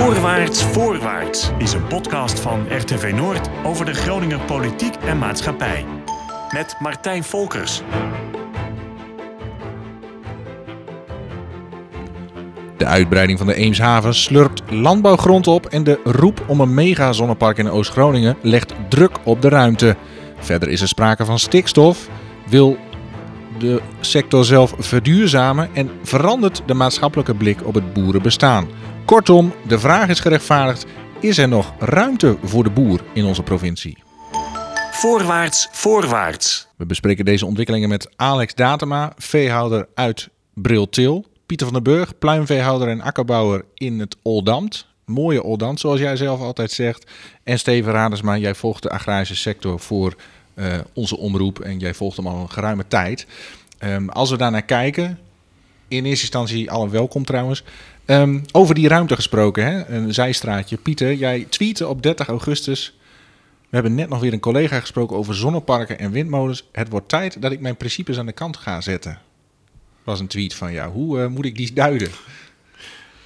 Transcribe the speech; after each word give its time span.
Voorwaarts, 0.00 0.62
voorwaarts 0.62 1.50
is 1.58 1.72
een 1.72 1.86
podcast 1.86 2.40
van 2.40 2.66
RTV 2.68 3.12
Noord 3.14 3.48
over 3.64 3.84
de 3.84 3.94
Groninger 3.94 4.40
politiek 4.40 4.94
en 4.94 5.18
maatschappij. 5.18 5.84
Met 6.54 6.76
Martijn 6.78 7.24
Volkers. 7.24 7.82
De 12.76 12.84
uitbreiding 12.86 13.38
van 13.38 13.46
de 13.46 13.54
Eemshaven 13.54 14.14
slurpt 14.14 14.62
landbouwgrond 14.70 15.46
op 15.46 15.66
en 15.66 15.84
de 15.84 16.00
roep 16.04 16.44
om 16.46 16.60
een 16.60 16.74
megazonnepark 16.74 17.58
in 17.58 17.70
Oost-Groningen 17.70 18.36
legt 18.42 18.74
druk 18.88 19.18
op 19.24 19.42
de 19.42 19.48
ruimte. 19.48 19.96
Verder 20.38 20.68
is 20.68 20.80
er 20.80 20.88
sprake 20.88 21.24
van 21.24 21.38
stikstof, 21.38 22.08
wil 22.48 22.76
de 23.58 23.80
sector 24.00 24.44
zelf 24.44 24.74
verduurzamen 24.78 25.68
en 25.72 25.90
verandert 26.02 26.62
de 26.66 26.74
maatschappelijke 26.74 27.34
blik 27.34 27.66
op 27.66 27.74
het 27.74 27.92
boerenbestaan. 27.92 28.68
Kortom, 29.04 29.52
de 29.66 29.78
vraag 29.78 30.08
is 30.08 30.20
gerechtvaardigd: 30.20 30.86
is 31.20 31.38
er 31.38 31.48
nog 31.48 31.74
ruimte 31.78 32.36
voor 32.42 32.64
de 32.64 32.70
boer 32.70 33.00
in 33.14 33.24
onze 33.24 33.42
provincie? 33.42 33.98
Voorwaarts, 34.90 35.68
voorwaarts. 35.72 36.68
We 36.76 36.86
bespreken 36.86 37.24
deze 37.24 37.46
ontwikkelingen 37.46 37.88
met 37.88 38.08
Alex 38.16 38.54
Datema, 38.54 39.12
veehouder 39.16 39.88
uit 39.94 40.28
Briltil. 40.54 41.26
Pieter 41.46 41.66
van 41.66 41.82
den 41.82 41.92
Burg, 41.94 42.18
pluimveehouder 42.18 42.88
en 42.88 43.00
akkerbouwer 43.00 43.64
in 43.74 44.00
het 44.00 44.16
Oldamt. 44.22 44.86
Mooie 45.04 45.42
Oldamt, 45.42 45.80
zoals 45.80 46.00
jij 46.00 46.16
zelf 46.16 46.40
altijd 46.40 46.70
zegt. 46.70 47.10
En 47.42 47.58
Steven 47.58 47.92
Radersma, 47.92 48.36
jij 48.36 48.54
volgt 48.54 48.82
de 48.82 48.90
agrarische 48.90 49.36
sector 49.36 49.80
voor 49.80 50.14
uh, 50.54 50.78
onze 50.94 51.16
omroep 51.16 51.60
en 51.60 51.78
jij 51.78 51.94
volgt 51.94 52.16
hem 52.16 52.26
al 52.26 52.40
een 52.40 52.50
geruime 52.50 52.86
tijd. 52.88 53.26
Um, 53.84 54.08
als 54.08 54.30
we 54.30 54.36
daarnaar 54.36 54.62
kijken, 54.62 55.18
in 55.88 56.04
eerste 56.04 56.24
instantie 56.24 56.70
allen 56.70 56.90
welkom 56.90 57.24
trouwens. 57.24 57.64
Um, 58.10 58.42
over 58.52 58.74
die 58.74 58.88
ruimte 58.88 59.14
gesproken, 59.14 59.64
hè? 59.64 59.86
een 59.86 60.14
zijstraatje. 60.14 60.76
Pieter, 60.76 61.14
jij 61.14 61.46
tweette 61.48 61.88
op 61.88 62.02
30 62.02 62.26
augustus. 62.26 62.98
We 63.60 63.76
hebben 63.76 63.94
net 63.94 64.08
nog 64.08 64.20
weer 64.20 64.32
een 64.32 64.40
collega 64.40 64.80
gesproken 64.80 65.16
over 65.16 65.34
zonneparken 65.34 65.98
en 65.98 66.10
windmolens. 66.10 66.68
Het 66.72 66.88
wordt 66.88 67.08
tijd 67.08 67.42
dat 67.42 67.52
ik 67.52 67.60
mijn 67.60 67.76
principes 67.76 68.18
aan 68.18 68.26
de 68.26 68.32
kant 68.32 68.56
ga 68.56 68.80
zetten. 68.80 69.18
Was 70.04 70.20
een 70.20 70.26
tweet 70.26 70.54
van 70.54 70.72
jou. 70.72 70.92
Hoe 70.92 71.18
uh, 71.18 71.26
moet 71.26 71.44
ik 71.44 71.56
die 71.56 71.72
duiden? 71.72 72.10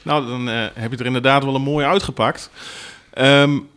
Nou, 0.02 0.26
dan 0.26 0.48
uh, 0.48 0.66
heb 0.74 0.90
je 0.90 0.96
er 0.96 1.06
inderdaad 1.06 1.44
wel 1.44 1.54
een 1.54 1.62
mooi 1.62 1.86
uitgepakt. 1.86 2.50
Um, 3.18 3.68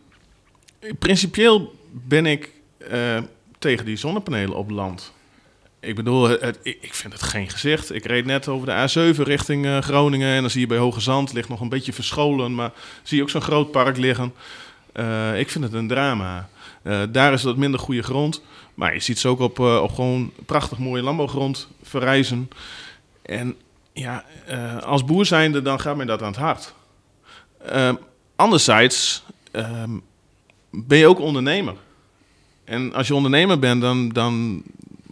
principieel 1.00 1.76
ben 1.92 2.26
ik 2.26 2.52
uh, 2.92 3.22
tegen 3.60 3.86
die 3.86 3.98
zonnepanelen 3.98 4.58
op 4.58 4.70
land. 4.70 5.14
Ik 5.80 5.96
bedoel, 5.96 6.30
het, 6.30 6.60
ik 6.64 6.94
vind 6.94 7.14
het 7.14 7.22
geen 7.22 7.50
gezicht. 7.50 7.94
Ik 7.94 8.06
reed 8.06 8.26
net 8.26 8.48
over 8.48 8.68
de 8.68 9.14
A7 9.14 9.18
richting 9.18 9.66
uh, 9.66 9.78
Groningen 9.78 10.36
en 10.36 10.42
dan 10.42 10.50
zie 10.50 10.62
je 10.62 10.68
bij 10.68 10.78
Hoge 10.78 11.00
Zand 11.00 11.34
ligt 11.34 11.50
nog 11.50 11.62
een 11.62 11.70
beetje 11.70 11.94
verscholen, 11.94 12.56
maar 12.56 12.72
zie 13.04 13.18
je 13.18 13.24
ook 13.24 13.30
zo'n 13.30 13.42
groot 13.42 13.72
park 13.72 13.98
liggen. 13.98 14.34
Uh, 14.94 15.40
ik 15.40 15.50
vind 15.50 15.64
het 15.64 15.74
een 15.74 15.88
drama. 15.88 16.50
Uh, 16.84 17.02
daar 17.10 17.34
is 17.34 17.44
wat 17.44 17.58
minder 17.58 17.80
goede 17.80 18.04
grond, 18.04 18.42
maar 18.74 18.94
je 18.94 19.00
ziet 19.00 19.20
ze 19.20 19.28
ook 19.28 19.40
op, 19.40 19.60
op 19.60 19.92
gewoon 19.92 20.32
prachtig 20.46 20.78
mooie 20.78 21.02
landbouwgrond 21.02 21.68
verrijzen. 21.84 22.50
En 23.22 23.56
ja, 23.94 24.26
als 24.84 25.06
boer 25.06 25.26
zijnde, 25.26 25.62
dan 25.62 25.80
gaat 25.80 25.96
mij 25.96 26.06
dat 26.06 26.22
aan 26.22 26.32
het 26.32 26.40
hart. 26.40 26.74
anderzijds 28.36 29.24
ehm, 29.52 29.92
ben 30.70 30.98
je 30.98 31.08
ook 31.08 31.20
ondernemer. 31.20 31.76
En 32.64 32.94
als 32.94 33.08
je 33.08 33.16
ondernemer 33.16 33.60
bent, 33.60 33.82
dan, 33.82 34.10
dan 34.10 34.64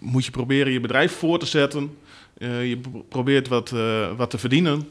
moet 0.05 0.25
je 0.25 0.31
proberen 0.31 0.71
je 0.71 0.79
bedrijf 0.79 1.17
voor 1.17 1.39
te 1.39 1.45
zetten. 1.45 1.97
Uh, 2.37 2.69
je 2.69 2.79
probeert 3.09 3.47
wat, 3.47 3.71
uh, 3.71 4.07
wat 4.17 4.29
te 4.29 4.37
verdienen. 4.37 4.89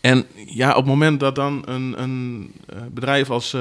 En 0.00 0.26
ja, 0.46 0.70
op 0.70 0.76
het 0.76 0.86
moment 0.86 1.20
dat 1.20 1.34
dan 1.34 1.62
een, 1.66 2.02
een 2.02 2.52
uh, 2.74 2.80
bedrijf 2.90 3.30
als 3.30 3.56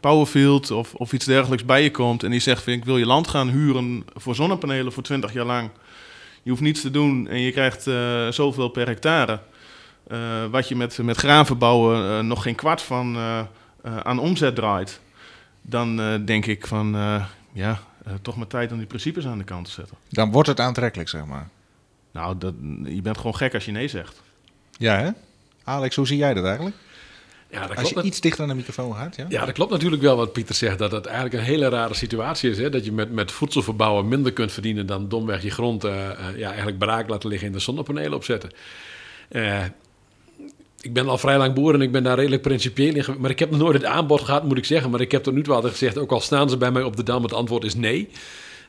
Powerfield 0.00 0.70
of, 0.70 0.94
of 0.94 1.12
iets 1.12 1.24
dergelijks 1.24 1.64
bij 1.64 1.82
je 1.82 1.90
komt 1.90 2.22
en 2.22 2.30
die 2.30 2.40
zegt: 2.40 2.62
van, 2.62 2.72
Ik 2.72 2.84
wil 2.84 2.98
je 2.98 3.06
land 3.06 3.28
gaan 3.28 3.48
huren 3.48 4.04
voor 4.14 4.34
zonnepanelen 4.34 4.92
voor 4.92 5.02
20 5.02 5.32
jaar 5.32 5.44
lang. 5.44 5.70
Je 6.42 6.50
hoeft 6.50 6.62
niets 6.62 6.80
te 6.80 6.90
doen 6.90 7.28
en 7.28 7.40
je 7.40 7.52
krijgt 7.52 7.82
zoveel 8.34 8.68
per 8.68 8.86
hectare. 8.86 9.40
wat 10.50 10.68
je 10.68 10.76
met, 10.76 10.98
met 11.02 11.16
gravenbouwen 11.16 12.26
nog 12.26 12.42
geen 12.42 12.54
kwart 12.54 12.82
van 12.82 13.16
aan 13.82 14.18
omzet 14.18 14.54
draait 14.54 15.00
dan 15.62 16.24
denk 16.24 16.46
ik 16.46 16.66
van 16.66 16.96
ja, 17.52 17.80
uh, 18.06 18.14
toch 18.22 18.36
maar 18.36 18.46
tijd 18.46 18.72
om 18.72 18.78
die 18.78 18.86
principes 18.86 19.26
aan 19.26 19.38
de 19.38 19.44
kant 19.44 19.64
te 19.64 19.70
zetten. 19.70 19.96
Dan 20.08 20.30
wordt 20.30 20.48
het 20.48 20.60
aantrekkelijk, 20.60 21.08
zeg 21.08 21.24
maar. 21.24 21.48
Nou, 22.12 22.38
dat, 22.38 22.54
je 22.84 23.02
bent 23.02 23.16
gewoon 23.16 23.36
gek 23.36 23.54
als 23.54 23.64
je 23.64 23.72
nee 23.72 23.88
zegt. 23.88 24.22
Ja, 24.78 24.98
hè? 24.98 25.10
Alex, 25.64 25.96
hoe 25.96 26.06
zie 26.06 26.16
jij 26.16 26.34
dat 26.34 26.44
eigenlijk? 26.44 26.76
Ja, 27.50 27.66
dat 27.66 27.76
Als 27.76 27.90
je 27.90 28.02
iets 28.02 28.20
dichter 28.20 28.42
aan 28.42 28.48
de 28.48 28.54
microfoon 28.54 28.94
gaat, 28.94 29.16
ja? 29.16 29.26
Ja, 29.28 29.44
dat 29.44 29.54
klopt 29.54 29.70
natuurlijk 29.70 30.02
wel 30.02 30.16
wat 30.16 30.32
Pieter 30.32 30.54
zegt. 30.54 30.78
Dat 30.78 30.92
het 30.92 31.06
eigenlijk 31.06 31.34
een 31.34 31.42
hele 31.42 31.68
rare 31.68 31.94
situatie 31.94 32.50
is. 32.50 32.58
Hè? 32.58 32.70
Dat 32.70 32.84
je 32.84 32.92
met, 32.92 33.12
met 33.12 33.32
voedselverbouwen 33.32 34.08
minder 34.08 34.32
kunt 34.32 34.52
verdienen 34.52 34.86
dan 34.86 35.08
domweg 35.08 35.42
je 35.42 35.50
grond 35.50 35.84
uh, 35.84 35.92
uh, 35.92 36.36
ja, 36.36 36.48
eigenlijk 36.48 36.78
braak 36.78 37.08
laten 37.08 37.28
liggen 37.28 37.46
en 37.46 37.52
de 37.52 37.58
zonnepanelen 37.58 38.14
opzetten. 38.14 38.50
Uh, 39.30 39.62
ik 40.86 40.92
ben 40.92 41.08
al 41.08 41.18
vrij 41.18 41.38
lang 41.38 41.54
boer 41.54 41.74
en 41.74 41.80
ik 41.80 41.92
ben 41.92 42.02
daar 42.02 42.16
redelijk 42.16 42.42
principieel 42.42 42.94
in. 42.94 43.04
Maar 43.18 43.30
ik 43.30 43.38
heb 43.38 43.50
nog 43.50 43.60
nooit 43.60 43.74
het 43.74 43.84
aanbod 43.84 44.20
gehad, 44.20 44.44
moet 44.44 44.58
ik 44.58 44.64
zeggen. 44.64 44.90
Maar 44.90 45.00
ik 45.00 45.12
heb 45.12 45.22
tot 45.22 45.34
nu 45.34 45.42
toe 45.42 45.54
altijd 45.54 45.72
gezegd, 45.72 45.98
ook 45.98 46.12
al 46.12 46.20
staan 46.20 46.50
ze 46.50 46.56
bij 46.56 46.70
mij 46.70 46.82
op 46.82 46.96
de 46.96 47.02
dam, 47.02 47.22
het 47.22 47.32
antwoord 47.32 47.64
is 47.64 47.74
nee. 47.74 48.08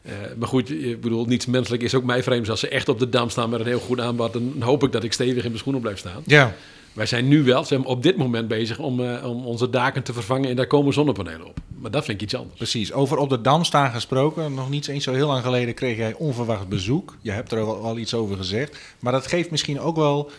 Uh, 0.06 0.14
maar 0.38 0.48
goed, 0.48 0.70
ik 0.70 1.02
bedoel, 1.02 1.26
niets 1.26 1.46
menselijk 1.46 1.84
is 1.84 1.96
ook 1.96 2.04
mij 2.04 2.24
vreemd. 2.24 2.50
Als 2.50 2.60
ze 2.60 2.68
echt 2.68 2.90
op 2.90 3.00
de 3.00 3.10
dam 3.10 3.30
staan 3.30 3.50
met 3.50 3.60
een 3.60 3.66
heel 3.66 3.80
goed 3.80 4.00
aanbod, 4.00 4.34
dan 4.34 4.54
hoop 4.60 4.84
ik 4.84 4.92
dat 4.92 5.04
ik 5.04 5.14
stevig 5.14 5.44
in 5.44 5.48
mijn 5.50 5.58
schoenen 5.58 5.82
blijf 5.82 5.98
staan. 5.98 6.22
Ja. 6.26 6.56
Wij 6.94 7.06
zijn 7.06 7.28
nu 7.28 7.44
wel, 7.44 7.64
zijn 7.64 7.86
op 7.86 8.04
dit 8.04 8.18
moment 8.18 8.48
bezig 8.48 8.80
om, 8.80 9.00
uh, 9.00 9.26
om 9.26 9.46
onze 9.46 9.70
daken 9.70 10.04
te 10.04 10.14
vervangen 10.14 10.50
en 10.50 10.56
daar 10.56 10.68
komen 10.68 10.94
zonnepanelen 10.94 11.48
op. 11.48 11.60
Maar 11.80 11.92
dat 11.92 12.06
vind 12.06 12.18
ik 12.18 12.24
iets 12.24 12.36
anders. 12.36 12.56
Precies. 12.56 12.94
Over 12.94 13.18
op 13.18 13.30
de 13.30 13.42
dam 13.42 13.64
staan 13.64 13.92
gesproken. 13.92 14.54
Nog 14.54 14.70
niet 14.70 14.88
eens 14.88 15.04
zo 15.04 15.14
heel 15.14 15.28
lang 15.28 15.44
geleden 15.44 15.74
kreeg 15.74 15.98
jij 15.98 16.14
onverwacht 16.14 16.68
bezoek. 16.68 17.16
Je 17.22 17.32
hebt 17.32 17.52
er 17.52 17.60
al, 17.60 17.76
al 17.76 17.98
iets 17.98 18.14
over 18.14 18.38
gezegd. 18.38 18.78
Maar 19.00 19.12
dat 19.12 19.28
geeft 19.28 19.52
misschien 19.52 19.80
ook 19.80 19.96
wel 19.96 20.32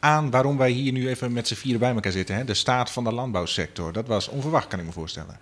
aan 0.00 0.30
waarom 0.30 0.56
wij 0.56 0.70
hier 0.70 0.92
nu 0.92 1.08
even 1.08 1.32
met 1.32 1.48
z'n 1.48 1.54
vieren 1.54 1.80
bij 1.80 1.94
elkaar 1.94 2.12
zitten. 2.12 2.34
Hè? 2.34 2.44
De 2.44 2.54
staat 2.54 2.90
van 2.90 3.04
de 3.04 3.12
landbouwsector. 3.12 3.92
Dat 3.92 4.06
was 4.06 4.28
onverwacht, 4.28 4.66
kan 4.66 4.78
ik 4.78 4.84
me 4.84 4.92
voorstellen. 4.92 5.38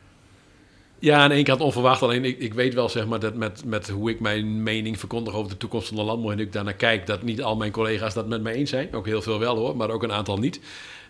Ja, 0.99 1.19
aan 1.19 1.31
één 1.31 1.45
kant 1.45 1.61
onverwacht. 1.61 2.03
Alleen 2.03 2.25
ik, 2.25 2.39
ik 2.39 2.55
weet 2.55 2.75
wel 2.75 2.89
zeg 2.89 3.07
maar, 3.07 3.21
dat 3.21 3.35
met, 3.35 3.65
met 3.65 3.89
hoe 3.89 4.11
ik 4.11 4.21
mijn 4.21 4.63
mening 4.63 4.99
verkondig 4.99 5.35
over 5.35 5.51
de 5.51 5.57
toekomst 5.57 5.89
van 5.89 5.97
de 5.97 6.03
landbouw 6.03 6.33
en 6.33 6.39
ik 6.39 6.53
daarnaar 6.53 6.75
kijk, 6.75 7.07
dat 7.07 7.23
niet 7.23 7.43
al 7.43 7.57
mijn 7.57 7.73
collega's 7.73 8.15
dat 8.15 8.29
met 8.29 8.43
mij 8.43 8.55
eens 8.55 8.71
zijn. 8.71 8.95
Ook 8.95 9.07
heel 9.07 9.23
veel 9.23 9.39
wel 9.39 9.57
hoor, 9.57 9.77
maar 9.77 9.91
ook 9.91 10.03
een 10.03 10.13
aantal 10.13 10.39
niet. 10.39 10.61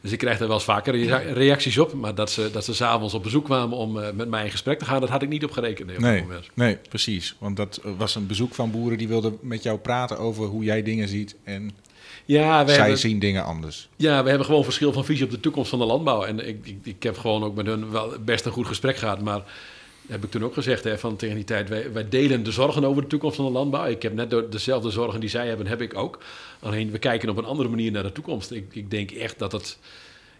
Dus 0.00 0.12
ik 0.12 0.18
krijg 0.18 0.40
er 0.40 0.46
wel 0.46 0.56
eens 0.56 0.64
vaker 0.64 0.94
reacties 1.32 1.78
op. 1.78 1.92
Maar 1.92 2.14
dat 2.14 2.30
ze, 2.30 2.50
dat 2.52 2.64
ze 2.64 2.74
s'avonds 2.74 3.14
op 3.14 3.22
bezoek 3.22 3.44
kwamen 3.44 3.76
om 3.76 3.96
uh, 3.96 4.10
met 4.14 4.28
mij 4.28 4.44
in 4.44 4.50
gesprek 4.50 4.78
te 4.78 4.84
gaan, 4.84 5.00
dat 5.00 5.08
had 5.08 5.22
ik 5.22 5.28
niet 5.28 5.44
op 5.44 5.50
gerekend. 5.50 5.98
Nee, 5.98 6.24
nee, 6.54 6.78
precies. 6.88 7.36
Want 7.38 7.56
dat 7.56 7.80
was 7.96 8.14
een 8.14 8.26
bezoek 8.26 8.54
van 8.54 8.70
boeren 8.70 8.98
die 8.98 9.08
wilden 9.08 9.38
met 9.40 9.62
jou 9.62 9.78
praten 9.78 10.18
over 10.18 10.46
hoe 10.46 10.64
jij 10.64 10.82
dingen 10.82 11.08
ziet. 11.08 11.36
En 11.44 11.70
ja, 12.36 12.64
we 12.64 12.70
zij 12.70 12.80
hebben, 12.80 12.98
zien 12.98 13.18
dingen 13.18 13.44
anders. 13.44 13.88
Ja, 13.96 14.22
we 14.22 14.28
hebben 14.28 14.46
gewoon 14.46 14.64
verschil 14.64 14.92
van 14.92 15.04
visie 15.04 15.24
op 15.24 15.30
de 15.30 15.40
toekomst 15.40 15.70
van 15.70 15.78
de 15.78 15.84
landbouw. 15.84 16.24
En 16.24 16.48
ik, 16.48 16.66
ik, 16.66 16.78
ik 16.82 17.02
heb 17.02 17.18
gewoon 17.18 17.44
ook 17.44 17.54
met 17.54 17.66
hun 17.66 17.90
wel 17.90 18.12
best 18.24 18.44
een 18.44 18.52
goed 18.52 18.66
gesprek 18.66 18.96
gehad. 18.96 19.20
Maar 19.22 19.42
heb 20.08 20.24
ik 20.24 20.30
toen 20.30 20.44
ook 20.44 20.54
gezegd, 20.54 20.84
hè, 20.84 20.98
van 20.98 21.16
tegen 21.16 21.34
die 21.34 21.44
tijd, 21.44 21.68
wij, 21.68 21.92
wij, 21.92 22.08
delen 22.08 22.42
de 22.42 22.52
zorgen 22.52 22.84
over 22.84 23.02
de 23.02 23.08
toekomst 23.08 23.36
van 23.36 23.44
de 23.44 23.50
landbouw. 23.50 23.86
Ik 23.86 24.02
heb 24.02 24.14
net 24.14 24.52
dezelfde 24.52 24.90
zorgen 24.90 25.20
die 25.20 25.28
zij 25.28 25.48
hebben, 25.48 25.66
heb 25.66 25.80
ik 25.80 25.96
ook. 25.96 26.18
Alleen 26.60 26.90
we 26.90 26.98
kijken 26.98 27.28
op 27.28 27.36
een 27.36 27.44
andere 27.44 27.68
manier 27.68 27.90
naar 27.90 28.02
de 28.02 28.12
toekomst. 28.12 28.50
Ik, 28.50 28.74
ik 28.74 28.90
denk 28.90 29.10
echt 29.10 29.38
dat 29.38 29.52
het, 29.52 29.78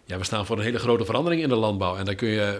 ja, 0.05 0.17
we 0.17 0.23
staan 0.23 0.45
voor 0.45 0.57
een 0.57 0.63
hele 0.63 0.79
grote 0.79 1.05
verandering 1.05 1.41
in 1.41 1.49
de 1.49 1.55
landbouw. 1.55 1.95
En 1.95 2.05
daar 2.05 2.15
kun 2.15 2.29
je 2.29 2.59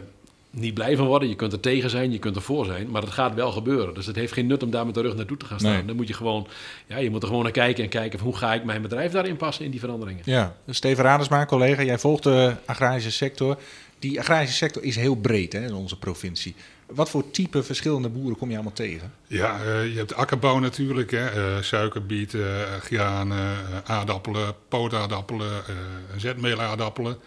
niet 0.51 0.73
blij 0.73 0.95
van 0.95 1.05
worden. 1.05 1.29
Je 1.29 1.35
kunt 1.35 1.53
er 1.53 1.59
tegen 1.59 1.89
zijn, 1.89 2.11
je 2.11 2.19
kunt 2.19 2.35
er 2.35 2.41
voor 2.41 2.65
zijn, 2.65 2.89
maar 2.89 3.01
het 3.01 3.11
gaat 3.11 3.33
wel 3.33 3.51
gebeuren. 3.51 3.93
Dus 3.93 4.05
het 4.05 4.15
heeft 4.15 4.33
geen 4.33 4.47
nut 4.47 4.63
om 4.63 4.71
daar 4.71 4.85
met 4.85 4.95
de 4.95 5.01
rug 5.01 5.15
naartoe 5.15 5.37
te 5.37 5.45
gaan 5.45 5.59
staan. 5.59 5.71
Nee. 5.71 5.85
Dan 5.85 5.95
moet 5.95 6.07
je 6.07 6.13
gewoon, 6.13 6.47
ja, 6.87 6.97
je 6.97 7.09
moet 7.09 7.21
er 7.21 7.27
gewoon 7.27 7.43
naar 7.43 7.51
kijken 7.51 7.83
en 7.83 7.89
kijken 7.89 8.19
hoe 8.19 8.35
ga 8.35 8.53
ik 8.53 8.63
mijn 8.63 8.81
bedrijf 8.81 9.11
daarin 9.11 9.37
passen 9.37 9.65
in 9.65 9.71
die 9.71 9.79
veranderingen. 9.79 10.21
Ja, 10.25 10.55
Steven 10.69 11.03
Radersma, 11.03 11.45
collega, 11.45 11.83
jij 11.83 11.99
volgt 11.99 12.23
de 12.23 12.55
agrarische 12.65 13.11
sector. 13.11 13.57
Die 13.99 14.19
agrarische 14.19 14.55
sector 14.55 14.83
is 14.83 14.95
heel 14.95 15.15
breed 15.15 15.53
hè, 15.53 15.65
in 15.65 15.73
onze 15.73 15.97
provincie. 15.97 16.55
Wat 16.85 17.09
voor 17.09 17.31
type 17.31 17.63
verschillende 17.63 18.09
boeren 18.09 18.37
kom 18.37 18.49
je 18.49 18.55
allemaal 18.55 18.73
tegen? 18.73 19.13
Ja, 19.27 19.59
uh, 19.65 19.91
je 19.91 19.97
hebt 19.97 20.15
akkerbouw 20.15 20.59
natuurlijk, 20.59 21.11
hè, 21.11 21.55
uh, 21.55 21.61
suikerbieten, 21.61 22.39
uh, 22.39 22.61
granen, 22.81 23.57
aardappelen, 23.83 24.55
pootaardappelen, 24.67 25.63
zetmeelaardappelen 26.17 27.17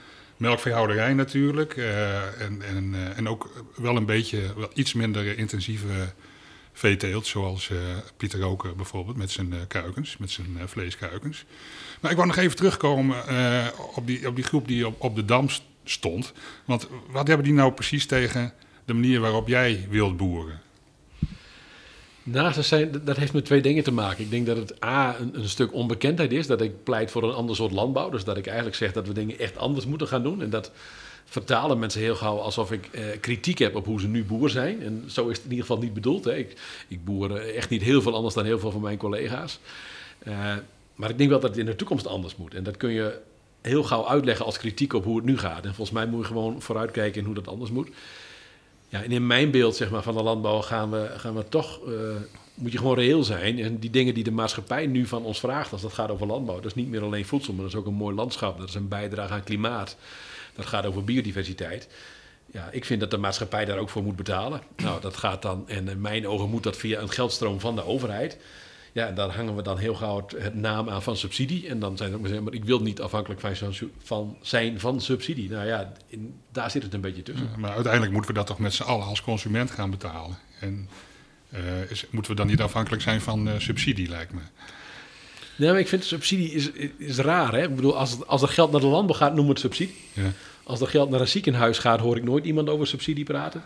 melkveehouderij 0.43 1.15
natuurlijk. 1.15 1.77
Uh, 1.77 2.41
en, 2.41 2.62
en, 2.62 2.94
uh, 2.94 3.19
en 3.19 3.29
ook 3.29 3.65
wel 3.77 3.97
een 3.97 4.06
beetje, 4.06 4.41
iets 4.75 4.93
minder 4.93 5.39
intensieve 5.39 6.12
veeteelt. 6.73 7.27
Zoals 7.27 7.69
uh, 7.69 7.79
Pieter 8.17 8.41
Roker 8.41 8.77
bijvoorbeeld 8.77 9.17
met 9.17 9.31
zijn 9.31 9.55
kuikens, 9.69 10.17
met 10.17 10.31
zijn 10.31 10.59
vleeskuikens. 10.65 11.44
Maar 12.00 12.11
ik 12.11 12.17
wou 12.17 12.29
nog 12.29 12.37
even 12.37 12.56
terugkomen 12.56 13.17
op, 13.94 14.06
die, 14.06 14.29
op 14.29 14.35
die 14.37 14.44
groep 14.44 14.69
die 14.69 14.87
op, 14.87 15.00
op 15.00 15.17
de 15.17 15.25
dam 15.25 15.49
stond. 15.85 16.33
Want 16.65 16.89
wat 17.11 17.27
hebben 17.27 17.47
die 17.47 17.55
nou 17.55 17.73
precies 17.73 18.06
tegen 18.06 18.53
de 18.85 18.93
manier 18.93 19.21
waarop 19.21 19.49
jij 19.49 19.87
wilt 19.91 20.17
boeren? 20.17 20.61
Dat, 22.24 22.64
zijn, 22.64 22.90
dat 23.04 23.16
heeft 23.16 23.32
met 23.32 23.44
twee 23.44 23.62
dingen 23.62 23.84
te 23.84 23.92
maken. 23.92 24.24
Ik 24.24 24.30
denk 24.30 24.46
dat 24.46 24.56
het 24.56 24.84
A, 24.84 25.16
een, 25.32 25.48
stuk 25.48 25.72
onbekendheid 25.72 26.32
is. 26.32 26.46
Dat 26.46 26.60
ik 26.60 26.82
pleit 26.84 27.10
voor 27.10 27.22
een 27.22 27.34
ander 27.34 27.56
soort 27.56 27.72
landbouw. 27.72 28.10
Dus 28.10 28.24
dat 28.24 28.36
ik 28.36 28.46
eigenlijk 28.46 28.76
zeg 28.76 28.92
dat 28.92 29.06
we 29.06 29.12
dingen 29.12 29.38
echt 29.38 29.56
anders 29.58 29.86
moeten 29.86 30.08
gaan 30.08 30.22
doen. 30.22 30.42
En 30.42 30.50
dat 30.50 30.70
vertalen 31.24 31.78
mensen 31.78 32.00
heel 32.00 32.14
gauw 32.14 32.38
alsof 32.38 32.72
ik 32.72 32.88
eh, 32.92 33.04
kritiek 33.20 33.58
heb 33.58 33.74
op 33.76 33.86
hoe 33.86 34.00
ze 34.00 34.08
nu 34.08 34.24
boer 34.24 34.50
zijn. 34.50 34.82
En 34.82 35.04
zo 35.06 35.28
is 35.28 35.36
het 35.36 35.44
in 35.44 35.50
ieder 35.50 35.66
geval 35.66 35.82
niet 35.82 35.94
bedoeld. 35.94 36.24
Hè. 36.24 36.36
Ik, 36.36 36.60
ik 36.88 37.04
boer 37.04 37.36
echt 37.36 37.69
niet 37.69 37.82
heel 37.82 38.02
veel 38.02 38.14
anders 38.14 38.34
dan 38.34 38.44
heel 38.44 38.58
veel 38.58 38.70
van 38.70 38.80
mijn 38.80 38.98
collega's. 38.98 39.58
Uh, 40.28 40.54
maar 40.94 41.10
ik 41.10 41.19
denk 41.19 41.30
wel 41.30 41.40
dat 41.40 41.50
het 41.50 41.58
in 41.58 41.66
de 41.66 41.76
toekomst 41.76 42.06
anders 42.06 42.36
moet. 42.36 42.54
En 42.54 42.62
dat 42.62 42.76
kun 42.76 42.90
je 42.90 43.19
heel 43.60 43.82
gauw 43.82 44.08
uitleggen 44.08 44.44
als 44.44 44.58
kritiek 44.58 44.92
op 44.92 45.04
hoe 45.04 45.16
het 45.16 45.24
nu 45.24 45.38
gaat. 45.38 45.64
En 45.64 45.74
volgens 45.74 45.90
mij 45.90 46.06
moet 46.06 46.20
je 46.20 46.26
gewoon 46.26 46.62
vooruitkijken 46.62 47.20
in 47.20 47.26
hoe 47.26 47.34
dat 47.34 47.48
anders 47.48 47.70
moet. 47.70 47.88
Ja, 48.93 49.03
in 49.03 49.27
mijn 49.27 49.50
beeld 49.50 49.77
zeg 49.77 49.91
maar, 49.91 50.03
van 50.03 50.15
de 50.15 50.23
landbouw 50.23 50.61
gaan 50.61 50.91
we, 50.91 51.11
gaan 51.17 51.35
we 51.35 51.49
toch, 51.49 51.81
uh, 51.89 52.17
moet 52.55 52.73
je 52.73 52.79
gewoon 52.79 52.94
reëel 52.94 53.25
zijn. 53.25 53.59
En 53.59 53.79
die 53.79 53.91
dingen 53.91 54.15
die 54.15 54.25
de 54.25 54.31
maatschappij 54.31 54.87
nu 54.87 55.06
van 55.06 55.25
ons 55.25 55.41
vraagt, 55.41 55.73
als 55.73 55.83
dat 55.83 55.93
gaat 55.93 56.11
over 56.11 56.27
landbouw, 56.27 56.56
dat 56.56 56.65
is 56.65 56.75
niet 56.75 56.89
meer 56.89 57.03
alleen 57.03 57.25
voedsel, 57.25 57.53
maar 57.53 57.62
dat 57.62 57.73
is 57.73 57.79
ook 57.79 57.87
een 57.87 57.94
mooi 57.94 58.15
landschap. 58.15 58.59
Dat 58.59 58.69
is 58.69 58.75
een 58.75 58.89
bijdrage 58.89 59.33
aan 59.33 59.44
klimaat. 59.44 59.97
Dat 60.55 60.67
gaat 60.67 60.87
over 60.87 61.05
biodiversiteit. 61.05 61.89
Ja, 62.50 62.69
ik 62.71 62.85
vind 62.85 63.00
dat 63.00 63.11
de 63.11 63.19
maatschappij 63.19 63.65
daar 63.65 63.79
ook 63.79 63.91
voor 63.91 64.03
moet 64.03 64.17
betalen. 64.17 64.61
Nou, 64.77 65.00
dat 65.00 65.17
gaat 65.17 65.43
dan, 65.43 65.69
en 65.69 65.89
in 65.89 66.00
mijn 66.00 66.29
ogen 66.29 66.49
moet 66.49 66.62
dat 66.62 66.77
via 66.77 67.00
een 67.00 67.11
geldstroom 67.11 67.61
van 67.61 67.75
de 67.75 67.85
overheid. 67.85 68.39
Ja, 68.93 69.11
daar 69.11 69.31
hangen 69.31 69.56
we 69.56 69.62
dan 69.62 69.79
heel 69.79 69.94
gauw 69.94 70.27
het, 70.37 70.55
naam 70.55 70.89
aan 70.89 71.03
van 71.03 71.17
subsidie. 71.17 71.69
En 71.69 71.79
dan 71.79 71.97
zijn 71.97 72.11
ze 72.11 72.17
ook 72.17 72.27
zeggen, 72.27 72.44
maar 72.44 72.53
ik 72.53 72.65
wil 72.65 72.81
niet 72.81 73.00
afhankelijk 73.00 73.41
van, 73.41 73.75
van 73.99 74.37
zijn 74.41 74.81
van 74.81 75.00
subsidie. 75.00 75.50
Nou 75.50 75.67
ja, 75.67 75.93
in, 76.06 76.35
daar 76.53 76.71
zit 76.71 76.83
het 76.83 76.94
een 76.94 77.00
beetje 77.00 77.23
tussen. 77.23 77.49
maar 77.59 77.75
uiteindelijk 77.75 78.12
moeten 78.12 78.31
we 78.31 78.37
dat 78.37 78.47
toch 78.47 78.59
met 78.59 78.75
z'n 78.75 78.83
allen 78.83 79.06
als 79.06 79.23
consument 79.23 79.71
gaan 79.71 79.91
betalen. 79.91 80.39
En 80.61 80.89
uh, 81.55 81.91
is, 81.91 82.06
moeten 82.11 82.33
we 82.33 82.37
dan 82.37 82.47
niet 82.47 82.61
afhankelijk 82.61 83.03
zijn 83.03 83.21
van 83.21 83.49
uh, 83.49 83.55
subsidie, 83.59 84.09
lijkt 84.09 84.33
me. 84.33 84.41
Nee, 85.56 85.71
maar 85.71 85.81
ik 85.81 85.89
vind 85.89 86.05
subsidie 86.05 86.50
is, 86.50 86.71
is 86.97 87.17
raar. 87.17 87.53
Hè? 87.53 87.62
Ik 87.62 87.77
bedoel, 87.77 87.97
als, 87.97 88.27
als 88.27 88.43
er 88.43 88.49
geld 88.49 88.71
naar 88.71 88.81
de 88.81 88.87
landbouw 88.87 89.17
gaat, 89.17 89.35
noem 89.35 89.49
het 89.49 89.59
subsidie. 89.59 89.97
Ja. 90.12 90.33
Als 90.64 90.81
er 90.81 90.87
geld 90.87 91.11
naar 91.11 91.20
een 91.20 91.29
ziekenhuis 91.29 91.79
gaat, 91.79 92.00
hoor 92.00 92.17
ik 92.17 92.25
nooit 92.25 92.44
iemand 92.44 92.69
over 92.69 92.87
subsidie 92.87 93.25
praten. 93.25 93.62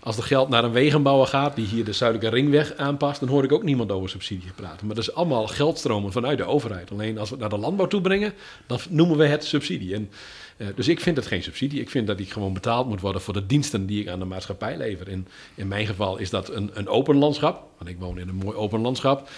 Als 0.00 0.16
er 0.16 0.22
geld 0.22 0.48
naar 0.48 0.64
een 0.64 0.72
wegenbouwer 0.72 1.26
gaat 1.26 1.56
die 1.56 1.66
hier 1.66 1.84
de 1.84 1.92
Zuidelijke 1.92 2.36
Ringweg 2.36 2.76
aanpast, 2.76 3.20
dan 3.20 3.28
hoor 3.28 3.44
ik 3.44 3.52
ook 3.52 3.62
niemand 3.62 3.90
over 3.90 4.08
subsidie 4.08 4.52
praten. 4.54 4.86
Maar 4.86 4.94
dat 4.94 5.04
is 5.04 5.14
allemaal 5.14 5.46
geldstromen 5.46 6.12
vanuit 6.12 6.38
de 6.38 6.44
overheid. 6.44 6.90
Alleen 6.90 7.18
als 7.18 7.28
we 7.28 7.34
het 7.34 7.40
naar 7.40 7.58
de 7.58 7.64
landbouw 7.64 7.86
toe 7.86 8.00
brengen, 8.00 8.32
dan 8.66 8.78
noemen 8.88 9.16
we 9.16 9.26
het 9.26 9.44
subsidie. 9.44 9.94
En, 9.94 10.10
uh, 10.56 10.66
dus 10.74 10.88
ik 10.88 11.00
vind 11.00 11.16
het 11.16 11.26
geen 11.26 11.42
subsidie. 11.42 11.80
Ik 11.80 11.90
vind 11.90 12.06
dat 12.06 12.20
ik 12.20 12.30
gewoon 12.30 12.52
betaald 12.52 12.88
moet 12.88 13.00
worden 13.00 13.22
voor 13.22 13.34
de 13.34 13.46
diensten 13.46 13.86
die 13.86 14.00
ik 14.00 14.08
aan 14.08 14.18
de 14.18 14.24
maatschappij 14.24 14.76
lever. 14.76 15.08
En 15.08 15.28
in 15.54 15.68
mijn 15.68 15.86
geval 15.86 16.16
is 16.18 16.30
dat 16.30 16.48
een, 16.48 16.70
een 16.72 16.88
open 16.88 17.16
landschap, 17.16 17.66
want 17.78 17.90
ik 17.90 17.98
woon 17.98 18.18
in 18.18 18.28
een 18.28 18.34
mooi 18.34 18.56
open 18.56 18.80
landschap. 18.80 19.28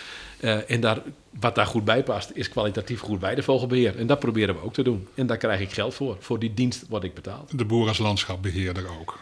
Uh, 0.44 0.70
en 0.70 0.80
daar, 0.80 1.02
wat 1.40 1.54
daar 1.54 1.66
goed 1.66 1.84
bij 1.84 2.02
past, 2.02 2.30
is 2.34 2.48
kwalitatief 2.48 3.00
goed 3.00 3.20
bij 3.20 3.34
de 3.34 3.42
vogelbeheer. 3.42 3.98
En 3.98 4.06
dat 4.06 4.18
proberen 4.18 4.54
we 4.54 4.62
ook 4.62 4.74
te 4.74 4.82
doen. 4.82 5.08
En 5.14 5.26
daar 5.26 5.36
krijg 5.36 5.60
ik 5.60 5.72
geld 5.72 5.94
voor. 5.94 6.16
Voor 6.20 6.38
die 6.38 6.54
dienst 6.54 6.84
wat 6.88 7.04
ik 7.04 7.14
betaal. 7.14 7.44
De 7.50 7.64
boer 7.64 7.88
als 7.88 7.98
landschapbeheerder 7.98 8.84
ook. 9.00 9.18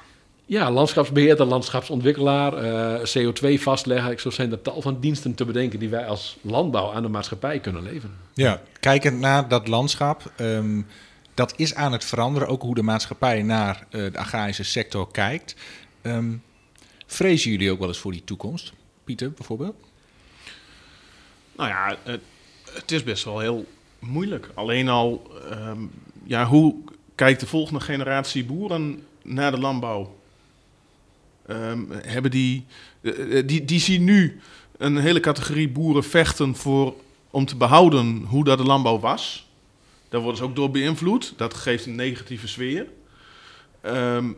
Ja, 0.46 0.70
landschapsbeheerder, 0.70 1.46
landschapsontwikkelaar, 1.46 2.64
uh, 2.64 3.00
CO2 3.04 3.60
vastleggen. 3.60 4.20
Zo 4.20 4.30
zijn 4.30 4.52
er 4.52 4.62
tal 4.62 4.82
van 4.82 5.00
diensten 5.00 5.34
te 5.34 5.44
bedenken 5.44 5.78
die 5.78 5.88
wij 5.88 6.06
als 6.06 6.36
landbouw 6.40 6.92
aan 6.92 7.02
de 7.02 7.08
maatschappij 7.08 7.60
kunnen 7.60 7.82
leveren. 7.82 8.16
Ja, 8.34 8.62
kijkend 8.80 9.18
naar 9.18 9.48
dat 9.48 9.68
landschap, 9.68 10.32
um, 10.40 10.86
dat 11.34 11.52
is 11.56 11.74
aan 11.74 11.92
het 11.92 12.04
veranderen. 12.04 12.48
Ook 12.48 12.62
hoe 12.62 12.74
de 12.74 12.82
maatschappij 12.82 13.42
naar 13.42 13.86
uh, 13.90 14.12
de 14.12 14.18
agrarische 14.18 14.64
sector 14.64 15.10
kijkt. 15.10 15.54
Um, 16.02 16.42
vrezen 17.06 17.50
jullie 17.50 17.70
ook 17.70 17.78
wel 17.78 17.88
eens 17.88 17.98
voor 17.98 18.12
die 18.12 18.24
toekomst? 18.24 18.72
Pieter, 19.04 19.32
bijvoorbeeld? 19.32 19.74
Nou 21.56 21.68
ja, 21.68 21.96
het, 22.02 22.20
het 22.70 22.92
is 22.92 23.02
best 23.02 23.24
wel 23.24 23.38
heel 23.38 23.66
moeilijk. 23.98 24.50
Alleen 24.54 24.88
al, 24.88 25.30
um, 25.52 25.90
ja, 26.24 26.46
hoe 26.46 26.74
kijkt 27.14 27.40
de 27.40 27.46
volgende 27.46 27.80
generatie 27.80 28.44
boeren 28.44 29.04
naar 29.22 29.50
de 29.50 29.58
landbouw? 29.58 30.16
Um, 31.46 31.88
hebben 31.90 32.30
die, 32.30 32.64
uh, 33.00 33.42
die, 33.46 33.64
die 33.64 33.80
zien 33.80 34.04
nu 34.04 34.40
een 34.78 34.96
hele 34.96 35.20
categorie 35.20 35.68
boeren 35.68 36.04
vechten 36.04 36.56
voor, 36.56 36.94
om 37.30 37.44
te 37.44 37.56
behouden 37.56 38.24
hoe 38.26 38.44
dat 38.44 38.58
de 38.58 38.64
landbouw 38.64 38.98
was. 38.98 39.46
Daar 40.08 40.20
worden 40.20 40.38
ze 40.38 40.44
ook 40.44 40.56
door 40.56 40.70
beïnvloed. 40.70 41.34
Dat 41.36 41.54
geeft 41.54 41.86
een 41.86 41.94
negatieve 41.94 42.48
sfeer. 42.48 42.86
Um, 43.82 44.36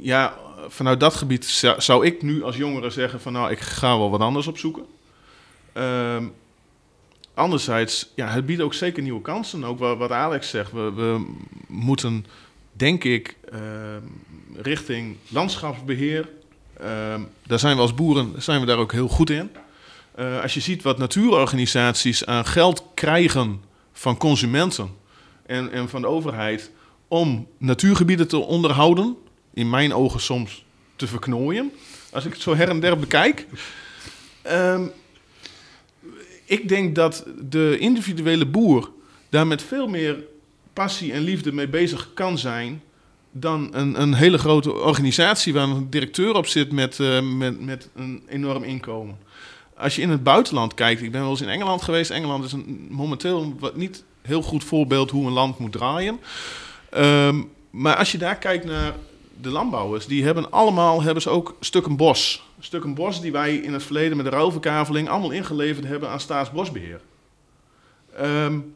ja, 0.00 0.38
vanuit 0.68 1.00
dat 1.00 1.14
gebied 1.14 1.44
zou, 1.44 1.80
zou 1.80 2.06
ik 2.06 2.22
nu 2.22 2.42
als 2.42 2.56
jongere 2.56 2.90
zeggen 2.90 3.20
van 3.20 3.32
nou, 3.32 3.50
ik 3.50 3.60
ga 3.60 3.98
wel 3.98 4.10
wat 4.10 4.20
anders 4.20 4.46
opzoeken. 4.46 4.84
Um, 5.74 6.32
anderzijds, 7.34 8.12
ja, 8.14 8.28
het 8.28 8.46
biedt 8.46 8.62
ook 8.62 8.74
zeker 8.74 9.02
nieuwe 9.02 9.20
kansen. 9.20 9.64
Ook 9.64 9.78
wat, 9.78 10.10
Alex 10.10 10.48
zegt, 10.50 10.72
we, 10.72 10.92
we 10.92 11.26
moeten, 11.66 12.26
denk 12.72 13.04
ik, 13.04 13.36
uh, 13.52 13.60
richting 14.56 15.16
landschapsbeheer. 15.28 16.28
Uh, 16.80 17.14
daar 17.46 17.58
zijn 17.58 17.76
we 17.76 17.82
als 17.82 17.94
boeren 17.94 18.42
zijn 18.42 18.60
we 18.60 18.66
daar 18.66 18.78
ook 18.78 18.92
heel 18.92 19.08
goed 19.08 19.30
in. 19.30 19.50
Uh, 20.18 20.40
als 20.42 20.54
je 20.54 20.60
ziet 20.60 20.82
wat 20.82 20.98
natuurorganisaties 20.98 22.26
aan 22.26 22.46
geld 22.46 22.84
krijgen 22.94 23.62
van 23.92 24.16
consumenten 24.16 24.90
en, 25.46 25.72
en 25.72 25.88
van 25.88 26.00
de 26.00 26.06
overheid 26.06 26.70
om 27.08 27.46
natuurgebieden 27.58 28.28
te 28.28 28.36
onderhouden, 28.36 29.16
in 29.54 29.70
mijn 29.70 29.94
ogen 29.94 30.20
soms 30.20 30.64
te 30.96 31.06
verknooien, 31.06 31.72
als 32.12 32.24
ik 32.24 32.32
het 32.32 32.42
zo 32.42 32.54
her 32.54 32.68
en 32.68 32.80
der 32.80 32.98
bekijk. 32.98 33.46
Um, 34.50 34.92
ik 36.52 36.68
denk 36.68 36.94
dat 36.94 37.24
de 37.50 37.76
individuele 37.78 38.46
boer 38.46 38.90
daar 39.28 39.46
met 39.46 39.62
veel 39.62 39.88
meer 39.88 40.24
passie 40.72 41.12
en 41.12 41.20
liefde 41.20 41.52
mee 41.52 41.68
bezig 41.68 42.10
kan 42.14 42.38
zijn 42.38 42.82
dan 43.30 43.68
een, 43.72 44.00
een 44.00 44.14
hele 44.14 44.38
grote 44.38 44.72
organisatie 44.72 45.52
waar 45.52 45.68
een 45.68 45.90
directeur 45.90 46.34
op 46.34 46.46
zit 46.46 46.72
met, 46.72 46.98
uh, 46.98 47.20
met, 47.20 47.60
met 47.60 47.88
een 47.94 48.22
enorm 48.28 48.62
inkomen. 48.62 49.18
Als 49.76 49.96
je 49.96 50.02
in 50.02 50.10
het 50.10 50.22
buitenland 50.22 50.74
kijkt, 50.74 51.02
ik 51.02 51.12
ben 51.12 51.20
wel 51.20 51.30
eens 51.30 51.40
in 51.40 51.48
Engeland 51.48 51.82
geweest. 51.82 52.10
Engeland 52.10 52.44
is 52.44 52.52
een, 52.52 52.86
momenteel 52.90 53.54
wat 53.58 53.76
niet 53.76 54.04
heel 54.22 54.42
goed 54.42 54.64
voorbeeld 54.64 55.10
hoe 55.10 55.26
een 55.26 55.32
land 55.32 55.58
moet 55.58 55.72
draaien. 55.72 56.20
Um, 56.96 57.50
maar 57.70 57.96
als 57.96 58.12
je 58.12 58.18
daar 58.18 58.36
kijkt 58.36 58.64
naar 58.64 58.94
de 59.40 59.50
landbouwers, 59.50 60.06
die 60.06 60.24
hebben 60.24 60.50
allemaal 60.50 61.02
hebben 61.02 61.22
ze 61.22 61.30
ook 61.30 61.56
stukken 61.60 61.96
bos. 61.96 62.42
Stukken 62.60 62.94
bos 62.94 63.20
die 63.20 63.32
wij 63.32 63.56
in 63.56 63.72
het 63.72 63.82
verleden 63.82 64.16
met 64.16 64.26
de 64.26 64.32
ruilverkaveling 64.32 65.08
allemaal 65.08 65.30
ingeleverd 65.30 65.86
hebben 65.86 66.08
aan 66.08 66.20
staatsbosbeheer. 66.20 67.00
Um, 68.20 68.74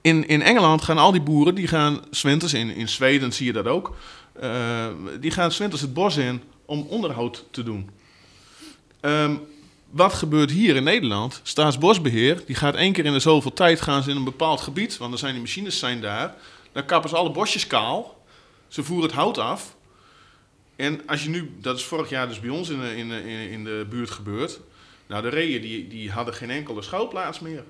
in, 0.00 0.28
in 0.28 0.42
Engeland 0.42 0.82
gaan 0.82 0.98
al 0.98 1.12
die 1.12 1.20
boeren, 1.20 1.54
die 1.54 1.66
gaan 1.66 2.00
zwinters, 2.10 2.54
in, 2.54 2.74
in 2.74 2.88
Zweden 2.88 3.32
zie 3.32 3.46
je 3.46 3.52
dat 3.52 3.66
ook, 3.66 3.96
uh, 4.42 4.86
die 5.20 5.30
gaan 5.30 5.52
zwinters 5.52 5.80
het 5.80 5.94
bos 5.94 6.16
in 6.16 6.42
om 6.64 6.86
onderhoud 6.88 7.44
te 7.50 7.62
doen. 7.62 7.90
Um, 9.00 9.40
wat 9.90 10.12
gebeurt 10.12 10.50
hier 10.50 10.76
in 10.76 10.82
Nederland? 10.82 11.40
Staatsbosbeheer, 11.42 12.42
die 12.46 12.56
gaat 12.56 12.74
één 12.74 12.92
keer 12.92 13.04
in 13.04 13.12
de 13.12 13.20
zoveel 13.20 13.52
tijd 13.52 13.80
gaan 13.80 14.02
ze 14.02 14.10
in 14.10 14.16
een 14.16 14.24
bepaald 14.24 14.60
gebied, 14.60 14.96
want 14.96 15.12
er 15.12 15.18
zijn 15.18 15.32
die 15.32 15.40
machines 15.40 15.78
zijn 15.78 16.00
daar. 16.00 16.34
Dan 16.72 16.84
kappen 16.84 17.10
ze 17.10 17.16
alle 17.16 17.30
bosjes 17.30 17.66
kaal. 17.66 18.17
Ze 18.68 18.82
voeren 18.82 19.06
het 19.06 19.16
hout 19.16 19.38
af. 19.38 19.76
En 20.76 21.06
als 21.06 21.22
je 21.22 21.28
nu, 21.28 21.52
dat 21.60 21.76
is 21.76 21.84
vorig 21.84 22.08
jaar 22.08 22.28
dus 22.28 22.40
bij 22.40 22.50
ons 22.50 22.68
in 22.68 22.80
de, 22.80 22.96
in 22.96 23.08
de, 23.08 23.50
in 23.50 23.64
de 23.64 23.86
buurt 23.90 24.10
gebeurd. 24.10 24.60
Nou, 25.06 25.22
de 25.22 25.28
reeën 25.28 25.60
die, 25.60 25.88
die 25.88 26.10
hadden 26.10 26.34
geen 26.34 26.50
enkele 26.50 26.82
schuilplaats 26.82 27.40
meer. 27.40 27.64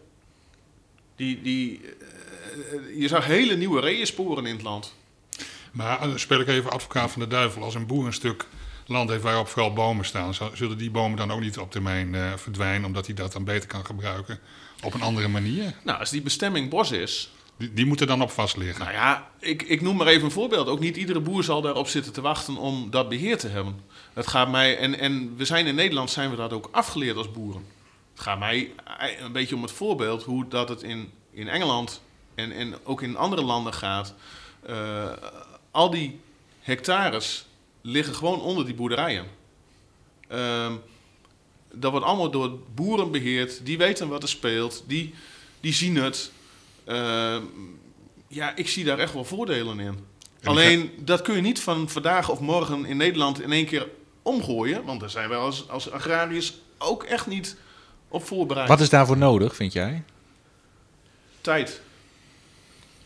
Die, 1.16 1.42
die, 1.42 1.80
uh, 1.80 3.00
je 3.00 3.08
zag 3.08 3.26
hele 3.26 3.56
nieuwe 3.56 3.80
reeënsporen 3.80 4.46
in 4.46 4.54
het 4.54 4.62
land. 4.62 4.94
Maar 5.72 6.00
dan 6.00 6.18
speel 6.18 6.40
ik 6.40 6.48
even 6.48 6.70
advocaat 6.70 7.10
van 7.10 7.20
de 7.20 7.28
duivel. 7.28 7.62
Als 7.62 7.74
een 7.74 7.86
boer 7.86 8.06
een 8.06 8.12
stuk 8.12 8.46
land 8.86 9.10
heeft 9.10 9.22
waarop 9.22 9.48
vooral 9.48 9.72
bomen 9.72 10.04
staan, 10.04 10.34
zullen 10.52 10.78
die 10.78 10.90
bomen 10.90 11.16
dan 11.16 11.30
ook 11.30 11.40
niet 11.40 11.58
op 11.58 11.70
termijn 11.70 12.14
uh, 12.14 12.32
verdwijnen, 12.36 12.84
omdat 12.84 13.06
hij 13.06 13.14
dat 13.14 13.32
dan 13.32 13.44
beter 13.44 13.68
kan 13.68 13.86
gebruiken 13.86 14.40
op 14.82 14.94
een 14.94 15.02
andere 15.02 15.28
manier? 15.28 15.74
Nou, 15.84 15.98
als 15.98 16.10
die 16.10 16.22
bestemming 16.22 16.70
bos 16.70 16.90
is, 16.90 17.30
die, 17.58 17.86
moeten 17.86 18.06
dan 18.06 18.22
op 18.22 18.30
vast 18.30 18.56
liggen. 18.56 18.84
Nou 18.84 18.96
ja, 18.96 19.30
ik, 19.38 19.62
ik 19.62 19.80
noem 19.80 19.96
maar 19.96 20.06
even 20.06 20.24
een 20.24 20.30
voorbeeld. 20.30 20.68
Ook 20.68 20.80
niet 20.80 20.96
iedere 20.96 21.20
boer 21.20 21.44
zal 21.44 21.60
daarop 21.60 21.88
zitten 21.88 22.12
te 22.12 22.20
wachten 22.20 22.56
om 22.56 22.90
dat 22.90 23.08
beheer 23.08 23.38
te 23.38 23.48
hebben. 23.48 23.80
Het 24.12 24.26
gaat 24.26 24.50
mij, 24.50 24.78
en, 24.78 24.98
en 24.98 25.36
we 25.36 25.44
zijn 25.44 25.66
in 25.66 25.74
Nederland 25.74 26.10
zijn 26.10 26.30
we 26.30 26.36
dat 26.36 26.52
ook 26.52 26.68
afgeleerd 26.72 27.16
als 27.16 27.30
boeren. 27.30 27.64
Het 28.12 28.22
gaat 28.22 28.38
mij 28.38 28.72
een 29.20 29.32
beetje 29.32 29.54
om 29.54 29.62
het 29.62 29.72
voorbeeld 29.72 30.22
hoe 30.22 30.48
dat 30.48 30.68
het 30.68 30.82
in, 30.82 31.10
in 31.30 31.48
Engeland 31.48 32.02
en, 32.34 32.52
en 32.52 32.74
ook 32.84 33.02
in 33.02 33.16
andere 33.16 33.42
landen 33.42 33.74
gaat. 33.74 34.14
Uh, 34.68 35.12
al 35.70 35.90
die 35.90 36.20
hectares 36.60 37.46
liggen 37.80 38.14
gewoon 38.14 38.40
onder 38.40 38.64
die 38.64 38.74
boerderijen. 38.74 39.26
Uh, 40.32 40.72
dat 41.72 41.90
wordt 41.90 42.06
allemaal 42.06 42.30
door 42.30 42.58
boeren 42.74 43.10
beheerd. 43.10 43.66
Die 43.66 43.78
weten 43.78 44.08
wat 44.08 44.22
er 44.22 44.28
speelt. 44.28 44.84
Die, 44.86 45.14
die 45.60 45.72
zien 45.72 45.96
het. 45.96 46.32
Uh, 46.88 47.36
ja, 48.28 48.56
ik 48.56 48.68
zie 48.68 48.84
daar 48.84 48.98
echt 48.98 49.12
wel 49.12 49.24
voordelen 49.24 49.80
in. 49.80 49.98
Alleen 50.42 50.92
dat 50.98 51.22
kun 51.22 51.34
je 51.34 51.40
niet 51.40 51.60
van 51.60 51.88
vandaag 51.88 52.30
of 52.30 52.40
morgen 52.40 52.84
in 52.84 52.96
Nederland 52.96 53.40
in 53.40 53.52
één 53.52 53.66
keer 53.66 53.88
omgooien. 54.22 54.84
Want 54.84 55.00
daar 55.00 55.10
zijn 55.10 55.28
wij 55.28 55.38
als, 55.38 55.68
als 55.68 55.90
agrariërs 55.90 56.54
ook 56.78 57.02
echt 57.02 57.26
niet 57.26 57.56
op 58.08 58.26
voorbereid. 58.26 58.68
Wat 58.68 58.80
is 58.80 58.88
daarvoor 58.88 59.16
nodig, 59.16 59.56
vind 59.56 59.72
jij? 59.72 60.02
Tijd. 61.40 61.80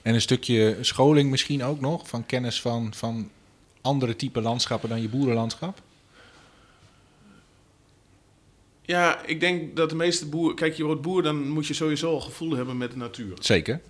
En 0.02 0.14
een 0.14 0.20
stukje 0.20 0.76
scholing 0.80 1.30
misschien 1.30 1.64
ook 1.64 1.80
nog, 1.80 2.08
van 2.08 2.26
kennis 2.26 2.60
van, 2.60 2.94
van 2.94 3.30
andere 3.80 4.16
type 4.16 4.40
landschappen 4.40 4.88
dan 4.88 5.02
je 5.02 5.08
boerenlandschap? 5.08 5.80
Ja, 8.82 9.24
ik 9.26 9.40
denk 9.40 9.76
dat 9.76 9.90
de 9.90 9.96
meeste 9.96 10.28
boeren... 10.28 10.56
Kijk, 10.56 10.74
je 10.74 10.84
wordt 10.84 11.02
boer, 11.02 11.22
dan 11.22 11.48
moet 11.48 11.66
je 11.66 11.74
sowieso 11.74 12.10
al 12.12 12.20
gevoel 12.20 12.52
hebben 12.56 12.76
met 12.76 12.90
de 12.90 12.96
natuur. 12.96 13.36
Zeker. 13.40 13.80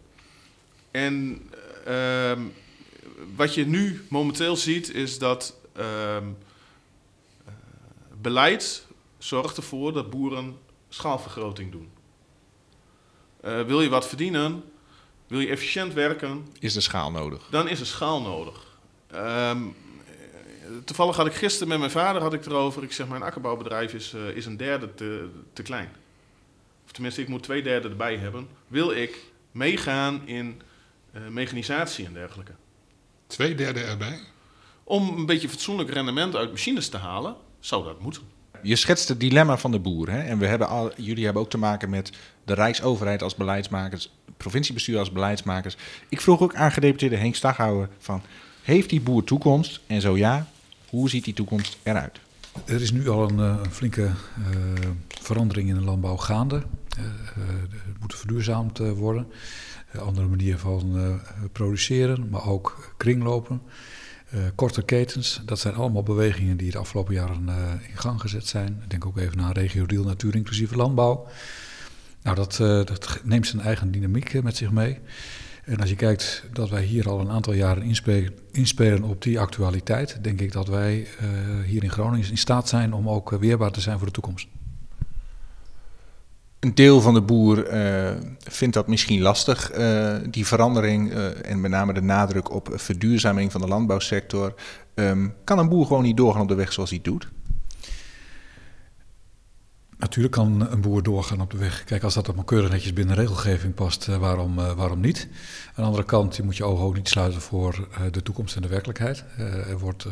En 0.90 1.42
ehm, 1.84 2.40
wat 3.36 3.54
je 3.54 3.66
nu 3.66 4.04
momenteel 4.08 4.56
ziet, 4.56 4.94
is 4.94 5.18
dat 5.18 5.56
eh, 5.72 6.16
beleid 8.20 8.86
zorgt 9.18 9.56
ervoor 9.56 9.92
dat 9.92 10.10
boeren 10.10 10.56
schaalvergroting 10.88 11.72
doen. 11.72 11.88
Eh, 13.40 13.62
wil 13.62 13.80
je 13.82 13.88
wat 13.88 14.08
verdienen, 14.08 14.62
wil 15.26 15.40
je 15.40 15.48
efficiënt 15.48 15.92
werken, 15.94 16.46
Is 16.58 16.72
de 16.72 16.80
schaal 16.80 17.10
nodig? 17.10 17.48
dan 17.50 17.68
is 17.68 17.80
er 17.80 17.86
schaal 17.86 18.20
nodig. 18.22 18.66
Ehm, 19.10 19.62
toevallig 20.84 21.16
had 21.16 21.26
ik 21.26 21.32
gisteren 21.32 21.68
met 21.68 21.78
mijn 21.78 21.90
vader 21.90 22.22
had 22.22 22.32
ik 22.32 22.46
erover. 22.46 22.82
Ik 22.82 22.92
zeg, 22.92 23.08
mijn 23.08 23.22
akkerbouwbedrijf 23.22 23.94
is, 23.94 24.12
eh, 24.12 24.36
is 24.36 24.46
een 24.46 24.56
derde 24.56 24.94
te, 24.94 25.28
te 25.52 25.62
klein. 25.62 25.88
Of 26.84 26.92
tenminste, 26.92 27.20
ik 27.20 27.28
moet 27.28 27.42
twee 27.42 27.62
derde 27.62 27.88
erbij 27.88 28.16
hebben. 28.16 28.48
Wil 28.68 28.90
ik 28.90 29.18
meegaan 29.50 30.22
in 30.24 30.62
eh, 31.12 31.22
mechanisatie 31.28 32.06
en 32.06 32.12
dergelijke? 32.12 32.52
Twee 33.26 33.54
derde 33.54 33.80
erbij. 33.80 34.18
Om 34.84 35.08
een 35.16 35.26
beetje 35.26 35.48
fatsoenlijk 35.48 35.90
rendement 35.90 36.36
uit 36.36 36.50
machines 36.50 36.88
te 36.88 36.96
halen, 36.96 37.36
zou 37.60 37.84
dat 37.84 38.00
moeten. 38.00 38.22
Je 38.62 38.76
schetst 38.76 39.08
het 39.08 39.20
dilemma 39.20 39.56
van 39.58 39.70
de 39.70 39.78
boer. 39.78 40.10
Hè? 40.10 40.20
En 40.20 40.38
we 40.38 40.46
hebben 40.46 40.68
al, 40.68 40.92
jullie 40.96 41.24
hebben 41.24 41.42
ook 41.42 41.50
te 41.50 41.58
maken 41.58 41.90
met 41.90 42.12
de 42.44 42.54
Rijksoverheid 42.54 43.22
als 43.22 43.34
beleidsmakers, 43.34 44.10
het 44.24 44.36
provinciebestuur 44.36 44.98
als 44.98 45.12
beleidsmakers. 45.12 45.76
Ik 46.08 46.20
vroeg 46.20 46.40
ook 46.40 46.54
aan 46.54 46.72
gedeputeerde 46.72 47.16
Henk 47.16 47.34
Staghouwer 47.34 47.88
van, 47.98 48.22
heeft 48.62 48.90
die 48.90 49.00
boer 49.00 49.24
toekomst? 49.24 49.80
En 49.86 50.00
zo 50.00 50.16
ja, 50.16 50.46
hoe 50.92 51.08
ziet 51.08 51.24
die 51.24 51.34
toekomst 51.34 51.78
eruit? 51.82 52.20
Er 52.64 52.80
is 52.80 52.92
nu 52.92 53.08
al 53.08 53.30
een, 53.30 53.38
eh, 53.38 53.70
flinke 53.70 54.04
eh, 54.04 54.10
verandering 55.08 55.68
in 55.68 55.74
de 55.74 55.80
landbouw 55.80 56.16
gaande. 56.16 56.56
Eh, 56.56 57.04
het 57.86 58.00
moet 58.00 58.14
verduurzaamd 58.14 58.78
worden. 58.78 59.26
Andere 59.98 60.26
manier 60.26 60.58
van 60.58 61.20
produceren, 61.52 62.28
maar 62.28 62.46
ook 62.46 62.94
kringlopen. 62.96 63.62
Korte 64.54 64.82
ketens, 64.82 65.40
dat 65.44 65.58
zijn 65.58 65.74
allemaal 65.74 66.02
bewegingen 66.02 66.56
die 66.56 66.70
de 66.70 66.78
afgelopen 66.78 67.14
jaren 67.14 67.48
in 67.88 67.98
gang 67.98 68.20
gezet 68.20 68.46
zijn. 68.46 68.82
Denk 68.88 69.06
ook 69.06 69.18
even 69.18 69.36
naar 69.36 69.52
regio 69.52 69.86
deal 69.86 70.04
natuur 70.04 70.34
inclusieve 70.34 70.76
landbouw. 70.76 71.26
Nou, 72.22 72.36
dat, 72.36 72.56
dat 72.86 73.20
neemt 73.22 73.46
zijn 73.46 73.62
eigen 73.62 73.90
dynamiek 73.90 74.42
met 74.42 74.56
zich 74.56 74.70
mee. 74.70 74.98
En 75.62 75.80
als 75.80 75.88
je 75.88 75.96
kijkt 75.96 76.44
dat 76.52 76.70
wij 76.70 76.82
hier 76.82 77.08
al 77.08 77.20
een 77.20 77.30
aantal 77.30 77.52
jaren 77.52 77.82
inspelen, 77.82 78.32
inspelen 78.50 79.02
op 79.02 79.22
die 79.22 79.40
actualiteit, 79.40 80.18
denk 80.22 80.40
ik 80.40 80.52
dat 80.52 80.68
wij 80.68 81.06
eh, 81.18 81.28
hier 81.66 81.82
in 81.82 81.90
Groningen 81.90 82.30
in 82.30 82.38
staat 82.38 82.68
zijn 82.68 82.92
om 82.92 83.08
ook 83.08 83.30
weerbaar 83.30 83.70
te 83.70 83.80
zijn 83.80 83.98
voor 83.98 84.06
de 84.06 84.12
toekomst. 84.12 84.46
Een 86.60 86.74
deel 86.74 87.00
van 87.00 87.14
de 87.14 87.22
boer 87.22 87.66
eh, 87.66 88.16
vindt 88.38 88.74
dat 88.74 88.86
misschien 88.86 89.20
lastig, 89.20 89.70
eh, 89.70 90.16
die 90.30 90.46
verandering 90.46 91.12
en 91.42 91.60
met 91.60 91.70
name 91.70 91.92
de 91.92 92.02
nadruk 92.02 92.50
op 92.50 92.68
verduurzaming 92.72 93.52
van 93.52 93.60
de 93.60 93.66
landbouwsector. 93.66 94.54
Ehm, 94.94 95.28
kan 95.44 95.58
een 95.58 95.68
boer 95.68 95.86
gewoon 95.86 96.02
niet 96.02 96.16
doorgaan 96.16 96.42
op 96.42 96.48
de 96.48 96.54
weg 96.54 96.72
zoals 96.72 96.90
hij 96.90 97.00
doet? 97.02 97.28
Natuurlijk 100.02 100.34
kan 100.34 100.70
een 100.70 100.80
boer 100.80 101.02
doorgaan 101.02 101.40
op 101.40 101.50
de 101.50 101.56
weg. 101.56 101.84
Kijk, 101.84 102.02
als 102.02 102.14
dat 102.14 102.26
allemaal 102.26 102.44
keurig 102.44 102.70
netjes 102.70 102.92
binnen 102.92 103.16
regelgeving 103.16 103.74
past, 103.74 104.08
eh, 104.08 104.16
waarom, 104.16 104.58
eh, 104.58 104.72
waarom 104.72 105.00
niet? 105.00 105.28
Aan 105.66 105.72
de 105.74 105.82
andere 105.82 106.04
kant, 106.04 106.36
je 106.36 106.42
moet 106.42 106.56
je 106.56 106.64
ogen 106.64 106.84
ook 106.84 106.96
niet 106.96 107.08
sluiten 107.08 107.40
voor 107.40 107.88
eh, 107.92 108.02
de 108.10 108.22
toekomst 108.22 108.56
en 108.56 108.62
de 108.62 108.68
werkelijkheid. 108.68 109.24
Er 109.38 109.78
wordt 109.78 110.06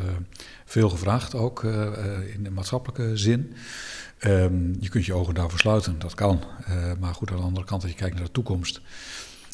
veel 0.65 0.89
gevraagd, 0.89 1.35
ook 1.35 1.63
in 2.33 2.43
de 2.43 2.51
maatschappelijke 2.51 3.17
zin. 3.17 3.53
Ehm, 4.17 4.73
je 4.79 4.89
kunt 4.89 5.05
je 5.05 5.13
ogen 5.13 5.33
daarvoor 5.33 5.59
sluiten, 5.59 5.99
dat 5.99 6.15
kan. 6.15 6.43
Maar 6.99 7.13
goed, 7.13 7.31
aan 7.31 7.37
de 7.37 7.43
andere 7.43 7.65
kant, 7.65 7.81
als 7.81 7.91
je 7.91 7.97
kijkt 7.97 8.15
naar 8.15 8.25
de 8.25 8.31
toekomst 8.31 8.81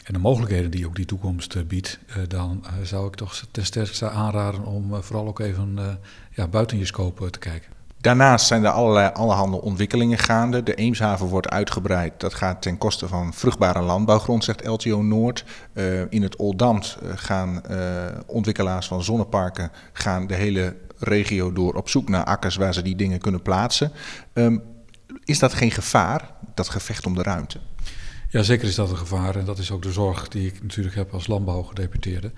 en 0.04 0.14
de 0.14 0.20
mogelijkheden 0.20 0.72
die 0.72 0.86
ook 0.86 0.96
die 0.96 1.06
toekomst 1.06 1.68
biedt, 1.68 2.00
dan 2.28 2.66
zou 2.84 3.08
ik 3.08 3.16
toch 3.16 3.44
ten 3.52 3.66
sterkste 3.66 4.10
aanraden 4.10 4.66
om 4.66 5.04
vooral 5.04 5.28
ook 5.28 5.40
even 5.40 6.00
ja, 6.32 6.48
buiten 6.48 6.78
je 6.78 6.86
scope 6.86 7.30
te 7.30 7.40
kijken. 7.40 7.77
Daarnaast 8.08 8.48
zijn 8.48 8.64
er 8.64 8.72
allerlei 8.72 9.10
allerhande 9.14 9.62
ontwikkelingen 9.62 10.18
gaande. 10.18 10.64
De 10.64 10.76
Eemshaven 10.76 11.28
wordt 11.28 11.50
uitgebreid. 11.50 12.14
Dat 12.18 12.34
gaat 12.34 12.62
ten 12.62 12.78
koste 12.78 13.08
van 13.08 13.34
vruchtbare 13.34 13.82
landbouwgrond, 13.82 14.44
zegt 14.44 14.68
LTO 14.68 15.02
Noord. 15.02 15.46
Eh, 15.74 16.12
in 16.12 16.22
het 16.22 16.36
Oldamt 16.36 16.98
eh, 17.02 17.10
gaan 17.16 17.66
eh, 17.66 17.80
ontwikkelaars 18.26 18.88
van 18.88 19.04
zonneparken 19.04 19.72
gaan 19.94 20.28
de 20.28 20.34
hele 20.34 20.76
regio 20.98 21.54
door 21.54 21.74
op 21.74 21.90
zoek 21.90 22.10
naar 22.10 22.24
akkers 22.24 22.56
waar 22.56 22.74
ze 22.74 22.82
die 22.82 22.96
dingen 22.96 23.20
kunnen 23.20 23.42
plaatsen. 23.42 23.92
Ehm, 24.34 24.58
is 25.24 25.40
dat 25.40 25.54
geen 25.54 25.72
gevaar, 25.72 26.32
dat 26.54 26.70
gevecht 26.70 27.06
om 27.06 27.16
de 27.16 27.24
ruimte? 27.24 27.60
Ja, 28.30 28.44
zeker 28.44 28.68
is 28.68 28.76
dat 28.76 28.90
een 28.90 28.98
gevaar. 28.98 29.36
En 29.36 29.46
dat 29.46 29.58
is 29.58 29.72
ook 29.72 29.82
de 29.82 29.92
zorg 29.92 30.28
die 30.28 30.48
ik 30.48 30.62
natuurlijk 30.62 30.96
heb 30.96 31.14
als 31.14 31.28
landbouwgedeputeerde. 31.28 32.32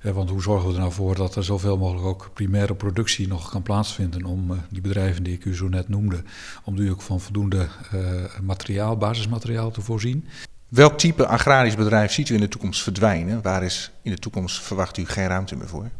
Eh, 0.00 0.12
want 0.12 0.30
hoe 0.30 0.42
zorgen 0.42 0.68
we 0.68 0.74
er 0.74 0.80
nou 0.80 0.92
voor 0.92 1.14
dat 1.14 1.36
er 1.36 1.44
zoveel 1.44 1.76
mogelijk 1.78 2.06
ook 2.06 2.30
primaire 2.34 2.74
productie 2.74 3.28
nog 3.28 3.50
kan 3.50 3.62
plaatsvinden 3.62 4.24
om 4.24 4.50
eh, 4.50 4.58
die 4.70 4.80
bedrijven 4.80 5.22
die 5.22 5.34
ik 5.34 5.44
u 5.44 5.54
zo 5.54 5.68
net 5.68 5.88
noemde, 5.88 6.22
om 6.64 6.76
die 6.76 6.90
ook 6.90 7.02
van 7.02 7.20
voldoende 7.20 7.68
eh, 7.90 8.00
materiaal, 8.42 8.96
basismateriaal 8.96 9.70
te 9.70 9.80
voorzien. 9.80 10.24
Welk 10.68 10.98
type 10.98 11.26
agrarisch 11.26 11.76
bedrijf 11.76 12.12
ziet 12.12 12.28
u 12.28 12.34
in 12.34 12.40
de 12.40 12.48
toekomst 12.48 12.82
verdwijnen? 12.82 13.42
Waar 13.42 13.62
is 13.62 13.90
in 14.02 14.10
de 14.10 14.18
toekomst 14.18 14.62
verwacht 14.62 14.96
u 14.96 15.06
geen 15.06 15.26
ruimte 15.26 15.56
meer 15.56 15.68
voor? 15.68 15.90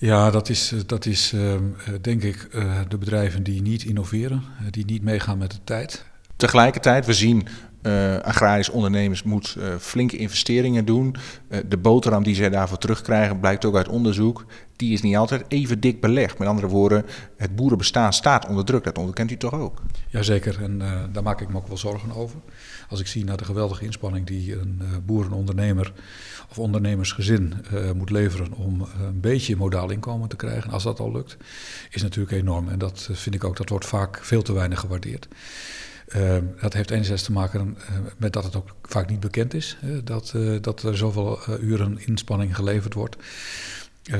Ja, 0.00 0.30
dat 0.30 0.48
is, 0.48 0.74
dat 0.86 1.06
is 1.06 1.32
eh, 1.32 1.54
eh, 1.54 1.60
denk 2.00 2.22
ik 2.22 2.48
de 2.88 2.98
bedrijven 2.98 3.42
die 3.42 3.62
niet 3.62 3.84
innoveren, 3.84 4.42
die 4.70 4.84
niet 4.84 5.02
meegaan 5.02 5.38
met 5.38 5.50
de 5.50 5.58
tijd. 5.64 6.04
Tegelijkertijd, 6.36 7.06
we 7.06 7.14
zien 7.14 7.46
eh 7.88 8.18
agrarisch 8.24 8.68
ondernemers 8.68 9.22
moet 9.22 9.56
eh, 9.58 9.74
flinke 9.78 10.16
investeringen 10.16 10.84
doen. 10.84 11.16
Eh, 11.48 11.58
de 11.68 11.76
boterham 11.76 12.22
die 12.22 12.34
zij 12.34 12.50
daarvoor 12.50 12.78
terugkrijgen, 12.78 13.40
blijkt 13.40 13.64
ook 13.64 13.76
uit 13.76 13.88
onderzoek, 13.88 14.44
die 14.76 14.92
is 14.92 15.02
niet 15.02 15.16
altijd 15.16 15.44
even 15.48 15.80
dik 15.80 16.00
belegd. 16.00 16.38
Met 16.38 16.48
andere 16.48 16.66
woorden, 16.66 17.04
het 17.36 17.56
boerenbestaan 17.56 18.12
staat 18.12 18.46
onder 18.48 18.64
druk. 18.64 18.84
Dat 18.84 18.98
onderkent 18.98 19.30
u 19.30 19.36
toch 19.36 19.54
ook? 19.54 19.82
Jazeker, 20.08 20.62
en 20.62 20.82
daar 21.12 21.22
maak 21.22 21.40
ik 21.40 21.48
me 21.48 21.56
ook 21.56 21.68
wel 21.68 21.76
zorgen 21.76 22.12
over. 22.12 22.36
Als 22.88 23.00
ik 23.00 23.06
zie 23.06 23.24
naar 23.24 23.36
de 23.36 23.44
geweldige 23.44 23.84
inspanning 23.84 24.26
die 24.26 24.58
een 24.58 24.78
uh, 24.82 24.88
boerenondernemer 25.06 25.92
of 26.50 26.58
ondernemersgezin 26.58 27.54
uh, 27.74 27.92
moet 27.92 28.10
leveren 28.10 28.52
om 28.52 28.80
uh, 28.80 28.86
een 29.06 29.20
beetje 29.20 29.56
modaal 29.56 29.90
inkomen 29.90 30.28
te 30.28 30.36
krijgen, 30.36 30.70
als 30.70 30.82
dat 30.82 31.00
al 31.00 31.12
lukt, 31.12 31.36
is 31.90 32.02
natuurlijk 32.02 32.36
enorm. 32.36 32.68
En 32.68 32.78
dat 32.78 33.08
vind 33.12 33.34
ik 33.34 33.44
ook, 33.44 33.56
dat 33.56 33.68
wordt 33.68 33.86
vaak 33.86 34.24
veel 34.24 34.42
te 34.42 34.52
weinig 34.52 34.80
gewaardeerd. 34.80 35.28
Uh, 36.16 36.36
dat 36.60 36.72
heeft 36.72 36.90
enerzijds 36.90 37.22
te 37.22 37.32
maken 37.32 37.76
uh, 37.78 37.98
met 38.16 38.32
dat 38.32 38.44
het 38.44 38.56
ook 38.56 38.74
vaak 38.82 39.08
niet 39.08 39.20
bekend 39.20 39.54
is, 39.54 39.76
dat, 40.04 40.34
dat 40.60 40.82
er 40.82 40.96
zoveel 40.96 41.38
uren 41.60 42.06
inspanning 42.06 42.56
geleverd 42.56 42.94
wordt. 42.94 43.16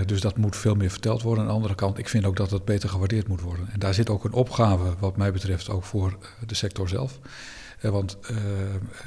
Dus 0.07 0.21
dat 0.21 0.37
moet 0.37 0.57
veel 0.57 0.75
meer 0.75 0.90
verteld 0.90 1.23
worden. 1.23 1.42
Aan 1.42 1.49
de 1.49 1.54
andere 1.54 1.75
kant, 1.75 1.99
ik 1.99 2.09
vind 2.09 2.25
ook 2.25 2.37
dat 2.37 2.50
het 2.50 2.64
beter 2.64 2.88
gewaardeerd 2.88 3.28
moet 3.28 3.40
worden. 3.40 3.68
En 3.73 3.78
daar 3.78 3.95
zit 3.95 4.11
ook 4.11 4.25
een 4.25 4.33
opgave, 4.33 4.95
wat 4.99 5.16
mij 5.16 5.33
betreft, 5.33 5.68
ook 5.68 5.85
voor 5.85 6.18
de 6.47 6.54
sector 6.54 6.88
zelf. 6.88 7.18
Want 7.80 8.18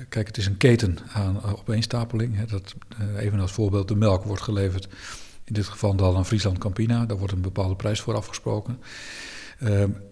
kijk, 0.09 0.27
het 0.27 0.37
is 0.37 0.45
een 0.45 0.57
keten 0.57 0.97
aan 1.13 1.43
opeenstapeling. 1.43 2.35
Hè, 2.35 2.45
dat, 2.45 2.75
even 3.17 3.39
als 3.39 3.51
voorbeeld, 3.51 3.87
de 3.87 3.95
melk 3.95 4.23
wordt 4.23 4.41
geleverd. 4.41 4.87
In 5.43 5.53
dit 5.53 5.67
geval 5.67 5.95
dan 5.95 6.15
aan 6.15 6.25
Friesland 6.25 6.57
Campina. 6.57 7.05
Daar 7.05 7.17
wordt 7.17 7.33
een 7.33 7.41
bepaalde 7.41 7.75
prijs 7.75 8.01
voor 8.01 8.15
afgesproken. 8.15 8.79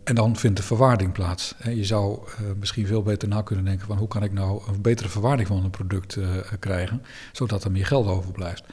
En 0.03 0.15
dan 0.15 0.35
vindt 0.35 0.57
de 0.57 0.63
verwaarding 0.63 1.11
plaats. 1.11 1.55
Hè, 1.57 1.69
je 1.69 1.85
zou 1.85 2.19
uh, 2.27 2.47
misschien 2.59 2.87
veel 2.87 3.03
beter 3.03 3.27
na 3.27 3.41
kunnen 3.41 3.65
denken 3.65 3.87
van 3.87 3.97
hoe 3.97 4.07
kan 4.07 4.23
ik 4.23 4.33
nou 4.33 4.61
een 4.67 4.81
betere 4.81 5.09
verwaarding 5.09 5.47
van 5.47 5.63
een 5.63 5.69
product 5.69 6.15
uh, 6.15 6.29
krijgen, 6.59 7.03
zodat 7.31 7.63
er 7.63 7.71
meer 7.71 7.85
geld 7.85 8.07
overblijft. 8.07 8.63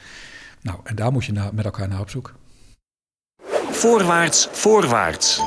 Nou, 0.62 0.78
en 0.84 0.94
daar 0.94 1.12
moet 1.12 1.24
je 1.24 1.32
na, 1.32 1.50
met 1.52 1.64
elkaar 1.64 1.88
naar 1.88 2.00
op 2.00 2.10
zoek. 2.10 2.34
Voorwaarts, 3.70 4.48
voorwaarts. 4.52 5.42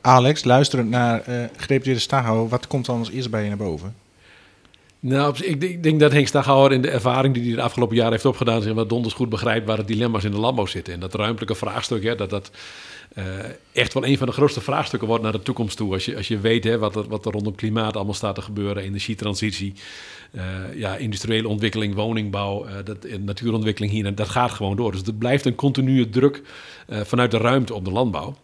Alex, 0.00 0.44
luisterend 0.44 0.90
naar 0.90 1.28
uh, 1.28 1.44
gedeputeerde 1.56 2.00
Staghouwer, 2.00 2.48
wat 2.48 2.66
komt 2.66 2.86
dan 2.86 2.98
als 2.98 3.10
eerste 3.10 3.30
bij 3.30 3.42
je 3.42 3.48
naar 3.48 3.56
boven? 3.56 3.94
Nou, 5.00 5.44
ik, 5.44 5.82
denk 5.82 6.00
dat 6.00 6.12
Henk 6.12 6.26
Staghouwer 6.26 6.72
in 6.72 6.82
de 6.82 6.90
ervaring 6.90 7.34
die 7.34 7.46
hij 7.46 7.54
de 7.54 7.62
afgelopen 7.62 7.96
jaren 7.96 8.12
heeft 8.12 8.24
opgedaan, 8.24 8.62
zeg 8.62 8.74
maar, 8.74 8.86
donders 8.86 9.14
goed 9.14 9.28
begrijpt 9.28 9.66
waar 9.66 9.76
de 9.76 9.84
dilemma's 9.84 10.24
in 10.24 10.30
de 10.30 10.38
landbouw 10.38 10.66
zitten. 10.66 10.94
En 10.94 11.00
dat 11.00 11.14
ruimtelijke 11.14 11.54
vraagstuk, 11.54 12.02
hè, 12.02 12.14
dat 12.14 12.30
dat 12.30 12.50
uh, 13.18 13.24
echt 13.72 13.94
wel 13.94 14.06
een 14.06 14.18
van 14.18 14.26
de 14.26 14.32
grootste 14.32 14.60
vraagstukken 14.60 15.08
wordt 15.08 15.22
naar 15.22 15.32
de 15.32 15.42
toekomst 15.42 15.76
toe. 15.76 15.92
Als 15.92 16.04
je, 16.04 16.16
als 16.16 16.28
je 16.28 16.40
weet 16.40 16.64
hè, 16.64 16.78
wat, 16.78 16.96
er, 16.96 17.08
wat 17.08 17.26
er 17.26 17.32
rondom 17.32 17.54
klimaat 17.54 17.96
allemaal 17.96 18.14
staat 18.14 18.34
te 18.34 18.42
gebeuren, 18.42 18.82
energietransitie, 18.82 19.74
uh, 20.32 20.42
ja, 20.74 20.96
industriële 20.96 21.48
ontwikkeling, 21.48 21.94
woningbouw, 21.94 22.66
uh, 22.66 22.72
dat, 22.84 23.06
natuurontwikkeling 23.18 23.92
hier, 23.92 24.06
en 24.06 24.14
dat 24.14 24.28
gaat 24.28 24.50
gewoon 24.50 24.76
door. 24.76 24.92
Dus 24.92 25.02
er 25.02 25.14
blijft 25.14 25.44
een 25.44 25.54
continue 25.54 26.08
druk 26.08 26.42
vanuit 26.88 27.30
de 27.30 27.38
ruimte 27.38 27.74
op 27.74 27.84
de 27.84 27.90
landbouw. 27.90 28.36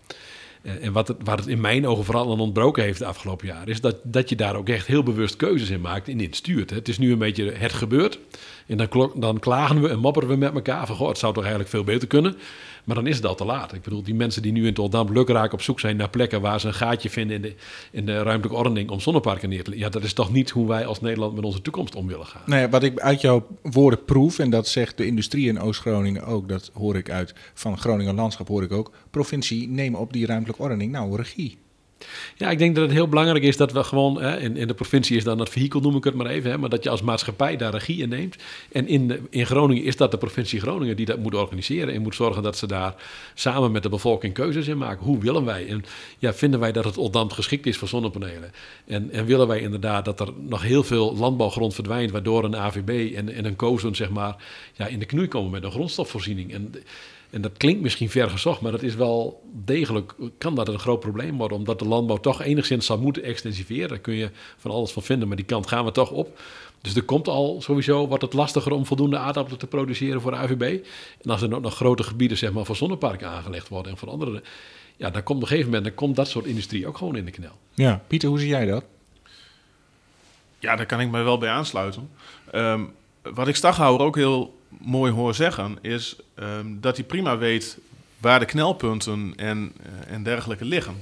En 0.64 0.92
wat 0.92 1.08
het, 1.08 1.46
in 1.46 1.60
mijn 1.60 1.86
ogen 1.86 2.04
vooral 2.04 2.32
aan 2.32 2.40
ontbroken 2.40 2.82
heeft 2.82 2.98
de 2.98 3.04
afgelopen 3.04 3.46
jaren, 3.46 3.66
is 3.66 3.80
dat, 3.80 3.96
dat 4.02 4.28
je 4.28 4.36
daar 4.36 4.56
ook 4.56 4.68
echt 4.68 4.86
heel 4.86 5.02
bewust 5.02 5.36
keuzes 5.36 5.70
in 5.70 5.80
maakt 5.80 6.08
en 6.08 6.20
in 6.20 6.32
stuurt. 6.32 6.70
Het 6.70 6.88
is 6.88 6.98
nu 6.98 7.12
een 7.12 7.18
beetje 7.18 7.52
het 7.52 7.72
gebeurt. 7.72 8.18
En 8.66 8.76
dan, 8.76 9.12
dan 9.14 9.38
klagen 9.38 9.80
we 9.80 9.88
en 9.88 9.98
mopperen 9.98 10.28
we 10.28 10.36
met 10.36 10.54
elkaar 10.54 10.86
van, 10.86 10.96
goh, 10.96 11.08
het 11.08 11.18
zou 11.18 11.32
toch 11.32 11.42
eigenlijk 11.42 11.72
veel 11.72 11.84
beter 11.84 12.08
kunnen. 12.08 12.36
Maar 12.84 12.96
dan 12.96 13.06
is 13.06 13.16
het 13.16 13.26
al 13.26 13.34
te 13.34 13.44
laat. 13.44 13.72
Ik 13.72 13.82
bedoel, 13.82 14.02
die 14.02 14.14
mensen 14.14 14.42
die 14.42 14.52
nu 14.52 14.66
in 14.66 14.74
Toldam 14.74 15.12
lukraak 15.12 15.52
op 15.52 15.62
zoek 15.62 15.80
zijn 15.80 15.96
naar 15.96 16.10
plekken 16.10 16.40
waar 16.40 16.60
ze 16.60 16.66
een 16.66 16.74
gaatje 16.74 17.10
vinden 17.10 17.36
in 17.36 17.42
de, 17.42 17.54
in 17.90 18.06
de 18.06 18.22
ruimtelijke 18.22 18.56
ordening 18.56 18.90
om 18.90 19.00
zonneparken 19.00 19.48
neer 19.48 19.64
te 19.64 19.70
leggen. 19.70 19.86
Ja, 19.88 19.92
dat 19.92 20.04
is 20.04 20.12
toch 20.12 20.32
niet 20.32 20.50
hoe 20.50 20.68
wij 20.68 20.86
als 20.86 21.00
Nederland 21.00 21.34
met 21.34 21.44
onze 21.44 21.62
toekomst 21.62 21.94
om 21.94 22.06
willen 22.06 22.26
gaan. 22.26 22.42
Nee, 22.46 22.68
wat 22.68 22.82
ik 22.82 23.00
uit 23.00 23.20
jouw 23.20 23.46
woorden 23.62 24.04
proef, 24.04 24.38
en 24.38 24.50
dat 24.50 24.68
zegt 24.68 24.96
de 24.96 25.06
industrie 25.06 25.48
in 25.48 25.60
Oost-Groningen 25.60 26.24
ook, 26.24 26.48
dat 26.48 26.70
hoor 26.74 26.96
ik 26.96 27.10
uit 27.10 27.34
van 27.54 27.78
Groningen 27.78 28.14
Landschap, 28.14 28.48
hoor 28.48 28.62
ik 28.62 28.72
ook. 28.72 28.92
Provincie, 29.10 29.68
neem 29.68 29.94
op 29.94 30.12
die 30.12 30.26
ruimtelijke 30.26 30.62
ordening 30.62 30.92
nou 30.92 31.16
regie. 31.16 31.58
Ja, 32.36 32.50
ik 32.50 32.58
denk 32.58 32.74
dat 32.74 32.84
het 32.84 32.92
heel 32.92 33.08
belangrijk 33.08 33.44
is 33.44 33.56
dat 33.56 33.72
we 33.72 33.84
gewoon, 33.84 34.22
hè, 34.22 34.38
in, 34.40 34.56
in 34.56 34.66
de 34.66 34.74
provincie 34.74 35.16
is 35.16 35.24
dan 35.24 35.38
dat 35.38 35.48
vehikel, 35.48 35.80
noem 35.80 35.96
ik 35.96 36.04
het 36.04 36.14
maar 36.14 36.26
even, 36.26 36.50
hè, 36.50 36.58
maar 36.58 36.68
dat 36.68 36.84
je 36.84 36.90
als 36.90 37.02
maatschappij 37.02 37.56
daar 37.56 37.72
regie 37.72 38.02
in 38.02 38.08
neemt. 38.08 38.36
En 38.72 38.88
in, 38.88 39.26
in 39.30 39.46
Groningen 39.46 39.84
is 39.84 39.96
dat 39.96 40.10
de 40.10 40.18
provincie 40.18 40.60
Groningen 40.60 40.96
die 40.96 41.06
dat 41.06 41.18
moet 41.18 41.34
organiseren 41.34 41.94
en 41.94 42.02
moet 42.02 42.14
zorgen 42.14 42.42
dat 42.42 42.56
ze 42.56 42.66
daar 42.66 42.94
samen 43.34 43.72
met 43.72 43.82
de 43.82 43.88
bevolking 43.88 44.34
keuzes 44.34 44.68
in 44.68 44.78
maken. 44.78 45.04
Hoe 45.04 45.18
willen 45.18 45.44
wij? 45.44 45.68
En 45.68 45.84
ja, 46.18 46.34
vinden 46.34 46.60
wij 46.60 46.72
dat 46.72 46.84
het 46.84 46.98
Oldambt 46.98 47.32
geschikt 47.32 47.66
is 47.66 47.76
voor 47.76 47.88
zonnepanelen? 47.88 48.52
En, 48.86 49.10
en 49.10 49.24
willen 49.24 49.46
wij 49.46 49.60
inderdaad 49.60 50.04
dat 50.04 50.20
er 50.20 50.28
nog 50.36 50.62
heel 50.62 50.84
veel 50.84 51.16
landbouwgrond 51.16 51.74
verdwijnt, 51.74 52.10
waardoor 52.10 52.44
een 52.44 52.56
AVB 52.56 53.14
en, 53.16 53.34
en 53.34 53.44
een 53.44 53.56
COZON 53.56 53.94
zeg 53.94 54.10
maar, 54.10 54.36
ja, 54.72 54.86
in 54.86 54.98
de 54.98 55.06
knoei 55.06 55.28
komen 55.28 55.50
met 55.50 55.64
een 55.64 55.70
grondstofvoorziening? 55.70 56.52
En 56.52 56.74
en 57.34 57.40
dat 57.40 57.56
klinkt 57.56 57.82
misschien 57.82 58.10
ver 58.10 58.30
gezocht, 58.30 58.60
maar 58.60 58.72
dat 58.72 58.82
is 58.82 58.94
wel 58.94 59.42
degelijk, 59.52 60.14
kan 60.38 60.54
dat 60.54 60.68
een 60.68 60.78
groot 60.78 61.00
probleem 61.00 61.36
worden, 61.36 61.58
omdat 61.58 61.78
de 61.78 61.84
landbouw 61.84 62.16
toch 62.16 62.42
enigszins 62.42 62.86
zal 62.86 62.98
moeten 62.98 63.22
extensiveren. 63.22 63.88
Daar 63.88 63.98
kun 63.98 64.14
je 64.14 64.30
van 64.56 64.70
alles 64.70 64.90
van 64.90 65.02
vinden, 65.02 65.28
maar 65.28 65.36
die 65.36 65.46
kant 65.46 65.66
gaan 65.66 65.84
we 65.84 65.92
toch 65.92 66.10
op. 66.10 66.38
Dus 66.80 66.94
er 66.94 67.02
komt 67.02 67.28
al 67.28 67.60
sowieso, 67.60 68.08
wordt 68.08 68.22
het 68.22 68.32
lastiger 68.32 68.72
om 68.72 68.86
voldoende 68.86 69.18
aardappelen 69.18 69.58
te 69.58 69.66
produceren 69.66 70.20
voor 70.20 70.30
de 70.30 70.36
AVB. 70.36 70.84
En 71.22 71.30
als 71.30 71.42
er 71.42 71.54
ook 71.54 71.62
nog 71.62 71.74
grote 71.74 72.02
gebieden 72.02 72.38
zeg 72.38 72.52
maar, 72.52 72.64
voor 72.64 72.76
zonneparken 72.76 73.28
aangelegd 73.28 73.68
worden 73.68 73.92
en 73.92 73.98
voor 73.98 74.10
andere, 74.10 74.42
ja, 74.96 75.10
dan 75.10 75.22
komt 75.22 75.36
op 75.38 75.42
een 75.42 75.48
gegeven 75.48 75.70
moment 75.70 75.84
dan 75.84 75.94
komt 75.94 76.16
dat 76.16 76.28
soort 76.28 76.44
industrie 76.44 76.86
ook 76.86 76.98
gewoon 76.98 77.16
in 77.16 77.24
de 77.24 77.30
knel. 77.30 77.58
Ja, 77.72 78.02
Pieter, 78.06 78.28
hoe 78.28 78.38
zie 78.38 78.48
jij 78.48 78.66
dat? 78.66 78.84
Ja, 80.58 80.76
daar 80.76 80.86
kan 80.86 81.00
ik 81.00 81.10
me 81.10 81.22
wel 81.22 81.38
bij 81.38 81.50
aansluiten. 81.50 82.10
Um, 82.54 82.92
wat 83.22 83.48
ik 83.48 83.56
Staghouwer 83.56 84.06
ook 84.06 84.16
heel 84.16 84.54
mooi 84.80 85.12
hoor 85.12 85.34
zeggen, 85.34 85.78
is 85.80 86.16
um, 86.36 86.80
dat 86.80 86.96
hij 86.96 87.06
prima 87.06 87.38
weet 87.38 87.78
waar 88.18 88.38
de 88.38 88.44
knelpunten 88.44 89.32
en, 89.36 89.72
uh, 89.80 90.14
en 90.14 90.22
dergelijke 90.22 90.64
liggen. 90.64 90.94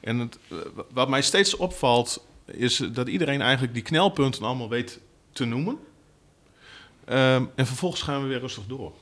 En 0.00 0.18
het, 0.18 0.38
uh, 0.48 0.58
wat 0.90 1.08
mij 1.08 1.22
steeds 1.22 1.56
opvalt, 1.56 2.26
is 2.46 2.76
dat 2.76 3.08
iedereen 3.08 3.40
eigenlijk 3.40 3.74
die 3.74 3.82
knelpunten 3.82 4.42
allemaal 4.42 4.68
weet 4.68 5.00
te 5.32 5.44
noemen. 5.44 5.78
Um, 7.08 7.50
en 7.54 7.66
vervolgens 7.66 8.02
gaan 8.02 8.22
we 8.22 8.28
weer 8.28 8.40
rustig 8.40 8.66
door. 8.66 8.92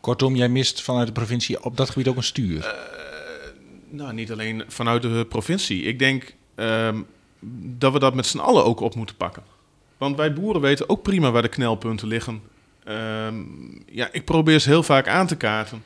Kortom, 0.00 0.36
jij 0.36 0.48
mist 0.48 0.82
vanuit 0.82 1.06
de 1.06 1.12
provincie 1.12 1.64
op 1.64 1.76
dat 1.76 1.90
gebied 1.90 2.08
ook 2.08 2.16
een 2.16 2.22
stuur? 2.22 2.56
Uh, 2.56 2.70
nou, 3.88 4.12
niet 4.12 4.32
alleen 4.32 4.64
vanuit 4.68 5.02
de 5.02 5.26
provincie. 5.28 5.82
Ik 5.82 5.98
denk 5.98 6.34
um, 6.56 7.06
dat 7.78 7.92
we 7.92 7.98
dat 7.98 8.14
met 8.14 8.26
z'n 8.26 8.38
allen 8.38 8.64
ook 8.64 8.80
op 8.80 8.94
moeten 8.94 9.16
pakken. 9.16 9.42
Want 9.96 10.16
wij 10.16 10.32
boeren 10.32 10.60
weten 10.60 10.88
ook 10.88 11.02
prima 11.02 11.30
waar 11.30 11.42
de 11.42 11.48
knelpunten 11.48 12.08
liggen. 12.08 12.42
Um, 12.88 13.82
ja, 13.86 14.08
ik 14.12 14.24
probeer 14.24 14.58
ze 14.58 14.68
heel 14.68 14.82
vaak 14.82 15.08
aan 15.08 15.26
te 15.26 15.36
kaarten. 15.36 15.82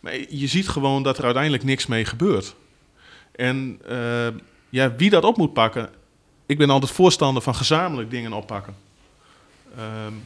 Maar 0.00 0.14
je 0.28 0.46
ziet 0.46 0.68
gewoon 0.68 1.02
dat 1.02 1.18
er 1.18 1.24
uiteindelijk 1.24 1.64
niks 1.64 1.86
mee 1.86 2.04
gebeurt. 2.04 2.54
En 3.32 3.80
uh, 3.90 4.26
ja, 4.68 4.96
wie 4.96 5.10
dat 5.10 5.24
op 5.24 5.36
moet 5.36 5.52
pakken. 5.52 5.90
Ik 6.46 6.58
ben 6.58 6.70
altijd 6.70 6.92
voorstander 6.92 7.42
van 7.42 7.54
gezamenlijk 7.54 8.10
dingen 8.10 8.32
oppakken. 8.32 8.74
Um, 10.06 10.22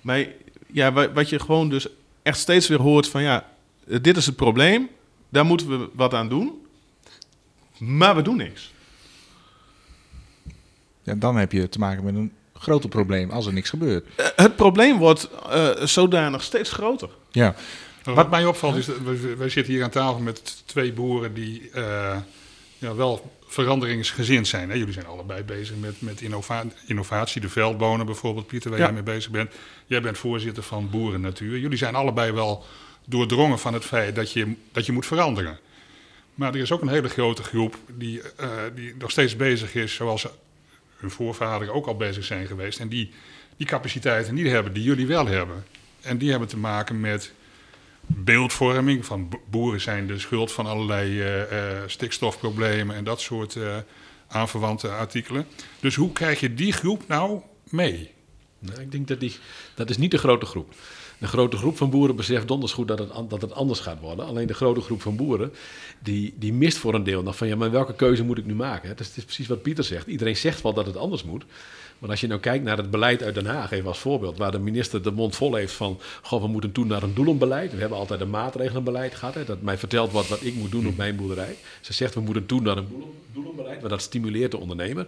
maar 0.00 0.26
ja, 0.66 0.92
wat 1.12 1.28
je 1.28 1.38
gewoon 1.38 1.68
dus 1.68 1.86
echt 2.22 2.38
steeds 2.38 2.68
weer 2.68 2.80
hoort 2.80 3.08
van 3.08 3.22
ja, 3.22 3.48
dit 3.84 4.16
is 4.16 4.26
het 4.26 4.36
probleem. 4.36 4.88
Daar 5.28 5.46
moeten 5.46 5.68
we 5.68 5.88
wat 5.92 6.14
aan 6.14 6.28
doen. 6.28 6.66
Maar 7.78 8.16
we 8.16 8.22
doen 8.22 8.36
niks. 8.36 8.72
Ja, 11.02 11.14
dan 11.14 11.36
heb 11.36 11.52
je 11.52 11.68
te 11.68 11.78
maken 11.78 12.04
met 12.04 12.14
een 12.14 12.32
groter 12.60 12.88
probleem 12.88 13.30
als 13.30 13.46
er 13.46 13.52
niks 13.52 13.70
gebeurt. 13.70 14.06
Uh, 14.20 14.26
het 14.36 14.56
probleem 14.56 14.98
wordt 14.98 15.28
uh, 15.52 15.68
zodanig 15.84 16.42
steeds 16.42 16.72
groter. 16.72 17.08
Ja. 17.30 17.54
Wat 18.04 18.30
mij 18.30 18.44
opvalt 18.44 18.76
is, 18.76 18.86
dat 18.86 18.96
wij 19.38 19.48
zitten 19.48 19.72
hier 19.72 19.82
aan 19.82 19.90
tafel 19.90 20.18
met 20.18 20.62
twee 20.66 20.92
boeren 20.92 21.34
die 21.34 21.70
uh, 21.74 22.16
ja, 22.78 22.94
wel 22.94 23.36
veranderingsgezind 23.46 24.48
zijn. 24.48 24.70
Hè? 24.70 24.76
Jullie 24.76 24.92
zijn 24.92 25.06
allebei 25.06 25.42
bezig 25.42 25.76
met, 25.76 26.00
met 26.00 26.20
innova 26.20 26.64
innovatie, 26.86 27.40
de 27.40 27.48
veldbonen 27.48 28.06
bijvoorbeeld, 28.06 28.46
Pieter, 28.46 28.70
waar 28.70 28.78
ja. 28.78 28.84
jij 28.84 28.94
mee 28.94 29.02
bezig 29.02 29.30
bent. 29.30 29.50
Jij 29.86 30.00
bent 30.00 30.18
voorzitter 30.18 30.62
van 30.62 30.90
Boeren 30.90 31.20
Natuur. 31.20 31.58
Jullie 31.58 31.78
zijn 31.78 31.94
allebei 31.94 32.32
wel 32.32 32.64
doordrongen 33.04 33.58
van 33.58 33.74
het 33.74 33.84
feit 33.84 34.14
dat 34.14 34.32
je, 34.32 34.54
dat 34.72 34.86
je 34.86 34.92
moet 34.92 35.06
veranderen. 35.06 35.58
Maar 36.34 36.54
er 36.54 36.60
is 36.60 36.72
ook 36.72 36.82
een 36.82 36.88
hele 36.88 37.08
grote 37.08 37.42
groep 37.42 37.76
die, 37.96 38.20
uh, 38.40 38.48
die 38.74 38.94
nog 38.98 39.10
steeds 39.10 39.36
bezig 39.36 39.74
is, 39.74 39.94
zoals 39.94 40.26
hun 41.00 41.10
voorvaderen 41.10 41.74
ook 41.74 41.86
al 41.86 41.96
bezig 41.96 42.24
zijn 42.24 42.46
geweest. 42.46 42.80
En 42.80 42.88
die 42.88 43.12
die 43.60 43.68
capaciteiten 43.68 44.34
niet 44.34 44.46
hebben 44.46 44.72
die 44.72 44.82
jullie 44.82 45.06
wel 45.06 45.26
hebben. 45.26 45.64
En 46.00 46.18
die 46.18 46.30
hebben 46.30 46.48
te 46.48 46.56
maken 46.56 47.00
met 47.00 47.32
beeldvorming. 48.06 49.06
Van 49.06 49.28
boeren 49.50 49.80
zijn 49.80 50.06
de 50.06 50.18
schuld 50.18 50.52
van 50.52 50.66
allerlei 50.66 51.10
uh, 51.10 51.52
uh, 51.52 51.78
stikstofproblemen 51.86 52.96
en 52.96 53.04
dat 53.04 53.20
soort 53.20 53.54
uh, 53.54 53.76
aanverwante 54.28 54.88
artikelen. 54.88 55.46
Dus 55.80 55.94
hoe 55.94 56.12
krijg 56.12 56.40
je 56.40 56.54
die 56.54 56.72
groep 56.72 57.08
nou 57.08 57.40
mee? 57.64 58.10
Nou, 58.58 58.80
ik 58.80 58.92
denk 58.92 59.08
dat 59.08 59.20
die, 59.20 59.36
dat 59.74 59.90
is 59.90 59.96
niet 59.96 60.10
de 60.10 60.18
grote 60.18 60.46
groep. 60.46 60.74
De 61.20 61.26
grote 61.26 61.56
groep 61.56 61.76
van 61.76 61.90
boeren 61.90 62.16
beseft 62.16 62.48
donders 62.48 62.72
goed 62.72 62.88
dat 62.88 62.98
het, 62.98 63.10
dat 63.28 63.42
het 63.42 63.52
anders 63.52 63.80
gaat 63.80 64.00
worden. 64.00 64.26
Alleen 64.26 64.46
de 64.46 64.54
grote 64.54 64.80
groep 64.80 65.02
van 65.02 65.16
boeren, 65.16 65.52
die, 65.98 66.34
die 66.38 66.52
mist 66.52 66.78
voor 66.78 66.94
een 66.94 67.04
deel 67.04 67.22
nog 67.22 67.36
van... 67.36 67.48
ja, 67.48 67.56
maar 67.56 67.70
welke 67.70 67.94
keuze 67.94 68.24
moet 68.24 68.38
ik 68.38 68.46
nu 68.46 68.54
maken? 68.54 68.88
Het 68.88 69.00
is 69.00 69.24
precies 69.24 69.46
wat 69.46 69.62
Pieter 69.62 69.84
zegt. 69.84 70.06
Iedereen 70.06 70.36
zegt 70.36 70.62
wel 70.62 70.72
dat 70.72 70.86
het 70.86 70.96
anders 70.96 71.24
moet. 71.24 71.44
Maar 71.98 72.10
als 72.10 72.20
je 72.20 72.26
nou 72.26 72.40
kijkt 72.40 72.64
naar 72.64 72.76
het 72.76 72.90
beleid 72.90 73.22
uit 73.22 73.34
Den 73.34 73.46
Haag, 73.46 73.70
even 73.70 73.88
als 73.88 73.98
voorbeeld, 73.98 74.38
waar 74.38 74.50
de 74.50 74.58
minister 74.58 75.02
de 75.02 75.10
mond 75.10 75.36
vol 75.36 75.54
heeft 75.54 75.72
van, 75.72 76.00
goh, 76.22 76.42
we 76.42 76.48
moeten 76.48 76.72
toen 76.72 76.86
naar 76.86 77.02
een 77.02 77.14
doelenbeleid. 77.14 77.72
We 77.72 77.80
hebben 77.80 77.98
altijd 77.98 78.20
een 78.20 78.30
maatregelenbeleid 78.30 79.14
gehad, 79.14 79.34
hè, 79.34 79.44
dat 79.44 79.62
mij 79.62 79.78
vertelt 79.78 80.12
wordt 80.12 80.28
wat 80.28 80.42
ik 80.42 80.54
moet 80.54 80.70
doen 80.70 80.86
op 80.86 80.96
mijn 80.96 81.16
boerderij. 81.16 81.56
Ze 81.80 81.92
zegt, 81.92 82.14
we 82.14 82.20
moeten 82.20 82.46
toen 82.46 82.62
naar 82.62 82.76
een 82.76 82.88
doelenbeleid, 83.32 83.80
maar 83.80 83.90
dat 83.90 84.02
stimuleert 84.02 84.50
de 84.50 84.58
ondernemer 84.58 85.06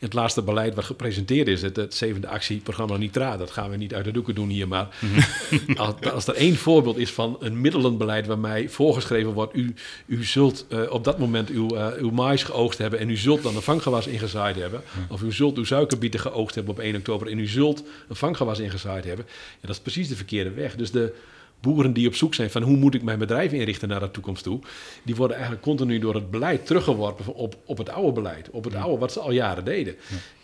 het 0.00 0.12
laatste 0.12 0.42
beleid 0.42 0.74
wat 0.74 0.84
gepresenteerd 0.84 1.48
is, 1.48 1.62
het, 1.62 1.76
het 1.76 1.94
zevende 1.94 2.28
actieprogramma 2.28 2.96
Nitra, 2.96 3.36
dat 3.36 3.50
gaan 3.50 3.70
we 3.70 3.76
niet 3.76 3.94
uit 3.94 4.04
de 4.04 4.12
doeken 4.12 4.34
doen 4.34 4.48
hier, 4.48 4.68
maar 4.68 4.88
mhm. 4.98 5.78
als, 5.80 5.94
als, 6.12 6.26
er 6.26 6.34
één 6.34 6.56
voorbeeld 6.56 6.96
is 6.96 7.12
van 7.12 7.36
een 7.40 7.60
middelenbeleid 7.60 8.26
waarmee 8.26 8.70
voorgeschreven 8.70 9.32
wordt, 9.32 9.56
u, 9.56 9.74
u 10.06 10.24
zult 10.24 10.66
uh, 10.68 10.92
op 10.92 11.04
dat 11.04 11.18
moment 11.18 11.48
uw, 11.48 11.74
uh, 11.74 11.86
uw 11.98 12.10
mais 12.10 12.42
geoogst 12.42 12.78
hebben 12.78 12.98
en 12.98 13.10
u 13.10 13.16
zult 13.16 13.42
dan 13.42 13.56
een 13.56 13.62
vanggewas 13.62 14.06
ingezaaid 14.06 14.56
hebben, 14.56 14.82
of 15.08 15.22
u 15.22 15.32
zult 15.32 15.56
uw 15.56 15.64
suikerbieten 15.64 16.20
geoogst 16.20 16.54
hebben 16.54 16.74
op 16.74 16.80
1 16.80 16.96
oktober 16.96 17.28
en 17.28 17.38
u 17.38 17.46
zult 17.46 17.82
een 18.08 18.16
vanggewas 18.16 18.58
ingezaaid 18.58 19.04
hebben, 19.04 19.26
ja, 19.28 19.66
dat 19.66 19.70
is 19.70 19.80
precies 19.80 20.08
de 20.08 20.16
verkeerde 20.16 20.50
weg. 20.50 20.76
Dus 20.76 20.90
de, 20.90 21.14
boeren 21.60 21.92
die 21.92 22.06
op 22.06 22.14
zoek 22.14 22.34
zijn 22.34 22.50
van 22.50 22.62
hoe 22.62 22.76
moet 22.76 22.94
ik 22.94 23.02
mijn 23.02 23.18
bedrijf 23.18 23.52
inrichten 23.52 23.88
naar 23.88 24.00
de 24.00 24.10
toekomst 24.10 24.42
toe, 24.42 24.60
die 25.02 25.16
worden 25.16 25.36
eigenlijk 25.36 25.66
continu 25.66 25.98
door 25.98 26.14
het 26.14 26.30
beleid 26.30 26.66
teruggeworpen 26.66 27.34
op, 27.34 27.56
op 27.64 27.78
het 27.78 27.88
oude 27.88 28.12
beleid, 28.12 28.50
op 28.50 28.64
het 28.64 28.74
oude 28.74 28.98
wat 28.98 29.12
ze 29.12 29.20
al 29.20 29.30
jaren 29.30 29.64
deden. 29.64 29.96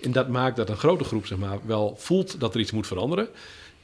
En 0.03 0.13
dat 0.13 0.29
maakt 0.29 0.57
dat 0.57 0.69
een 0.69 0.77
grote 0.77 1.05
groep 1.05 1.27
zeg 1.27 1.39
maar, 1.39 1.59
wel 1.67 1.95
voelt 1.99 2.41
dat 2.41 2.55
er 2.55 2.61
iets 2.61 2.73
moet 2.73 2.87
veranderen, 2.87 3.29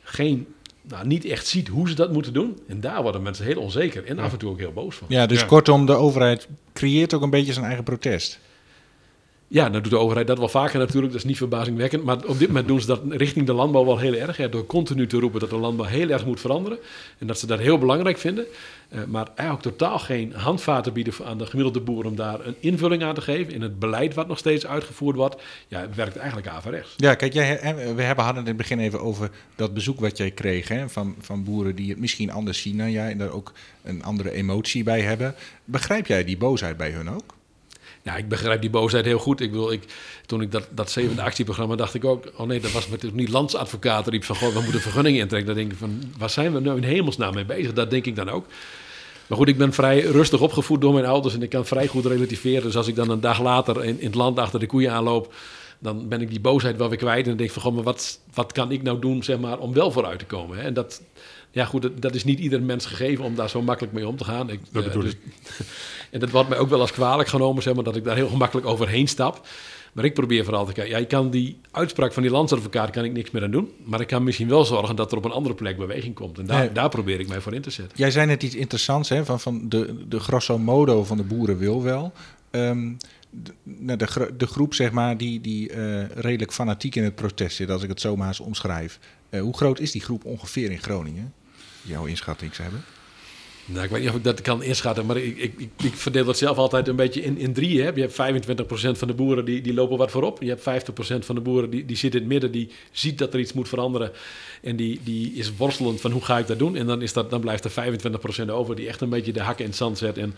geen, 0.03 0.47
nou, 0.83 1.07
niet 1.07 1.25
echt 1.25 1.47
ziet 1.47 1.68
hoe 1.68 1.88
ze 1.88 1.95
dat 1.95 2.12
moeten 2.12 2.33
doen. 2.33 2.59
En 2.66 2.81
daar 2.81 3.03
worden 3.03 3.23
mensen 3.23 3.45
heel 3.45 3.61
onzeker 3.61 4.05
en 4.05 4.18
af 4.18 4.33
en 4.33 4.38
toe 4.38 4.51
ook 4.51 4.59
heel 4.59 4.73
boos 4.73 4.97
van. 4.97 5.07
Ja, 5.11 5.27
dus 5.27 5.47
kortom, 5.47 5.87
de 5.87 5.92
overheid 5.92 6.49
creëert 6.73 7.14
ook 7.14 7.23
een 7.23 7.31
beetje 7.31 7.53
zijn 7.53 7.66
eigen 7.66 7.85
protest. 7.85 8.38
Ja, 9.52 9.70
dan 9.70 9.82
doet 9.82 9.90
de 9.90 9.98
overheid 9.98 10.26
dat 10.26 10.38
wel 10.38 10.48
vaker 10.48 10.78
natuurlijk. 10.78 11.12
Dat 11.12 11.22
is 11.22 11.28
niet 11.28 11.36
verbazingwekkend. 11.36 12.04
Maar 12.04 12.16
op 12.26 12.38
dit 12.38 12.48
moment 12.48 12.68
doen 12.68 12.80
ze 12.80 12.86
dat 12.86 13.00
richting 13.08 13.46
de 13.46 13.52
landbouw 13.52 13.84
wel 13.84 13.98
heel 13.98 14.14
erg. 14.14 14.50
Door 14.50 14.66
continu 14.66 15.06
te 15.06 15.18
roepen 15.18 15.40
dat 15.40 15.50
de 15.50 15.56
landbouw 15.56 15.86
heel 15.86 16.08
erg 16.08 16.26
moet 16.26 16.40
veranderen. 16.40 16.78
En 17.18 17.26
dat 17.26 17.38
ze 17.38 17.46
dat 17.46 17.58
heel 17.58 17.78
belangrijk 17.78 18.18
vinden. 18.18 18.44
Uh, 18.92 19.04
maar 19.04 19.28
eigenlijk 19.34 19.68
totaal 19.76 19.98
geen 19.98 20.32
handvaten 20.32 20.92
bieden 20.92 21.14
aan 21.24 21.38
de 21.38 21.46
gemiddelde 21.46 21.80
boer 21.80 22.04
om 22.04 22.16
daar 22.16 22.46
een 22.46 22.54
invulling 22.60 23.02
aan 23.02 23.14
te 23.14 23.20
geven. 23.20 23.52
In 23.52 23.62
het 23.62 23.78
beleid 23.78 24.14
wat 24.14 24.28
nog 24.28 24.38
steeds 24.38 24.66
uitgevoerd 24.66 25.16
wordt. 25.16 25.42
Ja, 25.68 25.80
het 25.80 25.94
werkt 25.94 26.16
eigenlijk 26.16 26.48
averechts. 26.48 26.94
Ja, 26.96 27.14
kijk, 27.14 27.32
jij, 27.32 27.74
we 27.94 28.02
hebben 28.02 28.24
hadden 28.24 28.42
in 28.42 28.48
het 28.48 28.56
begin 28.56 28.78
even 28.78 29.00
over 29.00 29.30
dat 29.56 29.74
bezoek 29.74 30.00
wat 30.00 30.16
jij 30.16 30.30
kreeg. 30.30 30.68
Hè, 30.68 30.88
van, 30.88 31.14
van 31.20 31.44
boeren 31.44 31.74
die 31.74 31.90
het 31.90 31.98
misschien 31.98 32.30
anders 32.30 32.62
zien 32.62 32.76
dan 32.76 32.90
jij. 32.90 33.10
En 33.10 33.18
daar 33.18 33.32
ook 33.32 33.52
een 33.82 34.02
andere 34.02 34.30
emotie 34.30 34.82
bij 34.82 35.00
hebben. 35.00 35.34
Begrijp 35.64 36.06
jij 36.06 36.24
die 36.24 36.36
boosheid 36.36 36.76
bij 36.76 36.90
hun 36.90 37.10
ook? 37.10 37.34
Ja, 38.02 38.16
ik 38.16 38.28
begrijp 38.28 38.60
die 38.60 38.70
boosheid 38.70 39.04
heel 39.04 39.18
goed. 39.18 39.40
Ik 39.40 39.50
bedoel, 39.50 39.72
ik, 39.72 39.82
toen 40.26 40.42
ik 40.42 40.52
dat, 40.52 40.68
dat 40.70 40.90
zevende 40.90 41.22
actieprogramma 41.22 41.74
dacht 41.74 41.94
ik 41.94 42.04
ook... 42.04 42.24
oh 42.36 42.46
nee, 42.46 42.60
dat 42.60 42.72
was 42.72 42.88
niet 43.12 43.28
landsadvocaat 43.28 44.06
riep 44.06 44.24
van... 44.24 44.36
goh, 44.36 44.54
we 44.54 44.60
moeten 44.60 44.80
vergunningen 44.80 45.20
intrekken. 45.20 45.48
Dan 45.48 45.56
denk 45.56 45.72
ik 45.72 45.78
van, 45.78 46.02
waar 46.18 46.30
zijn 46.30 46.52
we 46.52 46.60
nou 46.60 46.76
in 46.76 46.82
hemelsnaam 46.82 47.34
mee 47.34 47.44
bezig? 47.44 47.72
Dat 47.72 47.90
denk 47.90 48.06
ik 48.06 48.16
dan 48.16 48.30
ook. 48.30 48.46
Maar 49.26 49.38
goed, 49.38 49.48
ik 49.48 49.58
ben 49.58 49.72
vrij 49.72 50.00
rustig 50.00 50.40
opgevoed 50.40 50.80
door 50.80 50.92
mijn 50.92 51.06
ouders... 51.06 51.34
en 51.34 51.42
ik 51.42 51.50
kan 51.50 51.66
vrij 51.66 51.86
goed 51.86 52.06
relativeren. 52.06 52.62
Dus 52.62 52.76
als 52.76 52.86
ik 52.86 52.94
dan 52.94 53.10
een 53.10 53.20
dag 53.20 53.42
later 53.42 53.84
in, 53.84 54.00
in 54.00 54.06
het 54.06 54.14
land 54.14 54.38
achter 54.38 54.60
de 54.60 54.66
koeien 54.66 54.92
aanloop... 54.92 55.34
dan 55.78 56.08
ben 56.08 56.20
ik 56.20 56.30
die 56.30 56.40
boosheid 56.40 56.76
wel 56.76 56.88
weer 56.88 56.98
kwijt. 56.98 57.22
En 57.22 57.28
dan 57.28 57.36
denk 57.36 57.48
ik 57.48 57.54
van, 57.54 57.62
goh, 57.62 57.74
maar 57.74 57.84
wat, 57.84 58.18
wat 58.34 58.52
kan 58.52 58.72
ik 58.72 58.82
nou 58.82 58.98
doen 58.98 59.22
zeg 59.22 59.38
maar, 59.38 59.58
om 59.58 59.72
wel 59.72 59.90
vooruit 59.90 60.18
te 60.18 60.24
komen? 60.24 60.58
Hè? 60.58 60.62
En 60.62 60.74
dat, 60.74 61.02
ja, 61.52 61.64
goed, 61.64 61.82
dat, 61.82 62.02
dat, 62.02 62.14
is 62.14 62.24
niet 62.24 62.38
ieder 62.38 62.62
mens 62.62 62.86
gegeven 62.86 63.24
om 63.24 63.34
daar 63.34 63.50
zo 63.50 63.62
makkelijk 63.62 63.94
mee 63.94 64.08
om 64.08 64.16
te 64.16 64.24
gaan. 64.24 64.50
Ik, 64.50 64.60
dat 64.70 64.84
bedoel 64.84 65.02
dus, 65.02 65.12
ik. 65.12 65.18
en 66.10 66.20
dat 66.20 66.30
wordt 66.30 66.48
mij 66.48 66.58
ook 66.58 66.68
wel 66.68 66.80
als 66.80 66.92
kwalijk 66.92 67.28
genomen, 67.28 67.62
zeg 67.62 67.74
maar, 67.74 67.84
dat 67.84 67.96
ik 67.96 68.04
daar 68.04 68.16
heel 68.16 68.28
gemakkelijk 68.28 68.66
overheen 68.66 69.08
stap. 69.08 69.46
Maar 69.92 70.04
ik 70.04 70.14
probeer 70.14 70.44
vooral 70.44 70.64
te 70.64 70.72
kijken. 70.72 70.92
Ja, 70.92 70.98
je 70.98 71.06
kan 71.06 71.30
die 71.30 71.60
uitspraak 71.70 72.12
van 72.12 72.22
die 72.22 72.32
landsadvocaat 72.32 72.90
kan 72.90 73.04
ik 73.04 73.12
niks 73.12 73.30
meer 73.30 73.42
aan 73.42 73.50
doen. 73.50 73.70
Maar 73.84 74.00
ik 74.00 74.06
kan 74.06 74.22
misschien 74.22 74.48
wel 74.48 74.64
zorgen 74.64 74.96
dat 74.96 75.12
er 75.12 75.18
op 75.18 75.24
een 75.24 75.30
andere 75.30 75.54
plek 75.54 75.76
beweging 75.76 76.14
komt. 76.14 76.38
En 76.38 76.46
daar, 76.46 76.72
daar 76.72 76.88
probeer 76.88 77.20
ik 77.20 77.28
mij 77.28 77.40
voor 77.40 77.54
in 77.54 77.62
te 77.62 77.70
zetten. 77.70 77.98
Jij 77.98 78.10
zei 78.10 78.26
net 78.26 78.42
iets 78.42 78.54
interessants, 78.54 79.08
hè, 79.08 79.24
van, 79.24 79.40
van 79.40 79.68
de, 79.68 80.08
de 80.08 80.20
grosso 80.20 80.58
modo 80.58 81.04
van 81.04 81.16
de 81.16 81.22
boeren 81.22 81.58
wil 81.58 81.82
wel. 81.82 82.12
Um, 82.50 82.96
de, 83.30 83.96
de, 83.96 84.30
de, 84.36 84.46
groep, 84.46 84.74
zeg 84.74 84.92
maar, 84.92 85.16
die, 85.16 85.40
die 85.40 85.72
uh, 85.72 86.08
redelijk 86.08 86.52
fanatiek 86.52 86.94
in 86.94 87.04
het 87.04 87.14
protest 87.14 87.56
zit, 87.56 87.70
als 87.70 87.82
ik 87.82 87.88
het 87.88 88.00
zo 88.00 88.16
maar 88.16 88.28
eens 88.28 88.40
omschrijf. 88.40 88.98
Uh, 89.30 89.40
hoe 89.40 89.56
groot 89.56 89.80
is 89.80 89.90
die 89.90 90.02
groep 90.02 90.24
ongeveer 90.24 90.70
in 90.70 90.78
Groningen? 90.78 91.32
Jouw 91.83 92.05
inschatting 92.05 92.57
hebben? 92.57 92.85
Nou, 93.64 93.85
ik 93.85 93.90
weet 93.90 94.01
niet 94.01 94.11
of 94.11 94.16
ik 94.16 94.25
dat 94.25 94.40
kan 94.40 94.62
inschatten, 94.62 95.07
maar 95.07 95.16
ik, 95.16 95.38
ik, 95.38 95.71
ik 95.83 95.95
verdeel 95.95 96.25
dat 96.25 96.38
zelf 96.38 96.57
altijd 96.57 96.88
een 96.88 96.97
beetje 96.97 97.23
in, 97.23 97.38
in 97.38 97.53
drieën. 97.53 97.95
Je 97.95 98.01
hebt 98.01 98.12
25% 98.12 98.99
van 98.99 99.09
de 99.09 99.14
boeren 99.14 99.45
die, 99.45 99.61
die 99.61 99.75
lopen 99.75 99.97
wat 99.97 100.11
voorop. 100.11 100.42
Je 100.42 100.57
hebt 100.59 100.90
50% 100.90 101.18
van 101.18 101.35
de 101.35 101.40
boeren 101.40 101.71
die, 101.71 101.85
die 101.85 101.97
zit 101.97 102.14
in 102.14 102.21
het 102.21 102.29
midden, 102.29 102.51
die 102.53 102.71
ziet 102.90 103.18
dat 103.18 103.35
er 103.35 103.40
iets 103.40 103.53
moet 103.53 103.68
veranderen. 103.68 104.12
En 104.62 104.77
die, 104.77 105.01
die 105.05 105.33
is 105.33 105.57
worstelend 105.57 106.01
van 106.01 106.11
hoe 106.11 106.25
ga 106.25 106.38
ik 106.38 106.47
dat 106.47 106.59
doen. 106.59 106.77
En 106.77 106.87
dan, 106.87 107.03
is 107.03 107.12
dat, 107.12 107.31
dan 107.31 107.40
blijft 107.40 107.64
er 107.64 108.01
25% 108.47 108.51
over 108.51 108.77
die 108.77 108.88
echt 108.88 109.01
een 109.01 109.09
beetje 109.09 109.33
de 109.33 109.42
hakken 109.42 109.64
in 109.64 109.71
het 109.71 109.79
zand 109.79 109.99
zet. 109.99 110.18
En, 110.18 110.35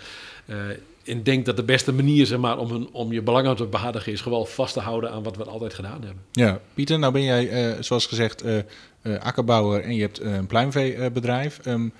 uh, 0.46 0.56
en 1.04 1.22
denkt 1.22 1.46
dat 1.46 1.56
de 1.56 1.62
beste 1.62 1.92
manier 1.92 2.26
zeg 2.26 2.38
maar, 2.38 2.58
om, 2.58 2.70
hun, 2.70 2.88
om 2.92 3.12
je 3.12 3.22
belangen 3.22 3.56
te 3.56 3.66
behartigen 3.66 4.12
is 4.12 4.20
gewoon 4.20 4.46
vast 4.46 4.72
te 4.72 4.80
houden 4.80 5.10
aan 5.10 5.22
wat 5.22 5.36
we 5.36 5.44
altijd 5.44 5.74
gedaan 5.74 6.02
hebben. 6.02 6.22
Ja, 6.32 6.60
Pieter, 6.74 6.98
nou 6.98 7.12
ben 7.12 7.22
jij 7.22 7.74
uh, 7.74 7.82
zoals 7.82 8.06
gezegd 8.06 8.44
uh, 8.44 8.58
akkerbouwer 9.20 9.80
en 9.80 9.94
je 9.94 10.00
hebt 10.00 10.20
een 10.20 10.46
pluimveebedrijf. 10.46 11.60
Um, 11.66 11.92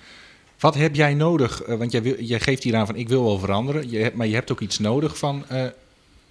wat 0.59 0.75
heb 0.75 0.95
jij 0.95 1.13
nodig? 1.13 1.65
want 1.65 1.91
jij, 1.91 2.01
wil, 2.01 2.19
jij 2.19 2.39
geeft 2.39 2.63
hier 2.63 2.75
aan 2.75 2.85
van 2.85 2.95
ik 2.95 3.09
wil 3.09 3.23
wel 3.23 3.39
veranderen, 3.39 3.89
je 3.89 3.97
hebt, 3.97 4.15
maar 4.15 4.27
je 4.27 4.33
hebt 4.33 4.51
ook 4.51 4.61
iets 4.61 4.79
nodig 4.79 5.17
van 5.17 5.45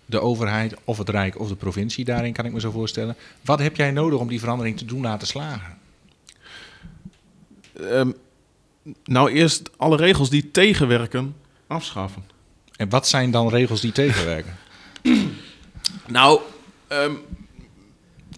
de 0.06 0.20
overheid 0.20 0.74
of 0.84 0.98
het 0.98 1.08
Rijk 1.08 1.40
of 1.40 1.48
de 1.48 1.54
provincie 1.54 2.04
daarin, 2.04 2.32
kan 2.32 2.44
ik 2.44 2.52
me 2.52 2.60
zo 2.60 2.70
voorstellen. 2.70 3.16
Wat 3.40 3.58
heb 3.58 3.76
jij 3.76 3.90
nodig 3.90 4.18
om 4.18 4.28
die 4.28 4.40
verandering 4.40 4.76
te 4.76 4.84
doen 4.84 5.02
laten 5.02 5.26
slagen? 5.26 5.78
Um, 7.80 8.14
nou, 9.04 9.30
eerst 9.30 9.70
alle 9.76 9.96
regels 9.96 10.30
die 10.30 10.50
tegenwerken 10.50 11.34
afschaffen. 11.66 12.33
En 12.76 12.88
wat 12.88 13.08
zijn 13.08 13.30
dan 13.30 13.48
regels 13.48 13.80
die 13.80 13.92
tegenwerken? 13.92 14.56
nou, 16.06 16.40
um, 16.88 17.20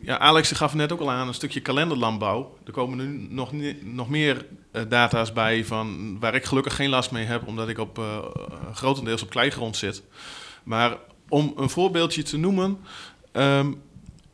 ja, 0.03 0.19
Alex 0.19 0.51
gaf 0.51 0.75
net 0.75 0.93
ook 0.93 1.01
al 1.01 1.11
aan 1.11 1.29
een 1.29 1.35
stukje 1.35 1.61
kalenderlandbouw. 1.61 2.59
Er 2.65 2.73
komen 2.73 2.99
nu 2.99 3.27
nog, 3.31 3.53
nog 3.83 4.09
meer 4.09 4.47
uh, 4.73 4.83
data's 4.89 5.33
bij 5.33 5.65
van, 5.65 6.17
waar 6.21 6.35
ik 6.35 6.45
gelukkig 6.45 6.75
geen 6.75 6.89
last 6.89 7.11
mee 7.11 7.25
heb, 7.25 7.47
omdat 7.47 7.69
ik 7.69 7.79
op, 7.79 7.99
uh, 7.99 8.19
grotendeels 8.73 9.23
op 9.23 9.31
kleigrond 9.31 9.77
zit. 9.77 10.03
Maar 10.63 10.97
om 11.29 11.53
een 11.57 11.71
voorbeeldje 11.71 12.23
te 12.23 12.37
noemen, 12.37 12.79
um, 13.33 13.83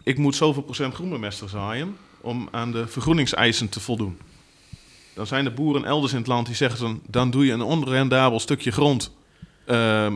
ik 0.02 0.18
moet 0.18 0.36
zoveel 0.36 0.62
procent 0.62 0.94
groenbemester 0.94 1.48
zaaien 1.48 1.96
om 2.20 2.48
aan 2.50 2.72
de 2.72 2.86
vergroeningseisen 2.86 3.68
te 3.68 3.80
voldoen. 3.80 4.18
Dan 5.14 5.26
zijn 5.26 5.44
de 5.44 5.50
boeren 5.50 5.84
elders 5.84 6.12
in 6.12 6.18
het 6.18 6.26
land 6.26 6.46
die 6.46 6.54
zeggen 6.54 7.02
dan 7.06 7.30
doe 7.30 7.46
je 7.46 7.52
een 7.52 7.62
onrendabel 7.62 8.40
stukje 8.40 8.70
grond 8.70 9.12
uh, 9.72 10.12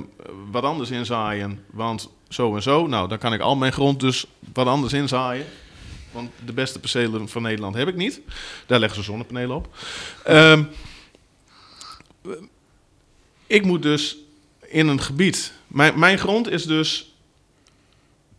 wat 0.51 0.63
anders 0.63 0.91
inzaaien, 0.91 1.65
want 1.71 2.11
zo 2.29 2.55
en 2.55 2.63
zo. 2.63 2.87
Nou, 2.87 3.09
dan 3.09 3.19
kan 3.19 3.33
ik 3.33 3.41
al 3.41 3.57
mijn 3.57 3.73
grond 3.73 4.01
dus 4.01 4.27
wat 4.53 4.67
anders 4.67 4.93
inzaaien. 4.93 5.47
Want 6.11 6.31
de 6.45 6.53
beste 6.53 6.81
percelen 6.81 7.29
van 7.29 7.43
Nederland 7.43 7.75
heb 7.75 7.89
ik 7.89 7.97
niet. 7.97 8.21
Daar 8.67 8.79
leggen 8.79 8.99
ze 8.99 9.05
zonnepanelen 9.05 9.57
op. 9.57 9.77
Um, 10.29 10.69
ik 13.47 13.65
moet 13.65 13.83
dus 13.83 14.17
in 14.61 14.89
een 14.89 15.01
gebied. 15.01 15.53
Mijn, 15.67 15.99
mijn 15.99 16.19
grond 16.19 16.51
is 16.51 16.65
dus 16.65 17.15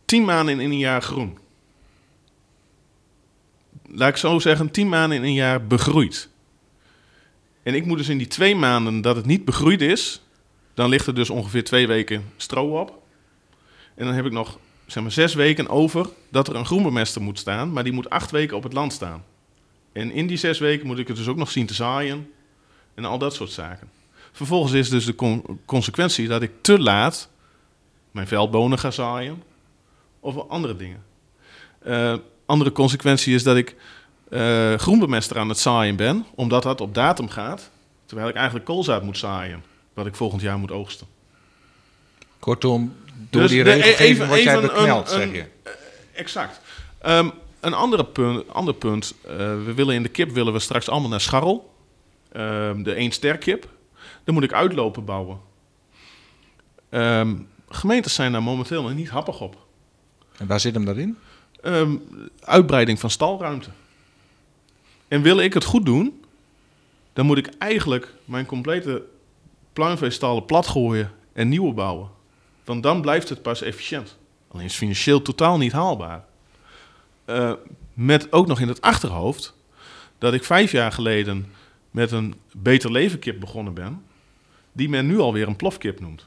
tien 0.04 0.24
maanden 0.24 0.60
in 0.60 0.70
een 0.70 0.78
jaar 0.78 1.02
groen. 1.02 1.38
Laat 3.90 4.08
ik 4.08 4.16
zo 4.16 4.38
zeggen, 4.38 4.70
tien 4.70 4.88
maanden 4.88 5.18
in 5.18 5.24
een 5.24 5.32
jaar 5.32 5.66
begroeid. 5.66 6.28
En 7.62 7.74
ik 7.74 7.84
moet 7.84 7.98
dus 7.98 8.08
in 8.08 8.18
die 8.18 8.26
twee 8.26 8.54
maanden 8.54 9.00
dat 9.00 9.16
het 9.16 9.26
niet 9.26 9.44
begroeid 9.44 9.80
is, 9.80 10.22
dan 10.78 10.88
ligt 10.88 11.06
er 11.06 11.14
dus 11.14 11.30
ongeveer 11.30 11.64
twee 11.64 11.86
weken 11.86 12.32
stro 12.36 12.80
op. 12.80 13.02
En 13.94 14.04
dan 14.04 14.14
heb 14.14 14.24
ik 14.24 14.32
nog 14.32 14.58
zeg 14.86 15.02
maar, 15.02 15.12
zes 15.12 15.34
weken 15.34 15.68
over 15.68 16.08
dat 16.28 16.48
er 16.48 16.54
een 16.54 16.66
groenbemester 16.66 17.22
moet 17.22 17.38
staan, 17.38 17.72
maar 17.72 17.84
die 17.84 17.92
moet 17.92 18.10
acht 18.10 18.30
weken 18.30 18.56
op 18.56 18.62
het 18.62 18.72
land 18.72 18.92
staan. 18.92 19.24
En 19.92 20.10
in 20.10 20.26
die 20.26 20.36
zes 20.36 20.58
weken 20.58 20.86
moet 20.86 20.98
ik 20.98 21.08
het 21.08 21.16
dus 21.16 21.28
ook 21.28 21.36
nog 21.36 21.50
zien 21.50 21.66
te 21.66 21.74
zaaien 21.74 22.30
en 22.94 23.04
al 23.04 23.18
dat 23.18 23.34
soort 23.34 23.50
zaken. 23.50 23.90
Vervolgens 24.32 24.72
is 24.72 24.88
dus 24.88 25.04
de 25.04 25.40
consequentie 25.66 26.28
dat 26.28 26.42
ik 26.42 26.50
te 26.60 26.78
laat 26.78 27.28
mijn 28.10 28.26
veldbonen 28.26 28.78
ga 28.78 28.90
zaaien 28.90 29.42
of 30.20 30.48
andere 30.48 30.76
dingen. 30.76 31.02
Uh, 31.86 32.14
andere 32.46 32.72
consequentie 32.72 33.34
is 33.34 33.42
dat 33.42 33.56
ik 33.56 33.76
uh, 34.30 34.74
groenbemester 34.74 35.38
aan 35.38 35.48
het 35.48 35.58
zaaien 35.58 35.96
ben, 35.96 36.26
omdat 36.34 36.62
dat 36.62 36.80
op 36.80 36.94
datum 36.94 37.28
gaat, 37.28 37.70
terwijl 38.06 38.28
ik 38.28 38.34
eigenlijk 38.34 38.66
koolzaad 38.66 39.02
moet 39.02 39.18
zaaien 39.18 39.67
wat 39.98 40.06
ik 40.06 40.14
volgend 40.14 40.42
jaar 40.42 40.58
moet 40.58 40.72
oogsten. 40.72 41.06
Kortom, 42.38 42.96
door 43.30 43.42
dus 43.42 43.50
die 43.50 43.62
regelgeving 43.62 44.28
wordt 44.28 44.42
jij 44.42 44.60
bekneld, 44.60 45.08
zeg 45.08 45.32
je. 45.32 45.38
Uh, 45.38 45.72
exact. 46.12 46.60
Um, 47.06 47.32
een 47.60 47.74
andere 47.74 48.04
punt, 48.04 48.48
ander 48.48 48.74
punt. 48.74 49.14
Uh, 49.26 49.36
we 49.36 49.72
willen 49.74 49.94
in 49.94 50.02
de 50.02 50.08
kip 50.08 50.30
willen 50.30 50.52
we 50.52 50.58
straks 50.58 50.88
allemaal 50.88 51.08
naar 51.08 51.20
scharrel. 51.20 51.74
Um, 52.36 52.82
de 52.82 52.92
één 52.92 53.10
ster 53.10 53.38
kip. 53.38 53.68
Dan 54.24 54.34
moet 54.34 54.42
ik 54.42 54.52
uitlopen 54.52 55.04
bouwen. 55.04 55.40
Um, 56.90 57.48
gemeentes 57.68 58.14
zijn 58.14 58.32
daar 58.32 58.42
momenteel 58.42 58.82
nog 58.82 58.94
niet 58.94 59.08
happig 59.08 59.40
op. 59.40 59.56
En 60.36 60.46
waar 60.46 60.60
zit 60.60 60.74
hem 60.74 60.84
dat 60.84 60.96
in? 60.96 61.18
uitbreiding 62.40 63.00
van 63.00 63.10
stalruimte. 63.10 63.70
En 65.08 65.22
wil 65.22 65.38
ik 65.38 65.54
het 65.54 65.64
goed 65.64 65.84
doen, 65.84 66.24
dan 67.12 67.26
moet 67.26 67.38
ik 67.38 67.50
eigenlijk 67.58 68.14
mijn 68.24 68.46
complete 68.46 69.02
pluimveestallen 69.78 70.44
platgooien 70.44 71.10
en 71.32 71.48
nieuwe 71.48 71.72
bouwen. 71.72 72.10
Want 72.64 72.82
dan 72.82 73.00
blijft 73.00 73.28
het 73.28 73.42
pas 73.42 73.62
efficiënt. 73.62 74.16
Alleen 74.48 74.64
is 74.64 74.74
financieel 74.74 75.22
totaal 75.22 75.58
niet 75.58 75.72
haalbaar. 75.72 76.24
Uh, 77.26 77.52
met 77.94 78.32
ook 78.32 78.46
nog 78.46 78.60
in 78.60 78.68
het 78.68 78.80
achterhoofd 78.80 79.54
dat 80.18 80.34
ik 80.34 80.44
vijf 80.44 80.72
jaar 80.72 80.92
geleden 80.92 81.52
met 81.90 82.12
een 82.12 82.34
beter 82.52 82.92
leven 82.92 83.18
kip 83.18 83.40
begonnen 83.40 83.74
ben, 83.74 84.02
die 84.72 84.88
men 84.88 85.06
nu 85.06 85.18
alweer 85.18 85.46
een 85.46 85.56
plofkip 85.56 86.00
noemt. 86.00 86.26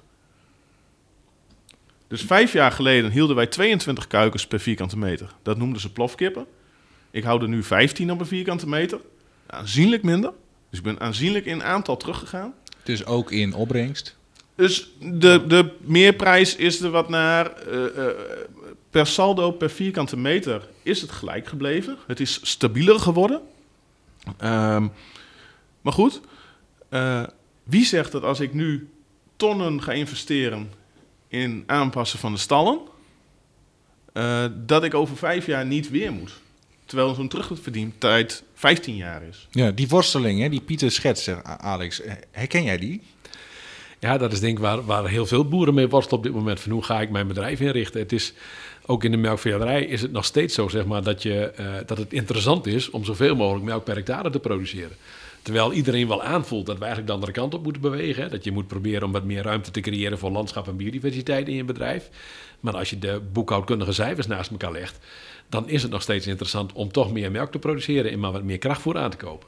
Dus 2.08 2.22
vijf 2.22 2.54
jaar 2.54 2.72
geleden 2.72 3.12
hielden 3.12 3.36
wij 3.36 3.48
22 3.48 4.08
kuikens 4.08 4.48
per 4.48 4.60
vierkante 4.60 4.98
meter. 4.98 5.34
Dat 5.42 5.58
noemden 5.58 5.82
ze 5.82 5.92
plofkippen. 5.92 6.46
Ik 7.10 7.24
hou 7.24 7.42
er 7.42 7.50
nu 7.50 7.64
15 7.64 8.12
op 8.12 8.20
een 8.20 8.26
vierkante 8.26 8.68
meter. 8.68 9.00
Aanzienlijk 9.46 10.04
minder. 10.04 10.34
Dus 10.70 10.80
ik 10.80 10.86
ben 10.86 11.00
aanzienlijk 11.00 11.46
in 11.46 11.64
aantal 11.64 11.98
teruggegaan. 11.98 12.54
Dus 12.84 13.06
ook 13.06 13.32
in 13.32 13.54
opbrengst? 13.54 14.16
Dus 14.56 14.92
de, 15.00 15.44
de 15.48 15.72
meerprijs 15.80 16.56
is 16.56 16.82
er 16.82 16.90
wat 16.90 17.10
naar. 17.10 17.68
Uh, 17.68 17.84
uh, 17.98 18.06
per 18.90 19.08
saldo, 19.08 19.52
per 19.52 19.70
vierkante 19.70 20.18
meter 20.18 20.70
is 20.84 21.02
het 21.02 21.12
gelijk 21.12 21.48
gebleven. 21.48 21.98
Het 22.08 22.20
is 22.20 22.40
stabieler 22.44 23.00
geworden. 23.00 23.42
Um, 24.44 24.92
maar 25.82 25.94
goed, 25.94 26.22
uh, 26.90 27.24
wie 27.64 27.86
zegt 27.86 28.12
dat 28.12 28.24
als 28.24 28.40
ik 28.40 28.54
nu 28.54 28.90
tonnen 29.36 29.82
ga 29.82 29.92
investeren 29.92 30.72
in 31.28 31.64
aanpassen 31.66 32.20
van 32.20 32.32
de 32.32 32.40
stallen, 32.40 32.80
eh, 34.14 34.46
dat 34.66 34.84
ik 34.84 34.94
over 34.94 35.18
vijf 35.18 35.46
jaar 35.46 35.66
niet 35.66 35.90
weer 35.90 36.12
moet. 36.12 36.40
Terwijl 36.92 37.14
zo'n 37.14 37.28
terugverdientijd 37.28 38.44
15 38.54 38.96
jaar 38.96 39.24
is. 39.24 39.48
Ja, 39.52 39.72
die 39.72 39.88
worsteling 39.88 40.40
hè, 40.42 40.50
die 40.50 40.62
Pieter 40.62 40.92
schetst, 40.92 41.24
zegt 41.24 41.48
A- 41.48 41.60
Alex, 41.60 42.02
herken 42.32 42.64
jij 42.64 42.78
die? 42.78 43.02
Ja, 44.00 44.18
dat 44.18 44.32
is 44.32 44.40
denk 44.40 44.58
ik 44.58 44.64
waar, 44.64 44.86
waar 44.86 45.08
heel 45.08 45.26
veel 45.26 45.48
boeren 45.48 45.74
mee 45.74 45.88
worstelen 45.88 46.18
op 46.20 46.26
dit 46.26 46.34
moment. 46.34 46.60
Van 46.60 46.72
hoe 46.72 46.84
ga 46.84 47.02
ik 47.02 47.10
mijn 47.10 47.28
bedrijf 47.28 47.60
inrichten? 47.60 48.00
Het 48.00 48.12
is, 48.12 48.34
ook 48.86 49.04
in 49.04 49.12
de 49.12 49.18
melkveehouderij 49.18 49.84
is 49.84 50.02
het 50.02 50.12
nog 50.12 50.26
steeds 50.26 50.56
zo 50.56 50.68
zeg 50.68 50.86
maar, 50.86 51.04
dat, 51.04 51.22
je, 51.24 51.46
eh, 51.46 51.66
dat 51.86 51.98
het 51.98 52.14
interessant 52.14 52.66
is 52.68 52.90
om 52.90 53.06
zoveel 53.06 53.36
mogelijk 53.36 53.66
melk 53.66 53.84
per 53.84 53.96
hectare 53.96 54.30
te 54.30 54.40
produceren. 54.40 54.98
Terwijl 55.42 55.74
iedereen 55.74 56.08
wel 56.08 56.24
aanvoelt 56.24 56.66
dat 56.66 56.76
we 56.78 56.82
eigenlijk 56.82 57.08
de 57.08 57.20
andere 57.20 57.40
kant 57.40 57.54
op 57.54 57.64
moeten 57.64 57.82
bewegen. 57.82 58.30
Dat 58.30 58.44
je 58.44 58.52
moet 58.52 58.68
proberen 58.68 59.04
om 59.04 59.12
wat 59.12 59.24
meer 59.24 59.44
ruimte 59.44 59.72
te 59.72 59.80
creëren 59.80 60.18
voor 60.18 60.32
landschap 60.32 60.68
en 60.68 60.78
biodiversiteit 60.78 61.48
in 61.48 61.56
je 61.56 61.64
bedrijf. 61.64 62.10
Maar 62.60 62.78
als 62.78 62.90
je 62.90 63.00
de 63.00 63.22
boekhoudkundige 63.34 63.94
cijfers 63.94 64.28
naast 64.28 64.52
elkaar 64.52 64.72
legt, 64.72 65.00
dan 65.50 65.70
is 65.70 65.82
het 65.82 65.92
nog 65.92 66.02
steeds 66.02 66.28
interessant 66.28 66.74
om 66.74 66.92
toch 66.92 67.12
meer 67.12 67.32
melk 67.32 67.52
te 67.52 67.60
produceren 67.60 68.12
en 68.12 68.20
maar 68.20 68.32
wat 68.32 68.44
meer 68.44 68.58
krachtvoer 68.58 68.98
aan 68.98 69.12
te 69.12 69.18
kopen. 69.18 69.48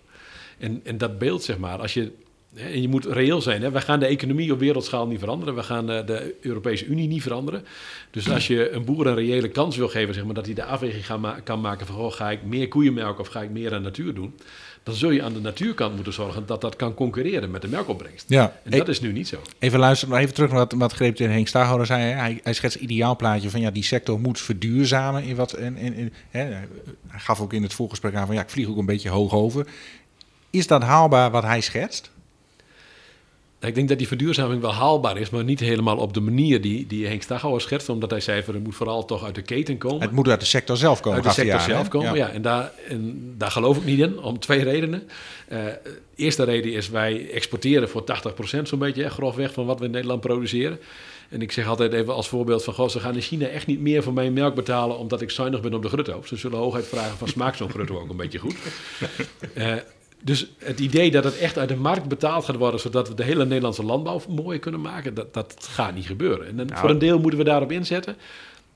En, 0.57 0.81
en 0.83 0.97
dat 0.97 1.17
beeld, 1.17 1.43
zeg 1.43 1.57
maar, 1.57 1.79
als 1.79 1.93
je. 1.93 2.11
En 2.53 2.81
je 2.81 2.87
moet 2.87 3.05
reëel 3.05 3.41
zijn. 3.41 3.61
Hè? 3.61 3.71
We 3.71 3.81
gaan 3.81 3.99
de 3.99 4.05
economie 4.05 4.51
op 4.51 4.59
wereldschaal 4.59 5.07
niet 5.07 5.19
veranderen. 5.19 5.55
We 5.55 5.63
gaan 5.63 5.89
eh, 5.89 6.05
de 6.05 6.35
Europese 6.41 6.85
Unie 6.85 7.07
niet 7.07 7.21
veranderen. 7.21 7.65
Dus 8.11 8.29
als 8.29 8.47
je 8.47 8.71
een 8.71 8.85
boer 8.85 9.07
een 9.07 9.15
reële 9.15 9.49
kans 9.49 9.77
wil 9.77 9.87
geven, 9.87 10.13
zeg 10.13 10.23
maar, 10.23 10.33
dat 10.33 10.45
hij 10.45 10.53
de 10.53 10.63
afweging 10.63 11.05
kan 11.43 11.61
maken 11.61 11.85
van: 11.85 11.95
goh, 11.95 12.11
ga 12.11 12.31
ik 12.31 12.43
meer 12.43 12.67
koeienmelk 12.67 13.19
of 13.19 13.27
ga 13.27 13.41
ik 13.41 13.49
meer 13.49 13.73
aan 13.73 13.81
natuur 13.81 14.13
doen? 14.13 14.33
Dan 14.83 14.93
zul 14.95 15.11
je 15.11 15.23
aan 15.23 15.33
de 15.33 15.39
natuurkant 15.39 15.95
moeten 15.95 16.13
zorgen 16.13 16.45
dat 16.45 16.61
dat 16.61 16.75
kan 16.75 16.93
concurreren 16.93 17.51
met 17.51 17.61
de 17.61 17.67
melkopbrengst. 17.67 18.25
Ja, 18.27 18.59
En 18.63 18.77
dat 18.77 18.87
is 18.87 18.99
nu 18.99 19.11
niet 19.11 19.27
zo. 19.27 19.41
Even 19.59 19.79
luisteren, 19.79 20.13
nog 20.13 20.23
even 20.23 20.33
terug 20.33 20.49
naar 20.49 20.59
wat, 20.59 20.73
wat 20.73 20.93
Greep 20.93 21.19
en 21.19 21.31
Henk 21.31 21.47
Staaghouder 21.47 21.85
zei. 21.85 22.01
Hè. 22.01 22.11
Hij, 22.11 22.39
hij 22.43 22.53
schetst 22.53 22.77
een 22.77 22.83
ideaal 22.83 23.15
plaatje 23.15 23.49
van 23.49 23.61
ja, 23.61 23.71
die 23.71 23.83
sector 23.83 24.19
moet 24.19 24.39
verduurzamen. 24.39 25.23
In 25.23 25.35
wat, 25.35 25.53
en, 25.53 25.77
en, 25.77 25.93
en, 25.93 26.13
hè. 26.29 26.43
Hij 27.07 27.19
gaf 27.19 27.41
ook 27.41 27.53
in 27.53 27.63
het 27.63 27.73
voorgesprek 27.73 28.15
aan 28.15 28.25
van 28.25 28.35
ja, 28.35 28.41
ik 28.41 28.49
vlieg 28.49 28.67
ook 28.67 28.77
een 28.77 28.85
beetje 28.85 29.09
hoog 29.09 29.33
over. 29.33 29.67
Is 30.49 30.67
dat 30.67 30.83
haalbaar 30.83 31.31
wat 31.31 31.43
hij 31.43 31.61
schetst? 31.61 32.11
Ik 33.63 33.75
denk 33.75 33.89
dat 33.89 33.97
die 33.97 34.07
verduurzaming 34.07 34.61
wel 34.61 34.73
haalbaar 34.73 35.17
is, 35.17 35.29
maar 35.29 35.43
niet 35.43 35.59
helemaal 35.59 35.97
op 35.97 36.13
de 36.13 36.21
manier 36.21 36.61
die, 36.61 36.87
die 36.87 37.07
Henk 37.07 37.21
Staghouwer 37.21 37.61
schetst. 37.61 37.89
Omdat 37.89 38.09
hij 38.09 38.19
zei 38.19 38.43
van 38.43 38.53
het 38.53 38.63
moet 38.63 38.75
vooral 38.75 39.05
toch 39.05 39.25
uit 39.25 39.35
de 39.35 39.41
keten 39.41 39.77
komen. 39.77 40.01
Het 40.01 40.11
moet 40.11 40.27
uit 40.27 40.39
de 40.39 40.45
sector 40.45 40.77
zelf 40.77 40.99
komen. 40.99 41.23
uit 41.23 41.35
de 41.35 41.41
sector 41.41 41.59
zelf 41.59 41.87
komen. 41.87 42.15
Ja. 42.15 42.29
en, 42.29 42.41
daar, 42.41 42.71
en 42.87 43.33
daar 43.37 43.51
geloof 43.51 43.77
ik 43.77 43.85
niet 43.85 43.99
in, 43.99 44.19
om 44.19 44.39
twee 44.39 44.63
redenen. 44.63 45.03
Eh 45.47 45.59
eerste 46.15 46.43
reden 46.43 46.73
is, 46.73 46.89
wij 46.89 47.29
exporteren 47.31 47.89
voor 47.89 48.03
80% 48.03 48.61
zo'n 48.63 48.79
beetje, 48.79 49.03
hè, 49.03 49.09
grofweg, 49.09 49.53
van 49.53 49.65
wat 49.65 49.79
we 49.79 49.85
in 49.85 49.91
Nederland 49.91 50.21
produceren. 50.21 50.79
En 51.29 51.41
ik 51.41 51.51
zeg 51.51 51.67
altijd 51.67 51.93
even 51.93 52.13
als 52.13 52.27
voorbeeld 52.27 52.63
van, 52.63 52.73
goh, 52.73 52.89
ze 52.89 52.99
gaan 52.99 53.15
in 53.15 53.21
China 53.21 53.47
echt 53.47 53.67
niet 53.67 53.79
meer 53.79 54.03
voor 54.03 54.13
mijn 54.13 54.33
melk 54.33 54.55
betalen 54.55 54.97
omdat 54.97 55.21
ik 55.21 55.29
zuinig 55.29 55.61
ben 55.61 55.73
op 55.73 55.81
de 55.81 55.89
grutto. 55.89 56.21
Ze 56.25 56.35
zullen 56.35 56.57
hooguit 56.57 56.87
vragen 56.87 57.17
van, 57.17 57.27
smaakt 57.27 57.57
zo'n 57.57 57.69
grutto 57.69 57.99
ook 57.99 58.09
een 58.09 58.17
beetje 58.17 58.39
goed? 58.39 58.55
Eh, 59.53 59.75
dus 60.23 60.47
het 60.57 60.79
idee 60.79 61.11
dat 61.11 61.23
het 61.23 61.37
echt 61.37 61.57
uit 61.57 61.69
de 61.69 61.75
markt 61.75 62.07
betaald 62.07 62.45
gaat 62.45 62.55
worden, 62.55 62.79
zodat 62.79 63.07
we 63.07 63.13
de 63.13 63.23
hele 63.23 63.45
Nederlandse 63.45 63.83
landbouw 63.83 64.21
mooier 64.29 64.59
kunnen 64.59 64.81
maken, 64.81 65.13
dat, 65.13 65.33
dat 65.33 65.67
gaat 65.69 65.95
niet 65.95 66.05
gebeuren. 66.05 66.47
En 66.47 66.55
dan, 66.55 66.77
voor 66.77 66.89
een 66.89 66.97
deel 66.97 67.19
moeten 67.19 67.39
we 67.39 67.45
daarop 67.45 67.71
inzetten. 67.71 68.15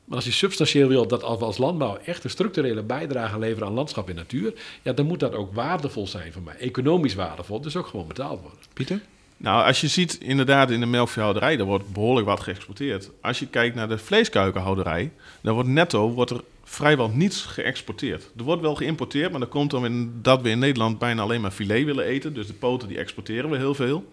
Maar 0.05 0.15
als 0.15 0.25
je 0.25 0.31
substantieel 0.31 0.87
wilt 0.87 1.09
dat 1.09 1.21
we 1.21 1.45
als 1.45 1.57
landbouw 1.57 1.97
echt 2.05 2.23
een 2.23 2.29
structurele 2.29 2.83
bijdrage 2.83 3.39
leveren 3.39 3.67
aan 3.67 3.73
landschap 3.73 4.09
en 4.09 4.15
natuur, 4.15 4.53
ja, 4.81 4.93
dan 4.93 5.05
moet 5.05 5.19
dat 5.19 5.33
ook 5.33 5.53
waardevol 5.53 6.07
zijn 6.07 6.33
voor 6.33 6.41
mij. 6.41 6.55
Economisch 6.55 7.15
waardevol, 7.15 7.61
dus 7.61 7.75
ook 7.75 7.87
gewoon 7.87 8.07
betaald 8.07 8.41
worden. 8.41 8.59
Pieter? 8.73 9.01
Nou, 9.37 9.65
als 9.65 9.81
je 9.81 9.87
ziet 9.87 10.17
inderdaad 10.21 10.71
in 10.71 10.79
de 10.79 10.85
melkveehouderij, 10.85 11.57
daar 11.57 11.65
wordt 11.65 11.93
behoorlijk 11.93 12.27
wat 12.27 12.39
geëxporteerd. 12.39 13.09
Als 13.21 13.39
je 13.39 13.47
kijkt 13.47 13.75
naar 13.75 13.87
de 13.87 13.97
vleeskuikenhouderij, 13.97 15.11
dan 15.41 15.53
wordt 15.53 15.69
netto 15.69 16.09
wordt 16.09 16.31
er 16.31 16.43
vrijwel 16.63 17.09
niets 17.09 17.41
geëxporteerd. 17.41 18.29
Er 18.37 18.43
wordt 18.43 18.61
wel 18.61 18.75
geïmporteerd, 18.75 19.31
maar 19.31 19.39
dan 19.39 19.49
komt 19.49 19.71
dan 19.71 19.85
in 19.85 20.19
dat 20.21 20.41
we 20.41 20.49
in 20.49 20.59
Nederland 20.59 20.99
bijna 20.99 21.21
alleen 21.21 21.41
maar 21.41 21.51
filet 21.51 21.85
willen 21.85 22.05
eten. 22.05 22.33
Dus 22.33 22.47
de 22.47 22.53
poten 22.53 22.87
die 22.87 22.97
exporteren 22.97 23.49
we 23.49 23.57
heel 23.57 23.75
veel. 23.75 24.09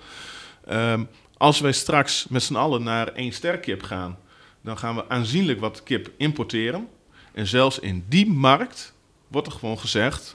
Ehm, 0.66 1.04
als 1.36 1.60
wij 1.60 1.72
straks 1.72 2.26
met 2.28 2.42
z'n 2.42 2.54
allen 2.54 2.82
naar 2.82 3.08
één 3.08 3.32
ster 3.32 3.58
kip 3.58 3.82
gaan, 3.82 4.18
dan 4.60 4.78
gaan 4.78 4.94
we 4.94 5.08
aanzienlijk 5.08 5.60
wat 5.60 5.82
kip 5.82 6.10
importeren. 6.16 6.88
En 7.32 7.46
zelfs 7.46 7.78
in 7.78 8.04
die 8.08 8.30
markt 8.30 8.94
wordt 9.28 9.46
er 9.46 9.52
gewoon 9.52 9.78
gezegd: 9.78 10.34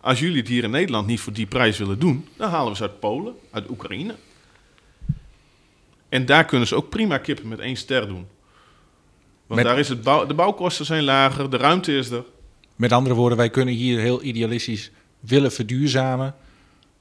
als 0.00 0.18
jullie 0.20 0.38
het 0.38 0.48
hier 0.48 0.64
in 0.64 0.70
Nederland 0.70 1.06
niet 1.06 1.20
voor 1.20 1.32
die 1.32 1.46
prijs 1.46 1.78
willen 1.78 1.98
doen, 1.98 2.28
dan 2.36 2.50
halen 2.50 2.70
we 2.70 2.76
ze 2.76 2.82
uit 2.82 3.00
Polen, 3.00 3.34
uit 3.50 3.70
Oekraïne. 3.70 4.14
En 6.08 6.26
daar 6.26 6.44
kunnen 6.44 6.68
ze 6.68 6.74
ook 6.74 6.88
prima 6.88 7.18
kippen 7.18 7.48
met 7.48 7.58
één 7.58 7.76
ster 7.76 8.06
doen. 8.06 8.26
Want 9.46 9.60
Met- 9.60 9.64
daar 9.64 9.78
is 9.78 9.88
het 9.88 10.02
bouw, 10.02 10.26
de 10.26 10.34
bouwkosten 10.34 10.86
zijn 10.86 11.02
lager, 11.04 11.50
de 11.50 11.56
ruimte 11.56 11.96
is 11.96 12.10
er. 12.10 12.24
Met 12.76 12.92
andere 12.92 13.14
woorden, 13.14 13.38
wij 13.38 13.50
kunnen 13.50 13.74
hier 13.74 14.00
heel 14.00 14.22
idealistisch 14.22 14.90
willen 15.20 15.52
verduurzamen. 15.52 16.34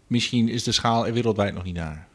Misschien 0.08 0.50
is 0.50 0.64
de 0.64 0.72
schaal 0.72 1.08
er 1.08 1.14
wereldwijd 1.14 1.54
nog 1.54 1.64
niet 1.64 1.76
daar. 1.76 2.08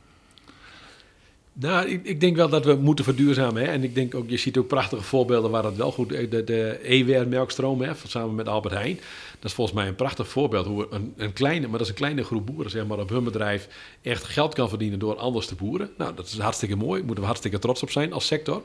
Nou, 1.56 1.88
ik, 1.88 2.04
ik 2.04 2.20
denk 2.20 2.36
wel 2.36 2.48
dat 2.48 2.64
we 2.64 2.74
moeten 2.74 3.04
verduurzamen. 3.04 3.62
Hè? 3.62 3.68
En 3.68 3.82
ik 3.82 3.94
denk 3.94 4.14
ook, 4.14 4.30
je 4.30 4.36
ziet 4.36 4.56
ook 4.56 4.66
prachtige 4.66 5.02
voorbeelden 5.02 5.50
waar 5.50 5.62
dat 5.62 5.76
wel 5.76 5.92
goed... 5.92 6.08
De, 6.08 6.44
de 6.44 6.78
EWR 6.82 7.28
melkstroom, 7.28 7.84
samen 8.06 8.34
met 8.34 8.48
Albert 8.48 8.74
Heijn. 8.74 8.96
Dat 9.38 9.50
is 9.50 9.52
volgens 9.52 9.76
mij 9.76 9.88
een 9.88 9.94
prachtig 9.94 10.28
voorbeeld 10.28 10.66
hoe 10.66 10.86
een, 10.90 11.14
een 11.16 11.32
kleine... 11.32 11.60
Maar 11.60 11.78
dat 11.78 11.80
is 11.80 11.88
een 11.88 11.94
kleine 11.94 12.24
groep 12.24 12.46
boeren, 12.46 12.70
zeg 12.70 12.86
maar, 12.86 12.98
op 12.98 13.08
hun 13.08 13.24
bedrijf... 13.24 13.68
echt 14.02 14.24
geld 14.24 14.54
kan 14.54 14.68
verdienen 14.68 14.98
door 14.98 15.16
anders 15.16 15.46
te 15.46 15.54
boeren. 15.54 15.90
Nou, 15.98 16.14
dat 16.14 16.26
is 16.26 16.38
hartstikke 16.38 16.76
mooi. 16.76 16.96
Daar 16.96 17.04
moeten 17.04 17.22
we 17.22 17.30
hartstikke 17.30 17.58
trots 17.58 17.82
op 17.82 17.90
zijn 17.90 18.12
als 18.12 18.26
sector. 18.26 18.62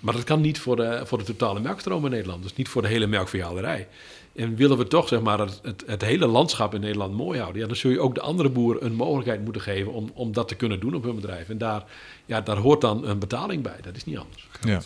Maar 0.00 0.14
dat 0.14 0.24
kan 0.24 0.40
niet 0.40 0.58
voor 0.58 0.76
de, 0.76 1.02
voor 1.04 1.18
de 1.18 1.24
totale 1.24 1.60
melkstroom 1.60 2.04
in 2.04 2.10
Nederland. 2.10 2.42
Dus 2.42 2.56
niet 2.56 2.68
voor 2.68 2.82
de 2.82 2.88
hele 2.88 3.06
melkveehouderij. 3.06 3.88
En 4.34 4.56
willen 4.56 4.78
we 4.78 4.86
toch 4.86 5.08
zeg 5.08 5.20
maar, 5.20 5.38
het, 5.38 5.60
het, 5.62 5.82
het 5.86 6.02
hele 6.02 6.26
landschap 6.26 6.74
in 6.74 6.80
Nederland 6.80 7.14
mooi 7.14 7.38
houden... 7.38 7.60
Ja, 7.60 7.66
dan 7.66 7.76
zul 7.76 7.90
je 7.90 8.00
ook 8.00 8.14
de 8.14 8.20
andere 8.20 8.48
boeren 8.48 8.84
een 8.84 8.94
mogelijkheid 8.94 9.44
moeten 9.44 9.62
geven... 9.62 9.92
om, 9.92 10.10
om 10.14 10.32
dat 10.32 10.48
te 10.48 10.54
kunnen 10.54 10.80
doen 10.80 10.94
op 10.94 11.02
hun 11.02 11.14
bedrijf. 11.14 11.48
En 11.48 11.58
daar, 11.58 11.84
ja, 12.26 12.40
daar 12.40 12.56
hoort 12.56 12.80
dan 12.80 13.06
een 13.06 13.18
betaling 13.18 13.62
bij. 13.62 13.76
Dat 13.82 13.96
is 13.96 14.04
niet 14.04 14.18
anders. 14.18 14.48
Ja. 14.60 14.80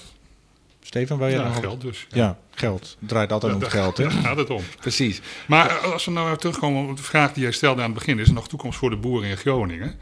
Steven, 0.85 1.19
wil 1.19 1.29
je 1.29 1.35
Ja, 1.35 1.53
geld 1.53 1.81
dus. 1.81 2.07
Ja, 2.09 2.39
geld. 2.51 2.97
Het 2.99 3.09
draait 3.09 3.33
altijd 3.33 3.55
om 3.55 3.61
het 3.61 3.71
geld, 3.71 3.97
hè? 3.97 4.05
Daar 4.05 4.13
gaat 4.29 4.37
het 4.37 4.51
om. 4.51 4.63
Precies. 4.81 5.21
Maar 5.47 5.71
eh, 5.71 5.93
als 5.93 6.05
we 6.05 6.11
nou 6.11 6.27
even 6.27 6.39
terugkomen 6.39 6.91
op 6.91 6.97
de 6.97 7.03
vraag 7.03 7.33
die 7.33 7.43
jij 7.43 7.53
stelde 7.53 7.83
aan 7.83 7.91
het 7.91 7.99
begin, 7.99 8.19
is 8.19 8.29
er 8.29 8.35
nog 8.35 8.49
toekomst 8.49 8.79
voor 8.79 8.91
de 8.91 8.97
boeren 8.97 9.29
in 9.29 9.37
Groningen? 9.37 9.95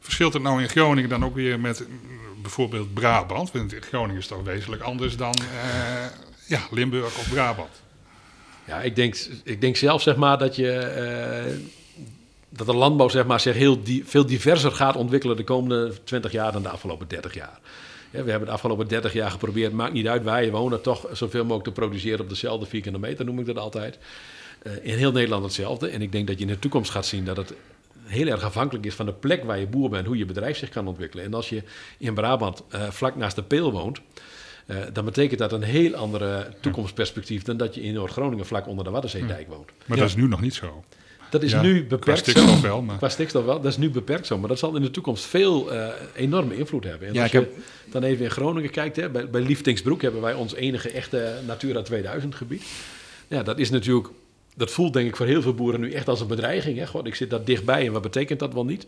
Verschilt 0.00 0.32
het 0.32 0.42
nou 0.42 0.62
in 0.62 0.68
Groningen 0.68 1.10
dan 1.10 1.24
ook 1.24 1.34
weer 1.34 1.60
met 1.60 1.86
mm, 1.88 2.42
bijvoorbeeld 2.42 2.94
Brabant? 2.94 3.52
Want 3.52 3.72
in 3.72 3.82
Groningen 3.82 4.20
is 4.20 4.26
toch 4.26 4.42
wezenlijk 4.42 4.82
anders 4.82 5.16
dan 5.16 5.34
eh, 5.34 6.06
ja, 6.46 6.60
Limburg 6.70 7.18
of 7.18 7.28
Brabant. 7.30 7.82
Ja, 8.66 8.80
ik 8.80 8.96
denk, 8.96 9.16
ik 9.44 9.60
denk 9.60 9.76
zelf 9.76 10.02
zeg 10.02 10.16
maar, 10.16 10.38
dat, 10.38 10.56
je, 10.56 10.72
eh, 10.72 11.54
dat 12.48 12.66
de 12.66 12.74
landbouw 12.74 13.08
zeg 13.08 13.26
maar, 13.26 13.40
zich 13.40 13.54
heel 13.54 13.80
veel 14.04 14.26
diverser 14.26 14.72
gaat 14.72 14.96
ontwikkelen 14.96 15.36
de 15.36 15.44
komende 15.44 15.92
20 16.04 16.32
jaar 16.32 16.52
dan 16.52 16.62
de 16.62 16.68
afgelopen 16.68 17.08
30 17.08 17.34
jaar. 17.34 17.58
Ja, 18.10 18.22
we 18.22 18.30
hebben 18.30 18.48
de 18.48 18.54
afgelopen 18.54 18.88
30 18.88 19.12
jaar 19.12 19.30
geprobeerd, 19.30 19.72
maakt 19.72 19.92
niet 19.92 20.08
uit 20.08 20.22
waar 20.22 20.44
je 20.44 20.50
woont, 20.50 20.82
toch 20.82 21.08
zoveel 21.12 21.42
mogelijk 21.42 21.64
te 21.64 21.80
produceren 21.80 22.20
op 22.20 22.28
dezelfde 22.28 22.66
vierkante 22.66 22.98
meter, 22.98 23.24
noem 23.24 23.38
ik 23.38 23.46
dat 23.46 23.58
altijd. 23.58 23.98
Eh, 24.62 24.72
in 24.82 24.96
heel 24.96 25.12
Nederland 25.12 25.44
hetzelfde. 25.44 25.88
En 25.88 26.02
ik 26.02 26.12
denk 26.12 26.26
dat 26.26 26.36
je 26.38 26.44
in 26.44 26.50
de 26.50 26.58
toekomst 26.58 26.90
gaat 26.90 27.06
zien 27.06 27.24
dat 27.24 27.36
het 27.36 27.52
heel 28.02 28.26
erg 28.26 28.42
afhankelijk 28.42 28.86
is 28.86 28.94
van 28.94 29.06
de 29.06 29.12
plek 29.12 29.44
waar 29.44 29.58
je 29.58 29.66
boer 29.66 29.90
bent, 29.90 30.06
hoe 30.06 30.16
je 30.16 30.24
bedrijf 30.24 30.56
zich 30.56 30.68
kan 30.68 30.86
ontwikkelen. 30.86 31.24
En 31.24 31.34
als 31.34 31.48
je 31.48 31.62
in 31.98 32.14
Brabant 32.14 32.62
eh, 32.68 32.90
vlak 32.90 33.16
naast 33.16 33.36
de 33.36 33.42
Peel 33.42 33.72
woont, 33.72 34.00
eh, 34.66 34.76
dan 34.92 35.04
betekent 35.04 35.38
dat 35.38 35.52
een 35.52 35.62
heel 35.62 35.94
andere 35.94 36.48
toekomstperspectief 36.60 37.42
dan 37.42 37.56
dat 37.56 37.74
je 37.74 37.82
in 37.82 37.94
Noord-Groningen 37.94 38.46
vlak 38.46 38.66
onder 38.66 38.84
de 38.84 38.90
Waddenzeedijk 38.90 39.48
woont. 39.48 39.70
Maar 39.86 39.98
dat 39.98 40.08
is 40.08 40.16
nu 40.16 40.28
nog 40.28 40.40
niet 40.40 40.54
zo. 40.54 40.84
Dat 41.30 41.42
is 41.42 41.50
Ja, 41.50 41.62
nu 41.62 41.78
Qua 41.78 41.88
beperkt 41.88 42.18
stikstof 42.20 42.56
zo. 42.56 42.60
wel, 42.62 42.82
maar 42.82 42.96
Qua 42.96 43.08
stikstof 43.08 43.44
wel, 43.44 43.60
dat 43.60 43.72
is 43.72 43.76
nu 43.78 43.90
beperkt 43.90 44.26
zo. 44.26 44.38
Maar 44.38 44.48
dat 44.48 44.58
zal 44.58 44.76
in 44.76 44.82
de 44.82 44.90
toekomst 44.90 45.24
veel 45.24 45.72
eh, 45.72 45.88
enorme 46.14 46.56
invloed 46.56 46.84
hebben. 46.84 47.08
En 47.08 47.14
Ja, 47.14 47.22
als 47.22 47.32
ik 47.32 47.40
je 47.40 47.54
dan 47.90 48.02
even 48.02 48.24
in 48.24 48.30
Groningen 48.30 48.70
kijkt, 48.70 48.96
hè, 48.96 49.10
bij, 49.10 49.30
bij 49.30 49.40
Lieftingsbroek 49.40 50.02
hebben 50.02 50.20
wij 50.20 50.34
ons 50.34 50.54
enige 50.54 50.90
echte 50.90 51.32
Natura 51.46 51.82
2000 51.82 52.34
gebied. 52.34 52.62
Ja, 53.28 53.42
dat 53.42 53.58
is 53.58 53.70
natuurlijk, 53.70 54.08
dat 54.56 54.70
voelt 54.70 54.92
denk 54.92 55.08
ik 55.08 55.16
voor 55.16 55.26
heel 55.26 55.42
veel 55.42 55.54
boeren 55.54 55.80
nu 55.80 55.92
echt 55.92 56.08
als 56.08 56.20
een 56.20 56.26
bedreiging. 56.26 56.78
Hè? 56.78 56.86
God, 56.86 57.06
ik 57.06 57.14
zit 57.14 57.30
daar 57.30 57.44
dichtbij 57.44 57.86
en 57.86 57.92
wat 57.92 58.02
betekent 58.02 58.38
dat 58.38 58.54
wel 58.54 58.64
niet? 58.64 58.86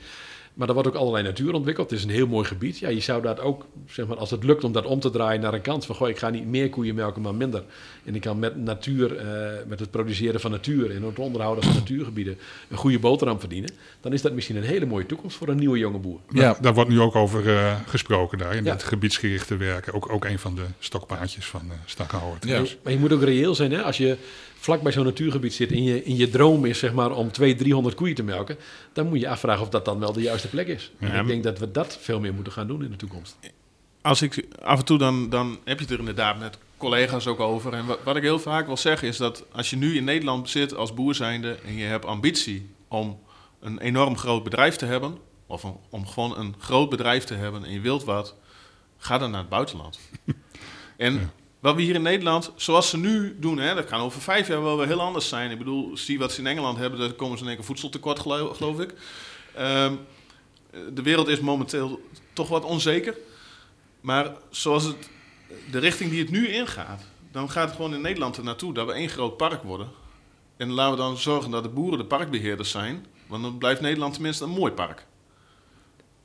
Maar 0.58 0.68
er 0.68 0.74
wordt 0.74 0.88
ook 0.88 0.94
allerlei 0.94 1.24
natuur 1.24 1.54
ontwikkeld. 1.54 1.90
Het 1.90 1.98
is 1.98 2.04
een 2.04 2.10
heel 2.10 2.26
mooi 2.26 2.46
gebied. 2.46 2.78
Ja, 2.78 2.88
je 2.88 3.00
zou 3.00 3.22
dat 3.22 3.40
ook, 3.40 3.66
zeg 3.86 4.06
maar, 4.06 4.16
als 4.16 4.30
het 4.30 4.44
lukt 4.44 4.64
om 4.64 4.72
dat 4.72 4.84
om 4.86 5.00
te 5.00 5.10
draaien 5.10 5.40
naar 5.40 5.54
een 5.54 5.60
kant 5.60 5.86
van... 5.86 5.94
Goh, 5.94 6.08
ik 6.08 6.18
ga 6.18 6.30
niet 6.30 6.46
meer 6.46 6.68
koeien 6.70 6.94
melken, 6.94 7.22
maar 7.22 7.34
minder. 7.34 7.62
En 8.04 8.14
ik 8.14 8.20
kan 8.20 8.38
met 8.38 8.56
natuur, 8.56 9.16
eh, 9.16 9.26
met 9.66 9.80
het 9.80 9.90
produceren 9.90 10.40
van 10.40 10.50
natuur... 10.50 10.94
en 10.94 11.02
het 11.02 11.18
onderhouden 11.18 11.64
van 11.64 11.74
natuurgebieden 11.74 12.38
een 12.68 12.76
goede 12.76 12.98
boterham 12.98 13.40
verdienen... 13.40 13.70
dan 14.00 14.12
is 14.12 14.22
dat 14.22 14.32
misschien 14.32 14.56
een 14.56 14.62
hele 14.62 14.86
mooie 14.86 15.06
toekomst 15.06 15.36
voor 15.36 15.48
een 15.48 15.58
nieuwe 15.58 15.78
jonge 15.78 15.98
boer. 15.98 16.20
Ja, 16.28 16.56
daar 16.60 16.74
wordt 16.74 16.90
nu 16.90 17.00
ook 17.00 17.14
over 17.16 17.56
eh, 17.56 17.74
gesproken 17.86 18.38
daar 18.38 18.54
in 18.54 18.64
Ja. 18.64 18.72
het 18.72 18.82
gebiedsgerichte 18.82 19.56
werken. 19.56 19.94
Ook, 19.94 20.12
ook 20.12 20.24
een 20.24 20.38
van 20.38 20.54
de 20.54 20.64
stokpaardjes 20.78 21.46
van 21.46 21.62
uh, 21.66 21.72
Stakhouwer. 21.84 22.38
Ja. 22.40 22.62
Maar 22.82 22.92
je 22.92 22.98
moet 22.98 23.12
ook 23.12 23.22
reëel 23.22 23.54
zijn, 23.54 23.72
hè? 23.72 23.82
als 23.82 23.96
je 23.96 24.16
vlak 24.68 24.82
bij 24.82 24.92
zo'n 24.92 25.04
natuurgebied 25.04 25.54
zit... 25.54 25.70
en 25.72 25.82
je, 25.82 26.04
in 26.04 26.16
je 26.16 26.28
droom 26.28 26.64
is 26.64 26.78
zeg 26.78 26.92
maar, 26.92 27.10
om 27.10 27.32
200, 27.32 27.58
300 27.58 27.94
koeien 27.96 28.14
te 28.14 28.22
melken... 28.22 28.56
dan 28.92 29.08
moet 29.08 29.20
je 29.20 29.28
afvragen 29.28 29.62
of 29.62 29.68
dat 29.68 29.84
dan 29.84 29.98
wel 29.98 30.12
de 30.12 30.20
juiste 30.20 30.48
plek 30.48 30.66
is. 30.66 30.90
En 30.98 31.20
ik 31.20 31.26
denk 31.26 31.42
dat 31.42 31.58
we 31.58 31.70
dat 31.70 31.98
veel 32.00 32.20
meer 32.20 32.34
moeten 32.34 32.52
gaan 32.52 32.66
doen 32.66 32.84
in 32.84 32.90
de 32.90 32.96
toekomst. 32.96 33.38
Als 34.02 34.22
ik 34.22 34.46
af 34.62 34.78
en 34.78 34.84
toe 34.84 34.98
dan, 34.98 35.28
dan 35.28 35.58
heb 35.64 35.78
je 35.78 35.84
het 35.84 35.92
er 35.92 35.98
inderdaad 35.98 36.38
met 36.38 36.58
collega's 36.76 37.26
ook 37.26 37.40
over. 37.40 37.72
En 37.72 37.86
wat, 37.86 37.98
wat 38.04 38.16
ik 38.16 38.22
heel 38.22 38.38
vaak 38.38 38.66
wil 38.66 38.76
zeggen 38.76 39.08
is 39.08 39.16
dat 39.16 39.44
als 39.52 39.70
je 39.70 39.76
nu 39.76 39.96
in 39.96 40.04
Nederland 40.04 40.48
zit 40.50 40.74
als 40.74 40.94
boer 40.94 41.14
zijnde 41.14 41.56
en 41.66 41.74
je 41.76 41.84
hebt 41.84 42.04
ambitie 42.04 42.70
om 42.88 43.18
een 43.60 43.78
enorm 43.78 44.16
groot 44.16 44.44
bedrijf 44.44 44.76
te 44.76 44.86
hebben, 44.86 45.18
of 45.46 45.62
een- 45.62 45.76
om 45.90 46.06
gewoon 46.06 46.38
een 46.38 46.54
groot 46.58 46.90
bedrijf 46.90 47.24
te 47.24 47.34
hebben 47.34 47.64
en 47.64 47.72
je 47.72 47.80
wilt 47.80 48.04
wat, 48.04 48.34
ga 48.98 49.18
dan 49.18 49.30
naar 49.30 49.40
het 49.40 49.48
buitenland. 49.48 49.98
en 50.96 51.30
wat 51.60 51.74
we 51.74 51.82
hier 51.82 51.94
in 51.94 52.02
Nederland, 52.02 52.52
zoals 52.56 52.90
ze 52.90 52.98
nu 52.98 53.36
doen, 53.38 53.58
hè, 53.58 53.74
dat 53.74 53.84
kan 53.84 54.00
over 54.00 54.20
vijf 54.20 54.48
jaar 54.48 54.62
wel 54.62 54.76
weer 54.76 54.86
heel 54.86 55.00
anders 55.00 55.28
zijn. 55.28 55.50
Ik 55.50 55.58
bedoel, 55.58 55.96
zie 55.96 56.18
wat 56.18 56.32
ze 56.32 56.40
in 56.40 56.46
Engeland 56.46 56.78
hebben, 56.78 57.00
daar 57.00 57.12
komen 57.12 57.36
ze 57.36 57.42
in 57.42 57.48
één 57.48 57.58
keer 57.58 57.66
voedseltekort, 57.66 58.18
geloof, 58.18 58.80
ik. 58.80 58.94
Ehm, 59.54 59.94
de 60.92 61.02
wereld 61.02 61.28
is 61.28 61.40
momenteel 61.40 62.00
toch 62.32 62.48
wat 62.48 62.64
onzeker. 62.64 63.16
Maar 64.00 64.32
zoals 64.50 64.92
de 65.70 65.78
richting 65.78 66.10
die 66.10 66.20
het 66.20 66.30
nu 66.30 66.48
ingaat, 66.48 67.02
dan 67.32 67.50
gaat 67.50 67.66
het 67.66 67.76
gewoon 67.76 67.94
in 67.94 68.00
Nederland 68.00 68.36
er 68.36 68.44
naartoe 68.44 68.74
dat 68.74 68.86
we 68.86 68.92
één 68.92 69.08
groot 69.08 69.36
park 69.36 69.62
worden. 69.62 69.88
En 70.56 70.72
laten 70.72 70.96
we 70.96 71.02
dan 71.02 71.16
zorgen 71.16 71.50
dat 71.50 71.62
de 71.62 71.68
boeren 71.68 71.98
de 71.98 72.04
parkbeheerders 72.04 72.70
zijn, 72.70 73.06
want 73.26 73.42
dan 73.42 73.58
blijft 73.58 73.80
Nederland 73.80 74.14
tenminste 74.14 74.44
een 74.44 74.50
mooi 74.50 74.72
park. 74.72 75.06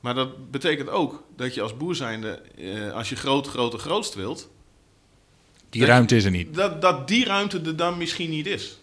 Maar 0.00 0.14
dat 0.14 0.50
betekent 0.50 0.88
ook 0.88 1.22
dat 1.36 1.54
je 1.54 1.62
als 1.62 1.76
boer 1.76 1.94
zijnde, 1.94 2.28
eh, 2.56 2.92
als 2.92 3.08
je 3.08 3.16
groot, 3.16 3.48
groot, 3.48 3.80
grootst 3.80 4.14
wilt, 4.14 4.50
Die 5.74 5.82
Dat- 5.82 5.90
ruimte 5.90 6.16
is 6.16 6.24
er 6.24 6.30
niet. 6.30 6.54
dat, 6.54 6.82
dat 6.82 7.08
die 7.08 7.24
ruimte 7.24 7.60
er 7.60 7.76
dan 7.76 7.98
misschien 7.98 8.30
niet 8.30 8.46
is. 8.46 8.78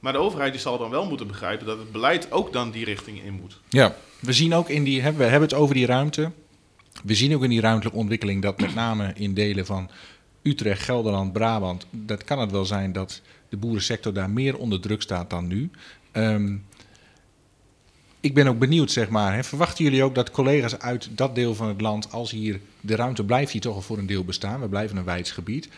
Maar 0.00 0.12
de 0.12 0.18
overheid 0.18 0.52
die 0.52 0.60
zal 0.60 0.78
dan 0.78 0.90
wel 0.90 1.06
moeten 1.08 1.26
begrijpen 1.26 1.66
dat 1.66 1.78
het 1.78 1.92
beleid 1.92 2.32
ook 2.32 2.52
dan 2.52 2.70
die 2.70 2.84
richting 2.84 3.22
in 3.24 3.32
moet. 3.32 3.60
Ja, 3.68 3.94
we 4.20 4.32
zien 4.32 4.54
ook 4.54 4.68
in 4.68 4.84
die, 4.84 5.02
we 5.02 5.24
hebben 5.24 5.40
het 5.48 5.54
over 5.54 5.74
die 5.74 5.86
ruimte. 5.86 6.30
We 7.04 7.14
zien 7.14 7.34
ook 7.34 7.42
in 7.42 7.50
die 7.50 7.60
ruimtelijke 7.60 7.98
ontwikkeling 7.98 8.42
dat 8.42 8.60
met 8.60 8.74
name 8.74 9.12
in 9.14 9.34
delen 9.34 9.66
van 9.66 9.90
Utrecht, 10.42 10.82
Gelderland, 10.82 11.32
Brabant, 11.32 11.86
dat 11.90 12.24
kan 12.24 12.38
het 12.38 12.50
wel 12.50 12.64
zijn 12.64 12.92
dat 12.92 13.20
de 13.48 13.56
boerensector 13.56 14.12
daar 14.12 14.30
meer 14.30 14.56
onder 14.56 14.80
druk 14.80 15.02
staat 15.02 15.30
dan 15.30 15.46
nu. 15.46 15.70
Ehm, 16.12 16.56
ik 18.20 18.34
ben 18.34 18.46
ook 18.46 18.58
benieuwd, 18.58 18.90
zeg 18.90 19.08
maar. 19.08 19.34
Hè, 19.34 19.44
verwachten 19.44 19.84
jullie 19.84 20.02
ook 20.04 20.14
dat 20.14 20.30
collega's 20.30 20.78
uit 20.78 21.08
dat 21.10 21.34
deel 21.34 21.54
van 21.54 21.68
het 21.68 21.80
land, 21.80 22.12
als 22.12 22.30
hier 22.30 22.60
de 22.80 22.96
ruimte 22.96 23.24
blijft 23.24 23.52
hier 23.52 23.60
toch 23.60 23.74
al 23.74 23.82
voor 23.82 23.98
een 23.98 24.06
deel 24.06 24.24
bestaan, 24.24 24.60
we 24.60 24.68
blijven 24.68 24.96
een 24.96 25.04
wijds 25.04 25.30
gebied, 25.30 25.68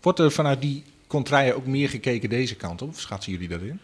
wordt 0.00 0.18
er 0.18 0.32
vanuit 0.32 0.60
die 0.60 0.82
contraien 1.06 1.56
ook 1.56 1.66
meer 1.66 1.88
gekeken 1.88 2.28
deze 2.28 2.54
kant 2.54 2.82
op? 2.82 2.88
Of 2.88 3.00
schatsen 3.00 3.32
jullie 3.32 3.48
dat 3.48 3.60
in? 3.60 3.80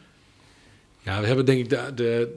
Ja, 1.02 1.20
we 1.20 1.26
hebben 1.26 1.44
denk 1.44 1.61
ik 1.61 1.96
de, 1.96 2.35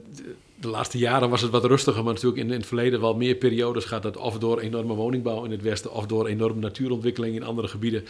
de 0.60 0.68
laatste 0.68 0.98
jaren 0.98 1.30
was 1.30 1.42
het 1.42 1.50
wat 1.50 1.64
rustiger, 1.64 2.04
maar 2.04 2.12
natuurlijk 2.12 2.40
in, 2.40 2.50
in 2.50 2.58
het 2.58 2.66
verleden 2.66 3.00
wel 3.00 3.14
meer 3.14 3.34
periodes 3.34 3.84
gaat 3.84 4.02
dat 4.02 4.16
of 4.16 4.38
door 4.38 4.60
enorme 4.60 4.94
woningbouw 4.94 5.44
in 5.44 5.50
het 5.50 5.62
westen 5.62 5.92
of 5.92 6.06
door 6.06 6.26
enorme 6.26 6.60
natuurontwikkeling 6.60 7.34
in 7.34 7.42
andere 7.42 7.68
gebieden, 7.68 8.04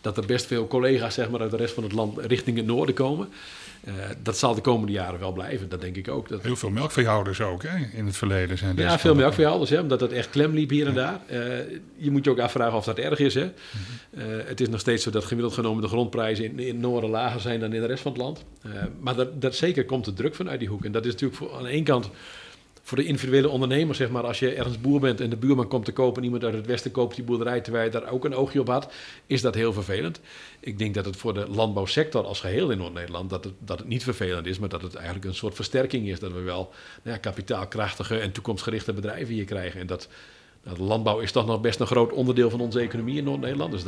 dat 0.00 0.16
er 0.16 0.26
best 0.26 0.46
veel 0.46 0.66
collega's 0.66 1.14
zeg 1.14 1.30
maar, 1.30 1.40
uit 1.40 1.50
de 1.50 1.56
rest 1.56 1.74
van 1.74 1.82
het 1.82 1.92
land 1.92 2.18
richting 2.18 2.56
het 2.56 2.66
noorden 2.66 2.94
komen. 2.94 3.28
Eh, 3.84 3.92
dat 4.22 4.38
zal 4.38 4.54
de 4.54 4.60
komende 4.60 4.92
jaren 4.92 5.20
wel 5.20 5.32
blijven, 5.32 5.68
dat 5.68 5.80
denk 5.80 5.96
ik 5.96 6.08
ook. 6.08 6.28
Dat, 6.28 6.42
Heel 6.42 6.56
veel 6.56 6.70
melkveehouders 6.70 7.40
ook 7.40 7.62
hè, 7.62 7.86
in 7.92 8.06
het 8.06 8.16
verleden 8.16 8.58
zijn. 8.58 8.76
ja, 8.76 8.98
veel 8.98 9.14
melkveehouders, 9.14 9.70
hè, 9.70 9.80
omdat 9.80 10.00
het 10.00 10.12
echt 10.12 10.30
klem 10.30 10.54
liep 10.54 10.70
hier 10.70 10.86
en 10.86 10.94
daar. 10.94 11.20
Eh, 11.26 11.38
je 11.96 12.10
moet 12.10 12.24
je 12.24 12.30
ook 12.30 12.38
afvragen 12.38 12.76
of 12.76 12.84
dat 12.84 12.98
erg 12.98 13.18
is. 13.18 13.34
Hè. 13.34 13.42
Eh, 13.42 14.24
het 14.44 14.60
is 14.60 14.68
nog 14.68 14.80
steeds 14.80 15.02
zo 15.02 15.10
dat 15.10 15.24
gemiddeld 15.24 15.54
genomen 15.54 15.82
de 15.82 15.88
grondprijzen 15.88 16.44
in, 16.44 16.58
in 16.58 16.66
het 16.66 16.78
noorden 16.78 17.10
lager 17.10 17.40
zijn 17.40 17.60
dan 17.60 17.72
in 17.72 17.80
de 17.80 17.86
rest 17.86 18.02
van 18.02 18.12
het 18.12 18.20
land. 18.20 18.44
Maar 19.00 19.14
dat, 19.14 19.40
dat 19.40 19.54
zeker 19.54 19.84
komt 19.84 20.04
de 20.04 20.12
druk 20.12 20.34
vanuit 20.34 20.58
die 20.58 20.68
hoek. 20.68 20.84
En 20.84 20.92
dat 20.92 21.04
is 21.04 21.12
natuurlijk 21.12 21.38
voor, 21.38 21.56
aan 21.56 21.62
de 21.62 21.68
ene 21.68 21.82
kant 21.82 21.93
voor 22.84 22.96
de 22.96 23.04
individuele 23.04 23.48
ondernemer, 23.48 23.94
zeg 23.94 24.10
maar, 24.10 24.26
als 24.26 24.38
je 24.38 24.54
ergens 24.54 24.80
boer 24.80 25.00
bent 25.00 25.20
en 25.20 25.30
de 25.30 25.36
buurman 25.36 25.68
komt 25.68 25.84
te 25.84 25.92
kopen 25.92 26.16
en 26.16 26.24
iemand 26.24 26.44
uit 26.44 26.54
het 26.54 26.66
westen 26.66 26.90
koopt 26.90 27.14
die 27.14 27.24
boerderij 27.24 27.60
terwijl 27.60 27.84
je 27.84 27.90
daar 27.90 28.08
ook 28.08 28.24
een 28.24 28.34
oogje 28.34 28.60
op 28.60 28.68
had, 28.68 28.92
is 29.26 29.40
dat 29.40 29.54
heel 29.54 29.72
vervelend. 29.72 30.20
Ik 30.60 30.78
denk 30.78 30.94
dat 30.94 31.04
het 31.04 31.16
voor 31.16 31.34
de 31.34 31.48
landbouwsector 31.48 32.24
als 32.24 32.40
geheel 32.40 32.70
in 32.70 32.78
Noord-Nederland, 32.78 33.30
dat 33.30 33.44
het, 33.44 33.52
dat 33.58 33.78
het 33.78 33.88
niet 33.88 34.02
vervelend 34.02 34.46
is, 34.46 34.58
maar 34.58 34.68
dat 34.68 34.82
het 34.82 34.94
eigenlijk 34.94 35.24
een 35.24 35.34
soort 35.34 35.54
versterking 35.54 36.08
is. 36.08 36.18
Dat 36.18 36.32
we 36.32 36.40
wel 36.40 36.72
nou 37.02 37.16
ja, 37.16 37.16
kapitaalkrachtige 37.16 38.18
en 38.18 38.32
toekomstgerichte 38.32 38.92
bedrijven 38.92 39.34
hier 39.34 39.44
krijgen. 39.44 39.80
En 39.80 39.86
dat, 39.86 40.08
nou, 40.64 40.78
landbouw 40.78 41.18
is 41.18 41.32
toch 41.32 41.46
nog 41.46 41.60
best 41.60 41.80
een 41.80 41.86
groot 41.86 42.12
onderdeel 42.12 42.50
van 42.50 42.60
onze 42.60 42.80
economie 42.80 43.18
in 43.18 43.24
Noord-Nederland. 43.24 43.72
Dus, 43.72 43.82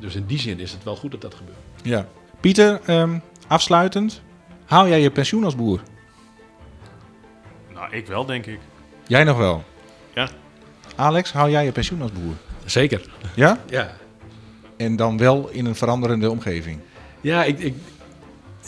dus 0.00 0.14
in 0.14 0.26
die 0.26 0.38
zin 0.38 0.60
is 0.60 0.72
het 0.72 0.84
wel 0.84 0.96
goed 0.96 1.10
dat 1.10 1.20
dat 1.20 1.34
gebeurt. 1.34 1.58
Ja. 1.82 2.08
Pieter, 2.40 2.80
ehm, 2.86 3.18
afsluitend. 3.48 4.22
Haal 4.64 4.88
jij 4.88 5.00
je 5.00 5.10
pensioen 5.10 5.44
als 5.44 5.56
boer? 5.56 5.80
Nou, 7.80 7.92
ik 7.92 8.06
wel, 8.06 8.24
denk 8.24 8.46
ik. 8.46 8.58
Jij 9.06 9.24
nog 9.24 9.36
wel? 9.36 9.64
Ja. 10.14 10.28
Alex, 10.96 11.32
haal 11.32 11.50
jij 11.50 11.64
je 11.64 11.72
pensioen 11.72 12.02
als 12.02 12.12
boer? 12.12 12.34
Zeker. 12.64 13.00
Ja? 13.34 13.58
Ja, 13.68 13.90
En 14.76 14.96
dan 14.96 15.18
wel 15.18 15.48
in 15.52 15.66
een 15.66 15.74
veranderende 15.74 16.30
omgeving. 16.30 16.78
ja 17.20 17.44
ik, 17.44 17.58
ik, 17.58 17.74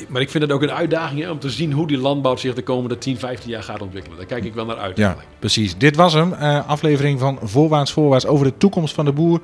maar 0.08 0.20
ik 0.20 0.30
vind 0.30 0.42
het 0.42 0.52
ook 0.52 0.62
een 0.62 0.70
uitdaging 0.70 1.20
hè, 1.20 1.30
om 1.30 1.38
te 1.38 1.50
zien 1.50 1.72
hoe 1.72 1.86
die 1.86 1.98
landbouw 1.98 2.36
zich 2.36 2.54
de 2.54 2.62
komende 2.62 2.98
10, 2.98 3.18
15 3.18 3.50
jaar 3.50 3.62
gaat 3.62 3.82
ontwikkelen. 3.82 4.16
Daar 4.18 4.26
kijk 4.26 4.44
ik 4.44 4.54
wel 4.54 4.64
naar 4.66 4.76
uit. 4.78 4.96
Ja, 4.96 5.04
eigenlijk. 5.06 5.36
precies. 5.38 5.78
Dit 5.78 5.96
was 5.96 6.12
hem. 6.12 6.32
eh, 6.32 6.68
aflevering 6.68 7.18
van 7.18 7.38
Voorwaarts 7.42 7.92
Voorwaarts 7.92 8.26
over 8.26 8.46
de 8.46 8.56
toekomst 8.56 8.94
van 8.94 9.04
de 9.04 9.12
boer. 9.12 9.40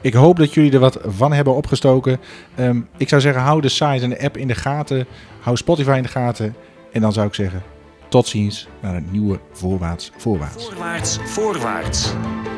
Ik 0.00 0.12
hoop 0.14 0.36
dat 0.38 0.54
jullie 0.54 0.72
er 0.72 0.78
wat 0.78 0.98
van 1.06 1.32
hebben 1.32 1.54
opgestoken. 1.54 2.20
Ehm, 2.54 2.80
ik 2.96 3.08
zou 3.08 3.20
zeggen, 3.20 3.42
hou 3.42 3.60
de 3.60 3.68
site 3.68 3.84
en 4.02 4.08
de 4.10 4.20
app 4.22 4.36
in 4.36 4.48
de 4.48 4.54
gaten. 4.54 5.06
Hou 5.40 5.56
Spotify 5.56 5.94
in 5.96 6.02
de 6.02 6.08
gaten. 6.08 6.56
En 6.92 7.00
dan 7.00 7.12
zou 7.12 7.26
ik 7.26 7.34
zeggen, 7.34 7.62
tot 8.12 8.26
ziens 8.26 8.68
naar 8.80 8.94
een 8.94 9.08
nieuwe 9.10 9.40
Voorwaarts 9.52 10.10
Voorwaarts. 10.16 10.64
Voorwaarts, 10.64 11.18
voorwaarts. 11.24 12.12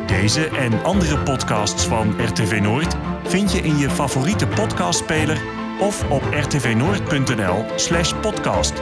Deze 0.07 0.49
en 0.49 0.83
andere 0.83 1.19
podcasts 1.19 1.85
van 1.85 2.23
RTV 2.23 2.61
Noord 2.63 2.97
vind 3.25 3.53
je 3.53 3.59
in 3.59 3.77
je 3.77 3.91
favoriete 3.91 4.47
podcastspeler 4.47 5.43
of 5.81 6.11
op 6.11 6.23
rtvnoord.nl 6.23 7.65
slash 7.77 8.15
podcast. 8.21 8.73